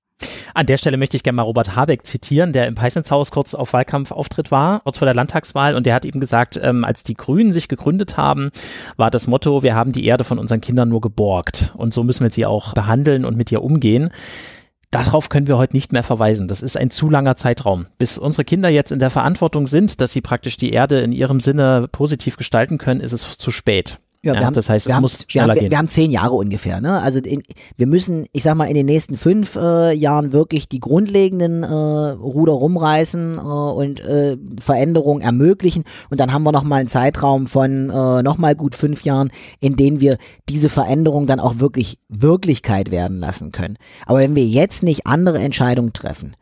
An 0.55 0.67
der 0.67 0.77
Stelle 0.77 0.97
möchte 0.97 1.17
ich 1.17 1.23
gerne 1.23 1.37
mal 1.37 1.43
Robert 1.43 1.77
Habeck 1.77 2.05
zitieren, 2.05 2.53
der 2.53 2.67
im 2.67 2.75
Peissenshaus 2.75 3.31
kurz 3.31 3.55
auf 3.55 3.73
Wahlkampfauftritt 3.73 4.51
war, 4.51 4.81
kurz 4.81 4.99
vor 4.99 5.07
der 5.07 5.15
Landtagswahl. 5.15 5.75
Und 5.75 5.87
der 5.87 5.95
hat 5.95 6.05
eben 6.05 6.21
gesagt, 6.21 6.59
ähm, 6.63 6.85
als 6.85 7.03
die 7.03 7.15
Grünen 7.15 7.53
sich 7.53 7.69
gegründet 7.69 8.17
haben, 8.17 8.51
war 8.97 9.11
das 9.11 9.29
Motto, 9.29 9.63
wir 9.63 9.75
haben 9.75 9.93
die 9.93 10.05
Erde 10.05 10.25
von 10.25 10.39
unseren 10.39 10.61
Kindern 10.61 10.89
nur 10.89 11.01
geborgt. 11.01 11.73
Und 11.77 11.95
so 11.95 12.03
müssen 12.03 12.25
wir 12.25 12.31
sie 12.31 12.47
auch 12.47 12.75
behandeln 12.75 13.25
und 13.25 13.37
mit 13.37 13.53
ihr 13.53 13.63
umgehen. 13.63 14.11
Darauf 14.91 15.29
können 15.29 15.49
wir 15.49 15.59
heute 15.59 15.77
nicht 15.77 15.93
mehr 15.93 16.03
verweisen. 16.03 16.49
Das 16.49 16.63
ist 16.63 16.79
ein 16.79 16.91
zu 16.91 17.11
langer 17.11 17.37
Zeitraum. 17.37 17.87
Bis 17.99 18.17
unsere 18.17 18.45
Kinder 18.45 18.71
jetzt 18.71 18.91
in 18.91 18.99
der 18.99 19.11
Verantwortung 19.11 19.67
sind, 19.67 20.01
dass 20.01 20.13
sie 20.13 20.23
praktisch 20.23 20.57
die 20.57 20.73
Erde 20.73 21.01
in 21.01 21.13
ihrem 21.13 21.41
Sinne 21.41 21.89
positiv 21.93 22.37
gestalten 22.37 22.79
können, 22.79 23.01
ist 23.01 23.13
es 23.13 23.37
zu 23.37 23.51
spät. 23.51 24.01
Ja, 24.25 24.33
wir 24.33 24.41
ja, 24.41 24.47
haben, 24.47 24.55
das 24.55 24.69
heißt, 24.69 24.89
es 24.89 24.95
haben, 24.95 25.03
muss 25.03 25.25
schneller 25.29 25.47
wir 25.47 25.51
haben, 25.51 25.59
gehen. 25.61 25.71
Wir 25.71 25.79
haben 25.79 25.89
zehn 25.89 26.11
Jahre 26.11 26.35
ungefähr. 26.35 26.81
Ne? 26.81 27.01
Also 27.01 27.21
in, 27.21 27.43
wir 27.77 27.87
müssen, 27.87 28.27
ich 28.33 28.43
sag 28.43 28.57
mal, 28.57 28.65
in 28.65 28.75
den 28.75 28.87
nächsten 28.87 29.17
fünf 29.17 29.55
äh, 29.55 29.93
Jahren 29.93 30.33
wirklich 30.33 30.69
die 30.69 30.81
grundlegenden 30.81 31.63
äh, 31.63 31.67
Ruder 31.69 32.55
rumreißen 32.55 33.39
äh, 33.39 33.41
und 33.41 34.01
äh, 34.01 34.37
Veränderungen 34.59 35.23
ermöglichen. 35.23 35.85
Und 36.11 36.19
dann 36.19 36.33
haben 36.33 36.43
wir 36.43 36.51
nochmal 36.51 36.81
einen 36.81 36.89
Zeitraum 36.89 37.47
von 37.47 37.91
äh, 37.91 38.23
nochmal 38.25 38.57
gut 38.57 38.75
fünf 38.75 39.03
Jahren, 39.03 39.31
in 39.61 39.77
denen 39.77 40.01
wir 40.01 40.19
diese 40.49 40.69
Veränderung 40.69 41.29
dann 41.29 41.39
auch 41.39 41.61
wirklich 41.61 42.01
Wirklichkeit 42.09 42.91
werden 42.91 43.21
lassen 43.21 43.53
können. 43.53 43.77
Aber 44.05 44.19
wenn 44.19 44.35
wir 44.35 44.47
jetzt 44.47 44.83
nicht 44.83 45.07
andere 45.07 45.39
Entscheidungen 45.39 45.93
treffen, 45.93 46.35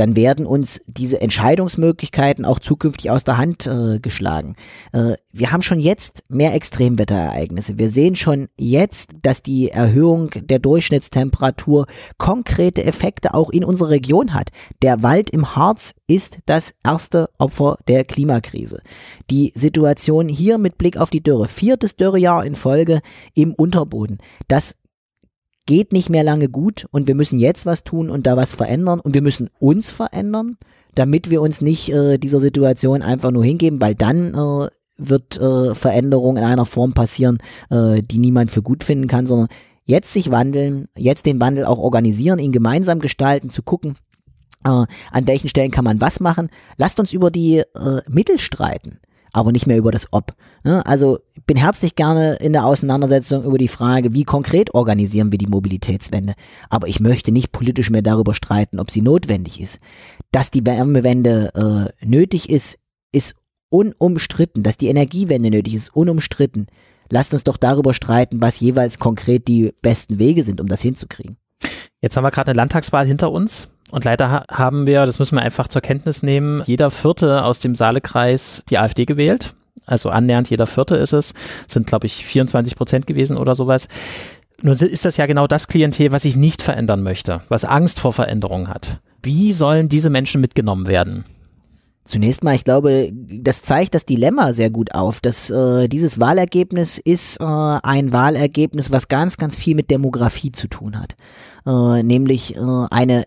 dann 0.00 0.16
werden 0.16 0.46
uns 0.46 0.80
diese 0.86 1.20
Entscheidungsmöglichkeiten 1.20 2.46
auch 2.46 2.58
zukünftig 2.58 3.10
aus 3.10 3.22
der 3.22 3.36
Hand 3.36 3.66
äh, 3.66 3.98
geschlagen. 4.00 4.56
Äh, 4.92 5.16
wir 5.30 5.52
haben 5.52 5.60
schon 5.60 5.78
jetzt 5.78 6.24
mehr 6.30 6.54
Extremwetterereignisse. 6.54 7.76
Wir 7.76 7.90
sehen 7.90 8.16
schon 8.16 8.48
jetzt, 8.56 9.12
dass 9.20 9.42
die 9.42 9.68
Erhöhung 9.68 10.30
der 10.34 10.58
Durchschnittstemperatur 10.58 11.86
konkrete 12.16 12.82
Effekte 12.82 13.34
auch 13.34 13.50
in 13.50 13.62
unserer 13.62 13.90
Region 13.90 14.32
hat. 14.32 14.52
Der 14.80 15.02
Wald 15.02 15.28
im 15.28 15.54
Harz 15.54 15.94
ist 16.06 16.38
das 16.46 16.74
erste 16.82 17.28
Opfer 17.36 17.76
der 17.86 18.04
Klimakrise. 18.04 18.80
Die 19.28 19.52
Situation 19.54 20.30
hier 20.30 20.56
mit 20.56 20.78
Blick 20.78 20.96
auf 20.96 21.10
die 21.10 21.22
Dürre, 21.22 21.46
viertes 21.46 21.96
Dürrejahr 21.96 22.46
in 22.46 22.56
Folge 22.56 23.02
im 23.34 23.52
Unterboden, 23.52 24.16
das 24.48 24.76
geht 25.66 25.92
nicht 25.92 26.10
mehr 26.10 26.24
lange 26.24 26.48
gut 26.48 26.86
und 26.90 27.06
wir 27.06 27.14
müssen 27.14 27.38
jetzt 27.38 27.66
was 27.66 27.84
tun 27.84 28.10
und 28.10 28.26
da 28.26 28.36
was 28.36 28.54
verändern 28.54 29.00
und 29.00 29.14
wir 29.14 29.22
müssen 29.22 29.50
uns 29.58 29.90
verändern, 29.90 30.56
damit 30.94 31.30
wir 31.30 31.40
uns 31.42 31.60
nicht 31.60 31.90
äh, 31.92 32.18
dieser 32.18 32.40
Situation 32.40 33.02
einfach 33.02 33.30
nur 33.30 33.44
hingeben, 33.44 33.80
weil 33.80 33.94
dann 33.94 34.34
äh, 34.34 34.68
wird 34.96 35.38
äh, 35.38 35.74
Veränderung 35.74 36.36
in 36.36 36.44
einer 36.44 36.66
Form 36.66 36.92
passieren, 36.92 37.38
äh, 37.70 38.02
die 38.02 38.18
niemand 38.18 38.50
für 38.50 38.62
gut 38.62 38.84
finden 38.84 39.06
kann, 39.06 39.26
sondern 39.26 39.48
jetzt 39.84 40.12
sich 40.12 40.30
wandeln, 40.30 40.88
jetzt 40.96 41.26
den 41.26 41.40
Wandel 41.40 41.64
auch 41.64 41.78
organisieren, 41.78 42.38
ihn 42.38 42.52
gemeinsam 42.52 42.98
gestalten, 42.98 43.50
zu 43.50 43.62
gucken, 43.62 43.96
äh, 44.64 44.68
an 44.68 45.26
welchen 45.26 45.48
Stellen 45.48 45.70
kann 45.70 45.84
man 45.84 46.00
was 46.00 46.20
machen. 46.20 46.50
Lasst 46.76 47.00
uns 47.00 47.12
über 47.12 47.30
die 47.30 47.58
äh, 47.58 48.00
Mittel 48.08 48.38
streiten 48.38 49.00
aber 49.32 49.52
nicht 49.52 49.66
mehr 49.66 49.78
über 49.78 49.90
das 49.90 50.12
Ob. 50.12 50.32
Ne? 50.64 50.84
Also 50.86 51.18
bin 51.46 51.56
herzlich 51.56 51.96
gerne 51.96 52.36
in 52.36 52.52
der 52.52 52.64
Auseinandersetzung 52.64 53.44
über 53.44 53.58
die 53.58 53.68
Frage, 53.68 54.12
wie 54.12 54.24
konkret 54.24 54.74
organisieren 54.74 55.32
wir 55.32 55.38
die 55.38 55.46
Mobilitätswende. 55.46 56.34
Aber 56.68 56.88
ich 56.88 57.00
möchte 57.00 57.32
nicht 57.32 57.52
politisch 57.52 57.90
mehr 57.90 58.02
darüber 58.02 58.34
streiten, 58.34 58.78
ob 58.78 58.90
sie 58.90 59.02
notwendig 59.02 59.60
ist. 59.60 59.80
Dass 60.32 60.50
die 60.50 60.64
Wärmewende 60.64 61.50
äh, 62.02 62.06
nötig 62.06 62.50
ist, 62.50 62.78
ist 63.12 63.36
unumstritten. 63.68 64.62
Dass 64.62 64.76
die 64.76 64.88
Energiewende 64.88 65.50
nötig 65.50 65.74
ist, 65.74 65.94
unumstritten. 65.94 66.66
Lasst 67.10 67.32
uns 67.32 67.44
doch 67.44 67.56
darüber 67.56 67.94
streiten, 67.94 68.40
was 68.40 68.60
jeweils 68.60 68.98
konkret 68.98 69.48
die 69.48 69.72
besten 69.82 70.18
Wege 70.18 70.44
sind, 70.44 70.60
um 70.60 70.68
das 70.68 70.80
hinzukriegen. 70.80 71.36
Jetzt 72.00 72.16
haben 72.16 72.24
wir 72.24 72.30
gerade 72.30 72.50
eine 72.50 72.56
Landtagswahl 72.56 73.06
hinter 73.06 73.30
uns. 73.32 73.68
Und 73.90 74.04
leider 74.04 74.30
ha 74.30 74.44
haben 74.50 74.86
wir, 74.86 75.06
das 75.06 75.18
müssen 75.18 75.36
wir 75.36 75.42
einfach 75.42 75.68
zur 75.68 75.82
Kenntnis 75.82 76.22
nehmen, 76.22 76.62
jeder 76.66 76.90
Vierte 76.90 77.44
aus 77.44 77.58
dem 77.58 77.74
Saalekreis 77.74 78.64
die 78.68 78.78
AfD 78.78 79.04
gewählt. 79.04 79.54
Also 79.86 80.10
annähernd 80.10 80.48
jeder 80.50 80.66
Vierte 80.66 80.96
ist 80.96 81.12
es. 81.12 81.34
Sind, 81.66 81.86
glaube 81.86 82.06
ich, 82.06 82.24
24 82.24 82.76
Prozent 82.76 83.06
gewesen 83.06 83.36
oder 83.36 83.54
sowas. 83.54 83.88
Nur 84.62 84.80
ist 84.80 85.04
das 85.04 85.16
ja 85.16 85.26
genau 85.26 85.46
das 85.46 85.68
Klientel, 85.68 86.12
was 86.12 86.24
ich 86.24 86.36
nicht 86.36 86.62
verändern 86.62 87.02
möchte, 87.02 87.40
was 87.48 87.64
Angst 87.64 87.98
vor 87.98 88.12
Veränderung 88.12 88.68
hat. 88.68 89.00
Wie 89.22 89.52
sollen 89.52 89.88
diese 89.88 90.10
Menschen 90.10 90.40
mitgenommen 90.40 90.86
werden? 90.86 91.24
Zunächst 92.04 92.42
mal, 92.42 92.54
ich 92.54 92.64
glaube, 92.64 93.10
das 93.12 93.62
zeigt 93.62 93.94
das 93.94 94.06
Dilemma 94.06 94.52
sehr 94.52 94.70
gut 94.70 94.94
auf. 94.94 95.20
Dass 95.20 95.50
äh, 95.50 95.86
dieses 95.86 96.18
Wahlergebnis 96.18 96.98
ist 96.98 97.40
äh, 97.40 97.44
ein 97.44 98.12
Wahlergebnis, 98.12 98.90
was 98.90 99.08
ganz, 99.08 99.36
ganz 99.36 99.56
viel 99.56 99.74
mit 99.76 99.90
Demografie 99.90 100.50
zu 100.50 100.66
tun 100.68 100.98
hat. 100.98 101.14
Äh, 101.66 102.02
nämlich 102.02 102.56
äh, 102.56 102.60
eine 102.90 103.24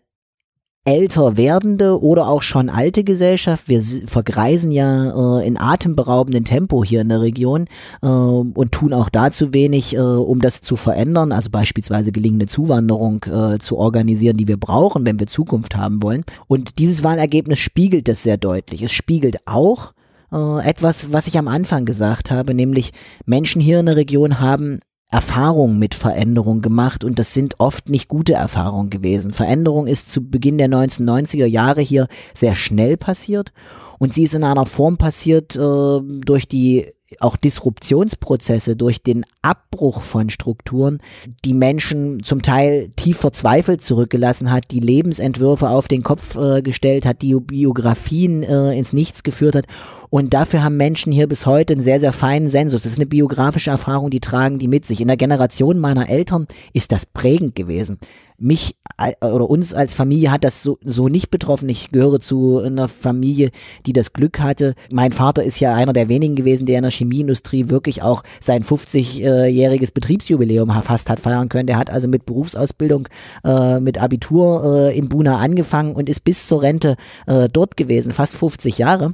älter 0.86 1.38
werdende 1.38 2.02
oder 2.02 2.28
auch 2.28 2.42
schon 2.42 2.70
alte 2.70 3.04
Gesellschaft. 3.04 3.70
Wir 3.70 3.82
vergreisen 4.06 4.72
ja 4.72 5.40
äh, 5.40 5.48
in 5.48 5.58
atemberaubendem 5.58 6.44
Tempo 6.44 6.84
hier 6.84 7.02
in 7.02 7.10
der 7.10 7.22
Region 7.22 7.66
äh, 8.02 8.08
und 8.08 8.72
tun 8.72 8.94
auch 8.94 9.10
dazu 9.10 9.54
wenig, 9.54 9.96
äh, 9.96 10.00
um 10.00 10.42
das 10.42 10.62
zu 10.62 10.76
verändern, 10.76 11.32
also 11.32 11.50
beispielsweise 11.50 12.12
gelingende 12.12 12.48
Zuwanderung 12.48 13.24
äh, 13.24 13.60
zu 13.60 13.78
organisieren, 13.78 14.36
die 14.36 14.48
wir 14.48 14.58
brauchen, 14.58 15.06
wenn 15.06 15.20
wir 15.20 15.28
Zukunft 15.28 15.78
haben 15.78 16.04
wollen. 16.04 16.26
Und 16.48 16.80
dieses 16.80 17.04
Wahlergebnis 17.04 17.60
spiegelt 17.60 18.10
das 18.10 18.24
sehr 18.24 18.38
deutlich. 18.38 18.82
Es 18.82 18.92
spiegelt 18.92 19.38
auch 19.48 19.94
äh, 20.34 20.68
etwas, 20.68 21.14
was 21.14 21.28
ich 21.28 21.38
am 21.38 21.48
Anfang 21.48 21.86
gesagt 21.86 22.30
habe, 22.30 22.54
nämlich 22.54 22.92
Menschen 23.26 23.62
hier 23.62 23.80
in 23.80 23.86
der 23.86 23.96
Region 23.96 24.42
haben 24.42 24.80
Erfahrungen 25.14 25.78
mit 25.78 25.94
Veränderung 25.94 26.62
gemacht 26.62 27.04
und 27.04 27.20
das 27.20 27.36
sind 27.36 27.60
oft 27.60 27.88
nicht 27.88 28.08
gute 28.08 28.34
Erfahrungen 28.34 28.90
gewesen. 28.90 29.32
Veränderung 29.32 29.86
ist 29.86 30.10
zu 30.12 30.28
Beginn 30.28 30.58
der 30.58 30.70
1990er 30.70 31.46
Jahre 31.46 31.82
hier 31.82 32.08
sehr 32.34 32.56
schnell 32.56 32.98
passiert 32.98 33.54
und 34.00 34.16
sie 34.16 34.24
ist 34.24 34.34
in 34.34 34.44
einer 34.44 34.66
Form 34.66 34.98
passiert 34.98 35.56
äh, 35.56 36.00
durch 36.02 36.48
die 36.48 36.88
auch 37.20 37.38
Disruptionsprozesse, 37.38 38.76
durch 38.76 39.02
den 39.02 39.26
Abbruch 39.42 40.02
von 40.02 40.30
Strukturen, 40.30 41.00
die 41.46 41.54
Menschen 41.54 42.24
zum 42.24 42.42
Teil 42.42 42.90
tief 42.96 43.18
verzweifelt 43.18 43.82
zurückgelassen 43.82 44.52
hat, 44.52 44.72
die 44.72 44.80
Lebensentwürfe 44.80 45.70
auf 45.70 45.88
den 45.88 46.04
Kopf 46.04 46.36
äh, 46.36 46.62
gestellt 46.62 47.06
hat, 47.06 47.22
die 47.22 47.36
Biografien 47.36 48.44
äh, 48.44 48.78
ins 48.78 48.94
Nichts 48.94 49.24
geführt 49.24 49.56
hat 49.56 49.66
und 50.14 50.36
dafür 50.36 50.64
haben 50.64 50.78
Menschen 50.78 51.12
hier 51.12 51.28
bis 51.28 51.48
heute 51.48 51.74
einen 51.74 51.82
sehr, 51.82 52.00
sehr 52.00 52.12
feinen 52.12 52.48
Sensus. 52.48 52.84
Das 52.84 52.92
ist 52.92 53.00
eine 53.00 53.08
biografische 53.08 53.72
Erfahrung, 53.72 54.12
die 54.12 54.20
tragen 54.20 54.60
die 54.60 54.68
mit 54.68 54.86
sich. 54.86 55.02
In 55.02 55.08
der 55.08 55.18
Generation 55.18 55.80
meiner 55.80 56.08
Eltern 56.08 56.46
ist 56.72 56.92
das 56.92 57.08
prägend 57.08 57.56
gewesen. 57.56 57.98
Mich 58.38 58.76
oder 59.22 59.50
uns 59.50 59.74
als 59.74 59.96
Familie 59.96 60.32
hat 60.32 60.44
das 60.44 60.64
so, 60.64 60.78
so 60.84 61.08
nicht 61.08 61.32
betroffen. 61.32 61.68
Ich 61.70 61.92
gehöre 61.92 62.20
zu 62.20 62.60
einer 62.60 62.88
Familie, 62.88 63.50
die 63.86 63.94
das 63.94 64.14
Glück 64.14 64.40
hatte. 64.40 64.76
Mein 64.92 65.12
Vater 65.12 65.44
ist 65.44 65.60
ja 65.60 65.74
einer 65.74 65.94
der 65.94 66.10
wenigen 66.10 66.36
gewesen, 66.36 66.66
der 66.66 66.78
in 66.78 66.84
der 66.84 66.92
Chemieindustrie 66.92 67.70
wirklich 67.70 68.02
auch 68.02 68.24
sein 68.40 68.64
50-jähriges 68.64 69.94
Betriebsjubiläum 69.94 70.72
fast 70.84 71.10
hat 71.10 71.20
feiern 71.20 71.50
können. 71.50 71.68
Der 71.68 71.78
hat 71.78 71.90
also 71.90 72.08
mit 72.08 72.26
Berufsausbildung, 72.26 73.08
äh, 73.44 73.80
mit 73.80 73.98
Abitur 73.98 74.90
äh, 74.90 74.98
in 74.98 75.10
Buna 75.10 75.38
angefangen 75.38 75.96
und 75.96 76.10
ist 76.10 76.24
bis 76.24 76.48
zur 76.48 76.62
Rente 76.62 76.96
äh, 77.26 77.50
dort 77.50 77.78
gewesen, 77.78 78.12
fast 78.12 78.38
50 78.38 78.78
Jahre. 78.78 79.14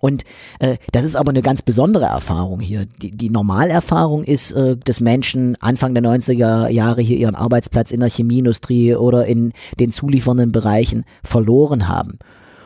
Und 0.00 0.24
äh, 0.58 0.76
das 0.92 1.04
ist 1.04 1.16
aber 1.16 1.30
eine 1.30 1.42
ganz 1.42 1.62
besondere 1.62 2.04
Erfahrung 2.04 2.60
hier. 2.60 2.86
Die, 3.00 3.16
die 3.16 3.30
Normalerfahrung 3.30 4.24
ist, 4.24 4.52
äh, 4.52 4.76
dass 4.76 5.00
Menschen 5.00 5.56
Anfang 5.60 5.94
der 5.94 6.02
90er 6.02 6.68
Jahre 6.68 7.00
hier 7.00 7.16
ihren 7.16 7.34
Arbeitsplatz 7.34 7.90
in 7.90 8.00
der 8.00 8.10
Chemieindustrie 8.10 8.94
oder 8.94 9.26
in 9.26 9.52
den 9.80 9.92
zuliefernden 9.92 10.52
Bereichen 10.52 11.04
verloren 11.24 11.88
haben. 11.88 12.18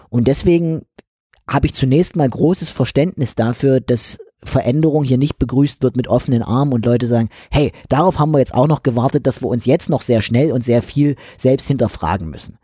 Und 0.09 0.27
deswegen 0.27 0.83
habe 1.49 1.67
ich 1.67 1.75
zunächst 1.75 2.17
mal 2.17 2.29
großes 2.29 2.71
Verständnis 2.71 3.37
dafür, 3.37 3.81
dass 3.81 4.19
Veränderung 4.43 5.05
hier 5.05 5.19
nicht 5.19 5.39
begrüßt 5.39 5.83
wird 5.83 5.97
mit 5.97 6.09
offenen 6.09 6.43
Armen 6.43 6.73
und 6.73 6.87
Leute 6.87 7.07
sagen, 7.07 7.29
hey, 7.51 7.73
darauf 7.89 8.19
haben 8.19 8.33
wir 8.33 8.39
jetzt 8.39 8.55
auch 8.55 8.67
noch 8.67 8.83
gewartet, 8.83 9.27
dass 9.27 9.43
wir 9.43 9.49
uns 9.49 9.67
jetzt 9.67 9.91
noch 9.91 10.03
sehr 10.03 10.23
schnell 10.23 10.53
und 10.53 10.65
sehr 10.65 10.83
viel 10.83 11.17
selbst 11.37 11.69
hinterfragen 11.69 12.29
müssen. 12.31 12.59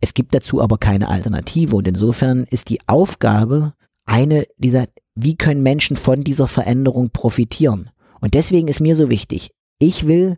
Es 0.00 0.14
gibt 0.14 0.34
dazu 0.34 0.60
aber 0.60 0.78
keine 0.78 1.08
Alternative 1.08 1.76
und 1.76 1.86
insofern 1.86 2.44
ist 2.50 2.68
die 2.68 2.80
Aufgabe 2.86 3.74
eine 4.10 4.44
dieser, 4.58 4.88
wie 5.14 5.36
können 5.36 5.62
Menschen 5.62 5.96
von 5.96 6.24
dieser 6.24 6.48
Veränderung 6.48 7.10
profitieren? 7.10 7.90
Und 8.20 8.34
deswegen 8.34 8.66
ist 8.66 8.80
mir 8.80 8.96
so 8.96 9.08
wichtig, 9.08 9.52
ich 9.78 10.08
will, 10.08 10.36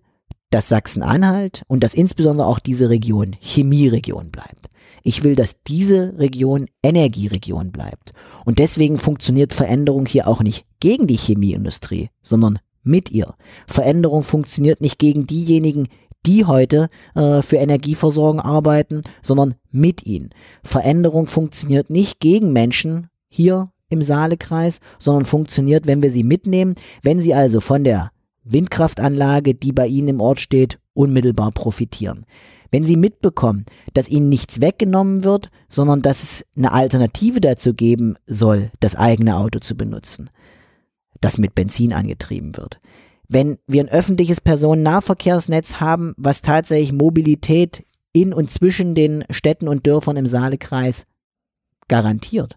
dass 0.50 0.68
Sachsen-Anhalt 0.68 1.62
und 1.68 1.82
dass 1.82 1.94
insbesondere 1.94 2.46
auch 2.46 2.58
diese 2.58 2.90
Region 2.90 3.34
Chemieregion 3.40 4.30
bleibt. 4.30 4.68
Ich 5.02 5.24
will, 5.24 5.34
dass 5.34 5.62
diese 5.62 6.18
Region 6.18 6.66
Energieregion 6.82 7.72
bleibt. 7.72 8.12
Und 8.44 8.58
deswegen 8.58 8.98
funktioniert 8.98 9.54
Veränderung 9.54 10.04
hier 10.04 10.28
auch 10.28 10.42
nicht 10.42 10.66
gegen 10.78 11.06
die 11.06 11.16
Chemieindustrie, 11.16 12.10
sondern 12.20 12.58
mit 12.82 13.10
ihr. 13.10 13.34
Veränderung 13.66 14.22
funktioniert 14.22 14.82
nicht 14.82 14.98
gegen 14.98 15.26
diejenigen, 15.26 15.88
die 16.26 16.44
heute 16.44 16.88
äh, 17.14 17.40
für 17.40 17.56
Energieversorgung 17.56 18.38
arbeiten, 18.38 19.02
sondern 19.22 19.54
mit 19.70 20.04
ihnen. 20.04 20.30
Veränderung 20.62 21.26
funktioniert 21.26 21.88
nicht 21.88 22.20
gegen 22.20 22.52
Menschen 22.52 23.08
hier 23.32 23.70
im 23.88 24.02
Saalekreis, 24.02 24.80
sondern 24.98 25.24
funktioniert, 25.24 25.86
wenn 25.86 26.02
wir 26.02 26.10
sie 26.10 26.22
mitnehmen, 26.22 26.74
wenn 27.02 27.20
sie 27.20 27.34
also 27.34 27.60
von 27.60 27.82
der 27.82 28.10
Windkraftanlage, 28.44 29.54
die 29.54 29.72
bei 29.72 29.86
ihnen 29.86 30.08
im 30.08 30.20
Ort 30.20 30.40
steht, 30.40 30.78
unmittelbar 30.94 31.50
profitieren. 31.52 32.26
Wenn 32.70 32.84
Sie 32.84 32.96
mitbekommen, 32.96 33.66
dass 33.92 34.08
Ihnen 34.08 34.30
nichts 34.30 34.62
weggenommen 34.62 35.24
wird, 35.24 35.48
sondern 35.68 36.00
dass 36.00 36.22
es 36.22 36.46
eine 36.56 36.72
Alternative 36.72 37.40
dazu 37.40 37.74
geben 37.74 38.16
soll, 38.26 38.70
das 38.80 38.96
eigene 38.96 39.36
Auto 39.36 39.58
zu 39.58 39.76
benutzen, 39.76 40.30
das 41.20 41.36
mit 41.36 41.54
Benzin 41.54 41.92
angetrieben 41.92 42.56
wird. 42.56 42.80
Wenn 43.28 43.58
wir 43.66 43.82
ein 43.82 43.90
öffentliches 43.90 44.40
Personennahverkehrsnetz 44.40 45.80
haben, 45.80 46.14
was 46.16 46.40
tatsächlich 46.40 46.92
Mobilität 46.92 47.84
in 48.14 48.32
und 48.32 48.50
zwischen 48.50 48.94
den 48.94 49.24
Städten 49.30 49.68
und 49.68 49.86
Dörfern 49.86 50.16
im 50.16 50.26
Saalekreis 50.26 51.06
garantiert. 51.88 52.56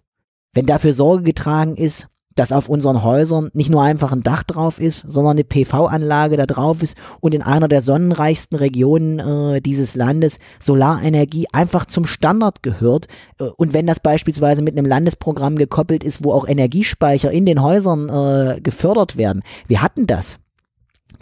Wenn 0.55 0.65
dafür 0.65 0.93
Sorge 0.93 1.23
getragen 1.23 1.75
ist, 1.75 2.07
dass 2.35 2.51
auf 2.51 2.69
unseren 2.69 3.03
Häusern 3.03 3.49
nicht 3.53 3.69
nur 3.69 3.81
einfach 3.81 4.11
ein 4.11 4.21
Dach 4.21 4.43
drauf 4.43 4.79
ist, 4.79 4.99
sondern 4.99 5.37
eine 5.37 5.43
PV-Anlage 5.43 6.37
da 6.37 6.45
drauf 6.45 6.81
ist 6.81 6.97
und 7.21 7.33
in 7.33 7.41
einer 7.41 7.67
der 7.67 7.81
sonnenreichsten 7.81 8.57
Regionen 8.57 9.19
äh, 9.19 9.61
dieses 9.61 9.95
Landes 9.95 10.39
Solarenergie 10.59 11.47
einfach 11.53 11.85
zum 11.85 12.05
Standard 12.05 12.61
gehört. 12.63 13.07
Äh, 13.39 13.45
und 13.55 13.73
wenn 13.73 13.87
das 13.87 13.99
beispielsweise 13.99 14.61
mit 14.61 14.77
einem 14.77 14.85
Landesprogramm 14.85 15.57
gekoppelt 15.57 16.03
ist, 16.03 16.23
wo 16.23 16.33
auch 16.33 16.47
Energiespeicher 16.47 17.31
in 17.31 17.45
den 17.45 17.61
Häusern 17.61 18.09
äh, 18.09 18.61
gefördert 18.61 19.17
werden. 19.17 19.41
Wir 19.67 19.81
hatten 19.81 20.07
das 20.07 20.39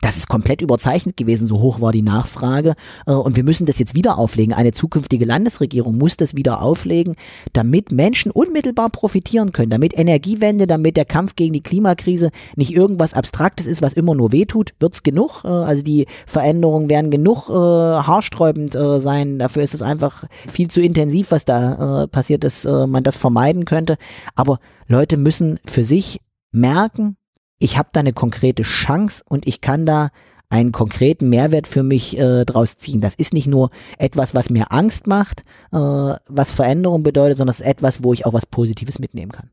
das 0.03 0.17
ist 0.17 0.27
komplett 0.27 0.61
überzeichnet 0.61 1.17
gewesen, 1.17 1.47
so 1.47 1.59
hoch 1.61 1.79
war 1.79 1.91
die 1.91 2.01
Nachfrage. 2.01 2.75
Äh, 3.07 3.13
und 3.13 3.35
wir 3.35 3.43
müssen 3.43 3.65
das 3.65 3.79
jetzt 3.79 3.95
wieder 3.95 4.17
auflegen. 4.17 4.53
Eine 4.53 4.73
zukünftige 4.73 5.25
Landesregierung 5.25 5.97
muss 5.97 6.17
das 6.17 6.35
wieder 6.35 6.61
auflegen, 6.61 7.15
damit 7.53 7.91
Menschen 7.91 8.31
unmittelbar 8.31 8.89
profitieren 8.89 9.53
können, 9.53 9.69
damit 9.69 9.97
Energiewende, 9.97 10.67
damit 10.67 10.97
der 10.97 11.05
Kampf 11.05 11.35
gegen 11.35 11.53
die 11.53 11.61
Klimakrise 11.61 12.31
nicht 12.55 12.73
irgendwas 12.73 13.13
Abstraktes 13.13 13.65
ist, 13.65 13.81
was 13.81 13.93
immer 13.93 14.13
nur 14.13 14.31
wehtut. 14.31 14.73
Wird's 14.79 15.03
genug? 15.03 15.43
Äh, 15.45 15.47
also 15.47 15.83
die 15.83 16.07
Veränderungen 16.25 16.89
werden 16.89 17.09
genug 17.09 17.49
äh, 17.49 17.53
haarsträubend 17.53 18.73
sein. 18.73 19.39
Dafür 19.39 19.63
ist 19.63 19.73
es 19.73 19.81
einfach 19.81 20.25
viel 20.47 20.67
zu 20.67 20.81
intensiv, 20.81 21.31
was 21.31 21.45
da 21.45 22.07
passiert, 22.07 22.43
dass 22.43 22.65
äh, 22.65 22.87
man 22.87 23.03
das 23.03 23.17
vermeiden 23.17 23.65
könnte. 23.65 23.97
Aber 24.35 24.59
Leute 24.87 25.17
müssen 25.17 25.59
für 25.65 25.83
sich 25.83 26.19
merken, 26.51 27.17
ich 27.59 27.77
habe 27.77 27.89
da 27.93 27.99
eine 28.01 28.13
konkrete 28.13 28.63
Chance 28.63 29.23
und 29.27 29.47
ich 29.47 29.61
kann 29.61 29.85
da 29.85 30.09
einen 30.49 30.71
konkreten 30.71 31.29
Mehrwert 31.29 31.67
für 31.67 31.81
mich 31.81 32.17
äh, 32.17 32.45
draus 32.45 32.75
ziehen. 32.77 33.01
Das 33.01 33.15
ist 33.15 33.33
nicht 33.33 33.47
nur 33.47 33.71
etwas, 33.97 34.35
was 34.35 34.51
mir 34.51 34.71
Angst 34.71 35.07
macht, 35.07 35.41
äh, 35.71 35.77
was 35.77 36.51
Veränderung 36.51 37.01
bedeutet, 37.01 37.37
sondern 37.37 37.51
es 37.51 37.59
ist 37.59 37.65
etwas, 37.65 38.03
wo 38.03 38.13
ich 38.13 38.25
auch 38.25 38.33
was 38.33 38.45
Positives 38.45 38.99
mitnehmen 38.99 39.31
kann. 39.31 39.49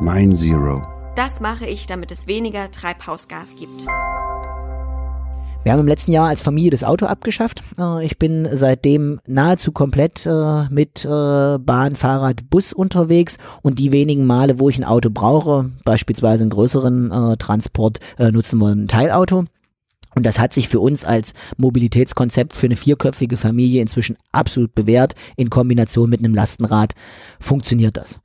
Mein 0.00 0.36
Zero. 0.36 0.82
Das 1.16 1.40
mache 1.40 1.66
ich, 1.66 1.86
damit 1.86 2.12
es 2.12 2.26
weniger 2.26 2.70
Treibhausgas 2.70 3.56
gibt. 3.56 3.86
Wir 5.62 5.72
haben 5.72 5.80
im 5.80 5.88
letzten 5.88 6.12
Jahr 6.12 6.28
als 6.28 6.40
Familie 6.40 6.70
das 6.70 6.84
Auto 6.84 7.04
abgeschafft. 7.04 7.62
Äh, 7.78 8.04
ich 8.04 8.18
bin 8.18 8.48
seitdem 8.50 9.20
nahezu 9.26 9.72
komplett 9.72 10.24
äh, 10.24 10.64
mit 10.70 11.04
äh, 11.04 11.58
Bahn, 11.58 11.96
Fahrrad, 11.96 12.48
Bus 12.48 12.72
unterwegs 12.72 13.36
und 13.60 13.78
die 13.78 13.92
wenigen 13.92 14.24
Male, 14.24 14.58
wo 14.58 14.70
ich 14.70 14.78
ein 14.78 14.84
Auto 14.84 15.10
brauche, 15.10 15.70
beispielsweise 15.84 16.42
einen 16.42 16.50
größeren 16.50 17.36
Transport, 17.38 18.00
nutzen 18.18 18.58
wir 18.58 18.68
ein 18.68 18.88
Teilauto. 18.88 19.44
Und 20.14 20.26
das 20.26 20.38
hat 20.38 20.52
sich 20.52 20.68
für 20.68 20.80
uns 20.80 21.04
als 21.04 21.34
Mobilitätskonzept 21.56 22.54
für 22.54 22.66
eine 22.66 22.76
vierköpfige 22.76 23.36
Familie 23.36 23.82
inzwischen 23.82 24.16
absolut 24.32 24.74
bewährt. 24.74 25.14
In 25.36 25.50
Kombination 25.50 26.10
mit 26.10 26.20
einem 26.20 26.34
Lastenrad 26.34 26.94
funktioniert 27.38 27.96
das. 27.96 28.20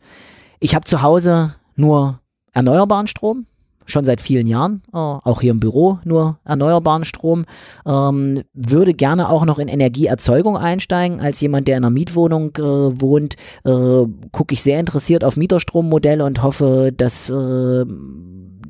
Ich 0.59 0.73
habe 0.73 0.85
zu 0.85 1.01
Hause 1.01 1.55
nur 1.75 2.21
erneuerbaren 2.53 3.07
Strom 3.07 3.45
schon 3.85 4.05
seit 4.05 4.21
vielen 4.21 4.47
Jahren, 4.47 4.81
äh, 4.93 4.97
auch 4.97 5.41
hier 5.41 5.51
im 5.51 5.59
Büro 5.59 5.99
nur 6.03 6.39
erneuerbaren 6.43 7.05
Strom, 7.05 7.45
ähm, 7.85 8.43
würde 8.53 8.93
gerne 8.93 9.29
auch 9.29 9.45
noch 9.45 9.59
in 9.59 9.67
Energieerzeugung 9.67 10.57
einsteigen. 10.57 11.21
Als 11.21 11.39
jemand, 11.41 11.67
der 11.67 11.77
in 11.77 11.83
einer 11.83 11.91
Mietwohnung 11.91 12.55
äh, 12.57 12.61
wohnt, 12.61 13.35
äh, 13.63 14.05
gucke 14.31 14.53
ich 14.53 14.63
sehr 14.63 14.79
interessiert 14.79 15.23
auf 15.23 15.37
Mieterstrommodelle 15.37 16.25
und 16.25 16.43
hoffe, 16.43 16.91
dass 16.95 17.29
äh, 17.29 17.85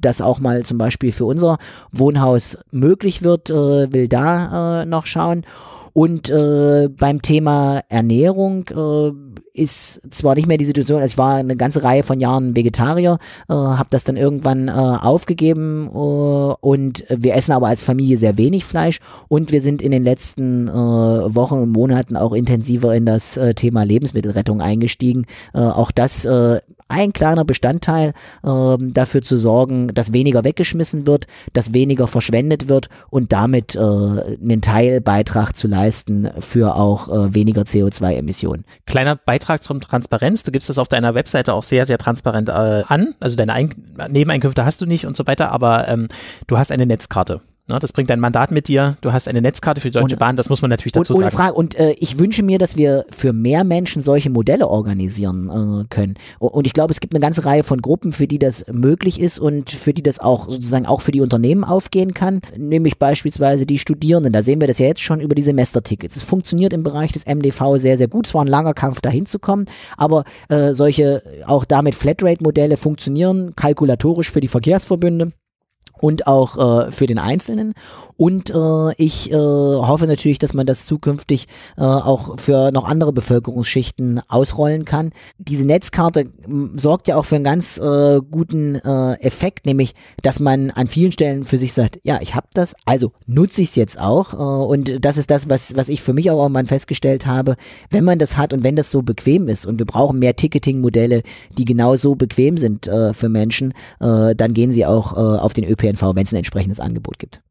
das 0.05 0.21
auch 0.21 0.39
mal 0.39 0.63
zum 0.63 0.77
Beispiel 0.77 1.11
für 1.11 1.25
unser 1.25 1.57
Wohnhaus 1.91 2.57
möglich 2.71 3.23
wird, 3.23 3.49
äh, 3.49 3.91
will 3.91 4.07
da 4.07 4.81
äh, 4.81 4.85
noch 4.85 5.05
schauen. 5.05 5.43
Und 5.97 6.29
äh, 6.29 6.89
beim 6.89 7.21
Thema 7.21 7.79
Ernährung 7.87 8.67
äh, 8.67 9.11
ist 9.53 10.13
zwar 10.13 10.35
nicht 10.35 10.45
mehr 10.45 10.57
die 10.57 10.65
Situation, 10.65 11.01
also 11.01 11.13
ich 11.13 11.17
war 11.17 11.35
eine 11.35 11.55
ganze 11.55 11.83
Reihe 11.83 12.03
von 12.03 12.19
Jahren 12.19 12.53
Vegetarier, 12.53 13.17
äh, 13.47 13.53
habe 13.53 13.87
das 13.91 14.03
dann 14.03 14.17
irgendwann 14.17 14.67
äh, 14.67 14.71
aufgegeben 14.71 15.87
äh, 15.87 15.95
und 15.95 17.05
wir 17.07 17.35
essen 17.35 17.53
aber 17.53 17.67
als 17.67 17.83
Familie 17.83 18.17
sehr 18.17 18.37
wenig 18.37 18.65
Fleisch 18.65 18.99
und 19.29 19.53
wir 19.53 19.61
sind 19.61 19.81
in 19.81 19.91
den 19.91 20.03
letzten 20.03 20.67
äh, 20.67 20.71
Wochen 20.71 21.59
und 21.59 21.71
Monaten 21.71 22.17
auch 22.17 22.33
intensiver 22.33 22.93
in 22.93 23.05
das 23.05 23.37
äh, 23.37 23.53
Thema 23.53 23.83
Lebensmittelrettung 23.83 24.59
eingestiegen. 24.59 25.25
Äh, 25.53 25.59
auch 25.59 25.91
das 25.91 26.25
äh, 26.25 26.59
ein 26.87 27.13
kleiner 27.13 27.45
Bestandteil 27.45 28.13
ähm, 28.43 28.93
dafür 28.93 29.21
zu 29.21 29.37
sorgen, 29.37 29.87
dass 29.93 30.13
weniger 30.13 30.43
weggeschmissen 30.43 31.07
wird, 31.07 31.27
dass 31.53 31.73
weniger 31.73 32.07
verschwendet 32.07 32.67
wird 32.67 32.89
und 33.09 33.33
damit 33.33 33.75
äh, 33.75 33.79
einen 33.79 34.61
Teilbeitrag 34.61 35.55
zu 35.55 35.67
leisten 35.67 36.29
für 36.39 36.75
auch 36.75 37.09
äh, 37.09 37.33
weniger 37.33 37.63
CO2-Emissionen. 37.63 38.65
Kleiner 38.85 39.15
Beitrag 39.15 39.63
zum 39.63 39.81
Transparenz. 39.81 40.43
Du 40.43 40.51
gibst 40.51 40.69
das 40.69 40.77
auf 40.77 40.87
deiner 40.87 41.15
Webseite 41.15 41.53
auch 41.53 41.63
sehr, 41.63 41.85
sehr 41.85 41.97
transparent 41.97 42.49
äh, 42.49 42.51
an. 42.51 43.15
Also 43.19 43.35
deine 43.35 43.53
Ein 43.53 43.69
Nebeneinkünfte 44.09 44.65
hast 44.65 44.81
du 44.81 44.85
nicht 44.85 45.05
und 45.05 45.17
so 45.17 45.25
weiter, 45.25 45.51
aber 45.51 45.87
ähm, 45.87 46.07
du 46.47 46.57
hast 46.57 46.71
eine 46.71 46.85
Netzkarte. 46.85 47.41
Ne, 47.67 47.79
das 47.79 47.93
bringt 47.93 48.11
dein 48.11 48.19
Mandat 48.19 48.51
mit 48.51 48.67
dir. 48.67 48.95
Du 49.01 49.11
hast 49.11 49.27
eine 49.27 49.41
Netzkarte 49.41 49.81
für 49.81 49.87
die 49.89 49.99
Deutsche 49.99 50.15
und, 50.15 50.19
Bahn, 50.19 50.35
das 50.35 50.49
muss 50.49 50.61
man 50.61 50.69
natürlich 50.69 50.91
dazu 50.91 51.13
und, 51.13 51.17
ohne 51.17 51.31
sagen. 51.31 51.37
Frage. 51.37 51.53
Und 51.55 51.73
äh, 51.73 51.93
ich 51.93 52.19
wünsche 52.19 52.43
mir, 52.43 52.59
dass 52.59 52.77
wir 52.77 53.05
für 53.09 53.33
mehr 53.33 53.63
Menschen 53.63 54.03
solche 54.03 54.29
Modelle 54.29 54.67
organisieren 54.67 55.49
äh, 55.81 55.85
können. 55.89 56.13
Und 56.37 56.67
ich 56.67 56.73
glaube, 56.73 56.91
es 56.91 56.99
gibt 56.99 57.15
eine 57.15 57.21
ganze 57.21 57.43
Reihe 57.43 57.63
von 57.63 57.81
Gruppen, 57.81 58.11
für 58.11 58.27
die 58.27 58.37
das 58.37 58.65
möglich 58.71 59.19
ist 59.19 59.39
und 59.39 59.71
für 59.71 59.95
die 59.95 60.03
das 60.03 60.19
auch 60.19 60.47
sozusagen 60.47 60.85
auch 60.85 61.01
für 61.01 61.11
die 61.11 61.21
Unternehmen 61.21 61.63
aufgehen 61.63 62.13
kann. 62.13 62.41
Nämlich 62.55 62.99
beispielsweise 62.99 63.65
die 63.65 63.79
Studierenden. 63.79 64.31
Da 64.31 64.43
sehen 64.43 64.59
wir 64.61 64.67
das 64.67 64.77
ja 64.77 64.85
jetzt 64.85 65.01
schon 65.01 65.19
über 65.19 65.33
die 65.33 65.41
Semestertickets. 65.41 66.17
Es 66.17 66.23
funktioniert 66.23 66.71
im 66.71 66.83
Bereich 66.83 67.13
des 67.13 67.25
MDV 67.25 67.77
sehr, 67.77 67.97
sehr 67.97 68.07
gut. 68.07 68.27
Es 68.27 68.35
war 68.35 68.43
ein 68.43 68.47
langer 68.47 68.75
Kampf, 68.75 69.01
dahin 69.01 69.25
zu 69.25 69.39
kommen. 69.39 69.65
Aber 69.97 70.23
äh, 70.49 70.75
solche 70.75 71.23
auch 71.47 71.65
damit 71.65 71.95
Flatrate-Modelle 71.95 72.77
funktionieren 72.77 73.55
kalkulatorisch 73.55 74.29
für 74.29 74.41
die 74.41 74.49
Verkehrsverbünde 74.49 75.31
und 75.93 76.27
auch 76.27 76.87
äh, 76.87 76.91
für 76.91 77.07
den 77.07 77.19
Einzelnen. 77.19 77.73
Und 78.17 78.49
äh, 78.49 78.93
ich 78.97 79.31
äh, 79.31 79.35
hoffe 79.35 80.07
natürlich, 80.07 80.39
dass 80.39 80.53
man 80.53 80.65
das 80.65 80.85
zukünftig 80.85 81.47
äh, 81.77 81.81
auch 81.81 82.39
für 82.39 82.71
noch 82.71 82.85
andere 82.85 83.11
Bevölkerungsschichten 83.11 84.21
ausrollen 84.29 84.85
kann. 84.85 85.11
Diese 85.37 85.65
Netzkarte 85.65 86.31
sorgt 86.75 87.07
ja 87.07 87.17
auch 87.17 87.25
für 87.25 87.35
einen 87.35 87.43
ganz 87.43 87.77
äh, 87.77 88.21
guten 88.31 88.75
äh, 88.75 89.13
Effekt, 89.21 89.65
nämlich, 89.65 89.95
dass 90.21 90.39
man 90.39 90.71
an 90.71 90.87
vielen 90.87 91.11
Stellen 91.11 91.45
für 91.45 91.57
sich 91.57 91.73
sagt, 91.73 91.99
ja, 92.03 92.19
ich 92.21 92.35
habe 92.35 92.47
das, 92.53 92.75
also 92.85 93.11
nutze 93.25 93.61
ich 93.61 93.69
es 93.69 93.75
jetzt 93.75 93.99
auch. 93.99 94.33
Äh, 94.33 94.37
und 94.37 95.03
das 95.03 95.17
ist 95.17 95.29
das, 95.29 95.49
was, 95.49 95.75
was 95.75 95.89
ich 95.89 96.01
für 96.01 96.13
mich 96.13 96.31
auch 96.31 96.41
irgendwann 96.41 96.67
festgestellt 96.67 97.25
habe. 97.25 97.55
Wenn 97.89 98.05
man 98.05 98.19
das 98.19 98.37
hat 98.37 98.53
und 98.53 98.63
wenn 98.63 98.77
das 98.77 98.91
so 98.91 99.01
bequem 99.01 99.49
ist 99.49 99.65
und 99.65 99.79
wir 99.79 99.85
brauchen 99.85 100.19
mehr 100.19 100.35
Ticketing-Modelle, 100.35 101.21
die 101.57 101.65
genau 101.65 101.95
so 101.95 102.15
bequem 102.15 102.57
sind 102.57 102.87
äh, 102.87 103.13
für 103.13 103.29
Menschen, 103.29 103.73
äh, 103.99 104.35
dann 104.35 104.53
gehen 104.53 104.71
sie 104.71 104.85
auch 104.85 105.13
äh, 105.13 105.39
auf 105.39 105.53
den 105.53 105.65
ÖPNV, 105.65 106.15
wenn 106.15 106.23
es 106.23 106.31
ein 106.31 106.37
entsprechendes 106.37 106.79
Angebot 106.79 107.19
gibt. 107.19 107.41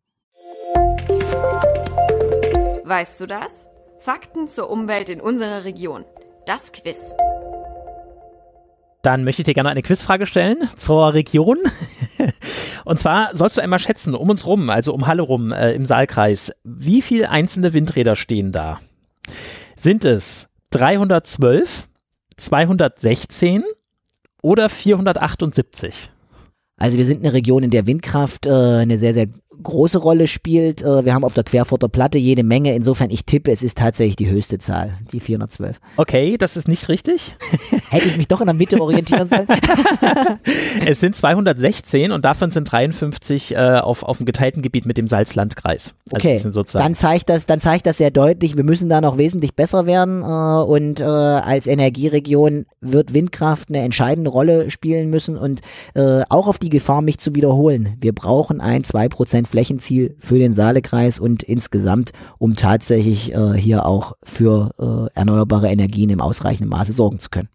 Weißt 2.86 3.18
du 3.18 3.26
das? 3.26 3.70
Fakten 3.98 4.46
zur 4.46 4.68
Umwelt 4.68 5.08
in 5.08 5.22
unserer 5.22 5.64
Region. 5.64 6.04
Das 6.44 6.70
Quiz. 6.70 7.14
Dann 9.00 9.24
möchte 9.24 9.40
ich 9.40 9.46
dir 9.46 9.54
gerne 9.54 9.70
eine 9.70 9.80
Quizfrage 9.80 10.26
stellen 10.26 10.68
zur 10.76 11.14
Region. 11.14 11.56
Und 12.84 13.00
zwar 13.00 13.34
sollst 13.34 13.56
du 13.56 13.62
einmal 13.62 13.78
schätzen, 13.78 14.14
um 14.14 14.28
uns 14.28 14.46
rum, 14.46 14.68
also 14.68 14.92
um 14.92 15.06
Halle 15.06 15.22
rum 15.22 15.50
äh, 15.50 15.72
im 15.72 15.86
Saalkreis, 15.86 16.52
wie 16.62 17.00
viele 17.00 17.30
einzelne 17.30 17.72
Windräder 17.72 18.16
stehen 18.16 18.52
da? 18.52 18.80
Sind 19.76 20.04
es 20.04 20.50
312, 20.70 21.88
216 22.36 23.64
oder 24.42 24.68
478? 24.68 26.10
Also 26.76 26.98
wir 26.98 27.06
sind 27.06 27.20
eine 27.20 27.32
Region, 27.32 27.62
in 27.62 27.70
der 27.70 27.86
Windkraft 27.86 28.44
äh, 28.44 28.50
eine 28.50 28.98
sehr, 28.98 29.14
sehr 29.14 29.28
große 29.64 29.98
Rolle 29.98 30.28
spielt. 30.28 30.82
Äh, 30.82 31.04
wir 31.04 31.14
haben 31.14 31.24
auf 31.24 31.34
der 31.34 31.44
Querfurter 31.44 31.88
Platte 31.88 32.18
jede 32.18 32.44
Menge. 32.44 32.74
Insofern, 32.74 33.10
ich 33.10 33.24
tippe, 33.24 33.50
es 33.50 33.62
ist 33.62 33.78
tatsächlich 33.78 34.16
die 34.16 34.30
höchste 34.30 34.58
Zahl, 34.58 34.92
die 35.10 35.20
412. 35.20 35.80
Okay, 35.96 36.36
das 36.38 36.56
ist 36.56 36.68
nicht 36.68 36.88
richtig. 36.88 37.36
Hätte 37.90 38.06
ich 38.06 38.16
mich 38.16 38.28
doch 38.28 38.40
in 38.40 38.46
der 38.46 38.54
Mitte 38.54 38.80
orientieren 38.80 39.28
sollen. 39.28 39.46
es 40.86 41.00
sind 41.00 41.16
216 41.16 42.12
und 42.12 42.24
davon 42.24 42.50
sind 42.50 42.70
53 42.70 43.56
äh, 43.56 43.78
auf, 43.78 44.02
auf 44.02 44.18
dem 44.18 44.26
geteilten 44.26 44.62
Gebiet 44.62 44.86
mit 44.86 44.98
dem 44.98 45.08
Salzlandkreis. 45.08 45.94
Also 46.12 46.60
okay, 46.60 46.70
dann 46.74 46.94
zeigt 46.94 47.28
das, 47.28 47.46
dann 47.46 47.60
zeigt 47.60 47.86
das 47.86 47.96
sehr 47.96 48.10
deutlich, 48.10 48.56
wir 48.56 48.64
müssen 48.64 48.88
da 48.88 49.00
noch 49.00 49.18
wesentlich 49.18 49.54
besser 49.54 49.86
werden 49.86 50.22
äh, 50.22 50.24
und 50.24 51.00
äh, 51.00 51.04
als 51.04 51.66
Energieregion 51.66 52.66
wird 52.80 53.14
Windkraft 53.14 53.70
eine 53.70 53.78
entscheidende 53.78 54.30
Rolle 54.30 54.70
spielen 54.70 55.10
müssen 55.10 55.36
und 55.36 55.62
äh, 55.94 56.22
auch 56.28 56.46
auf 56.46 56.58
die 56.58 56.68
Gefahr, 56.68 57.02
mich 57.02 57.18
zu 57.18 57.34
wiederholen. 57.34 57.96
Wir 58.00 58.12
brauchen 58.12 58.60
ein 58.60 58.82
2% 58.82 59.46
Flächenziel 59.54 60.16
für 60.18 60.40
den 60.40 60.52
Saalekreis 60.52 61.20
und 61.20 61.44
insgesamt, 61.44 62.10
um 62.38 62.56
tatsächlich 62.56 63.32
äh, 63.32 63.52
hier 63.52 63.86
auch 63.86 64.14
für 64.24 64.72
äh, 64.80 65.16
erneuerbare 65.16 65.68
Energien 65.68 66.10
im 66.10 66.20
ausreichenden 66.20 66.68
Maße 66.68 66.92
sorgen 66.92 67.20
zu 67.20 67.30
können. 67.30 67.48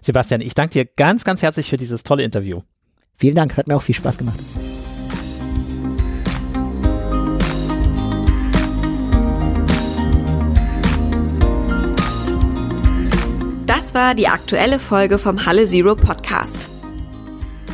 Sebastian, 0.00 0.40
ich 0.40 0.54
danke 0.54 0.74
dir 0.74 0.84
ganz, 0.84 1.24
ganz 1.24 1.42
herzlich 1.42 1.68
für 1.68 1.76
dieses 1.76 2.04
tolle 2.04 2.22
Interview. 2.22 2.60
Vielen 3.16 3.34
Dank, 3.34 3.56
hat 3.56 3.66
mir 3.66 3.76
auch 3.76 3.82
viel 3.82 3.96
Spaß 3.96 4.18
gemacht. 4.18 4.38
Das 13.66 13.94
war 13.94 14.14
die 14.14 14.28
aktuelle 14.28 14.78
Folge 14.78 15.18
vom 15.18 15.44
Halle 15.44 15.66
Zero 15.66 15.96
Podcast. 15.96 16.68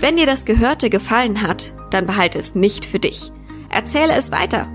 Wenn 0.01 0.17
dir 0.17 0.25
das 0.25 0.47
Gehörte 0.47 0.89
gefallen 0.89 1.43
hat, 1.43 1.75
dann 1.91 2.07
behalte 2.07 2.39
es 2.39 2.55
nicht 2.55 2.87
für 2.87 2.99
dich. 2.99 3.31
Erzähle 3.71 4.15
es 4.15 4.33
weiter. 4.33 4.67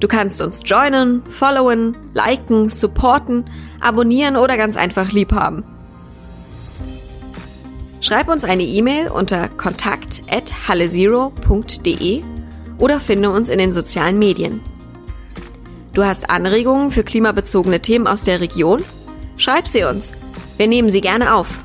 Du 0.00 0.08
kannst 0.08 0.40
uns 0.40 0.62
joinen, 0.64 1.22
followen, 1.28 1.94
liken, 2.14 2.70
supporten, 2.70 3.44
abonnieren 3.80 4.36
oder 4.36 4.56
ganz 4.56 4.76
einfach 4.76 5.12
lieb 5.12 5.32
haben. 5.32 5.62
Schreib 8.00 8.30
uns 8.30 8.44
eine 8.44 8.62
E-Mail 8.62 9.10
unter 9.10 9.48
kontakt@hallezero.de 9.48 12.22
oder 12.78 12.98
finde 12.98 13.28
uns 13.30 13.50
in 13.50 13.58
den 13.58 13.72
sozialen 13.72 14.18
Medien. 14.18 14.62
Du 15.92 16.02
hast 16.04 16.30
Anregungen 16.30 16.92
für 16.92 17.04
klimabezogene 17.04 17.80
Themen 17.80 18.06
aus 18.06 18.22
der 18.22 18.40
Region? 18.40 18.82
Schreib 19.36 19.68
sie 19.68 19.84
uns. 19.84 20.12
Wir 20.56 20.66
nehmen 20.66 20.88
sie 20.88 21.02
gerne 21.02 21.34
auf. 21.34 21.58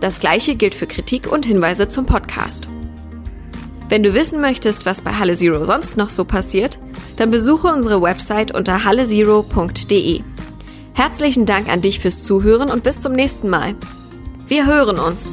Das 0.00 0.18
gleiche 0.18 0.56
gilt 0.56 0.74
für 0.74 0.88
Kritik 0.88 1.30
und 1.30 1.46
Hinweise 1.46 1.88
zum 1.88 2.06
Podcast. 2.06 2.66
Wenn 3.88 4.02
du 4.02 4.14
wissen 4.14 4.40
möchtest, 4.40 4.84
was 4.84 5.00
bei 5.00 5.12
Halle 5.12 5.34
Zero 5.34 5.64
sonst 5.64 5.96
noch 5.96 6.10
so 6.10 6.24
passiert, 6.24 6.78
dann 7.16 7.30
besuche 7.30 7.68
unsere 7.68 8.02
Website 8.02 8.52
unter 8.52 8.84
hallezero.de. 8.84 10.22
Herzlichen 10.92 11.46
Dank 11.46 11.68
an 11.68 11.82
dich 11.82 12.00
fürs 12.00 12.22
Zuhören 12.22 12.70
und 12.70 12.82
bis 12.82 13.00
zum 13.00 13.12
nächsten 13.12 13.48
Mal. 13.48 13.76
Wir 14.48 14.66
hören 14.66 14.98
uns. 14.98 15.30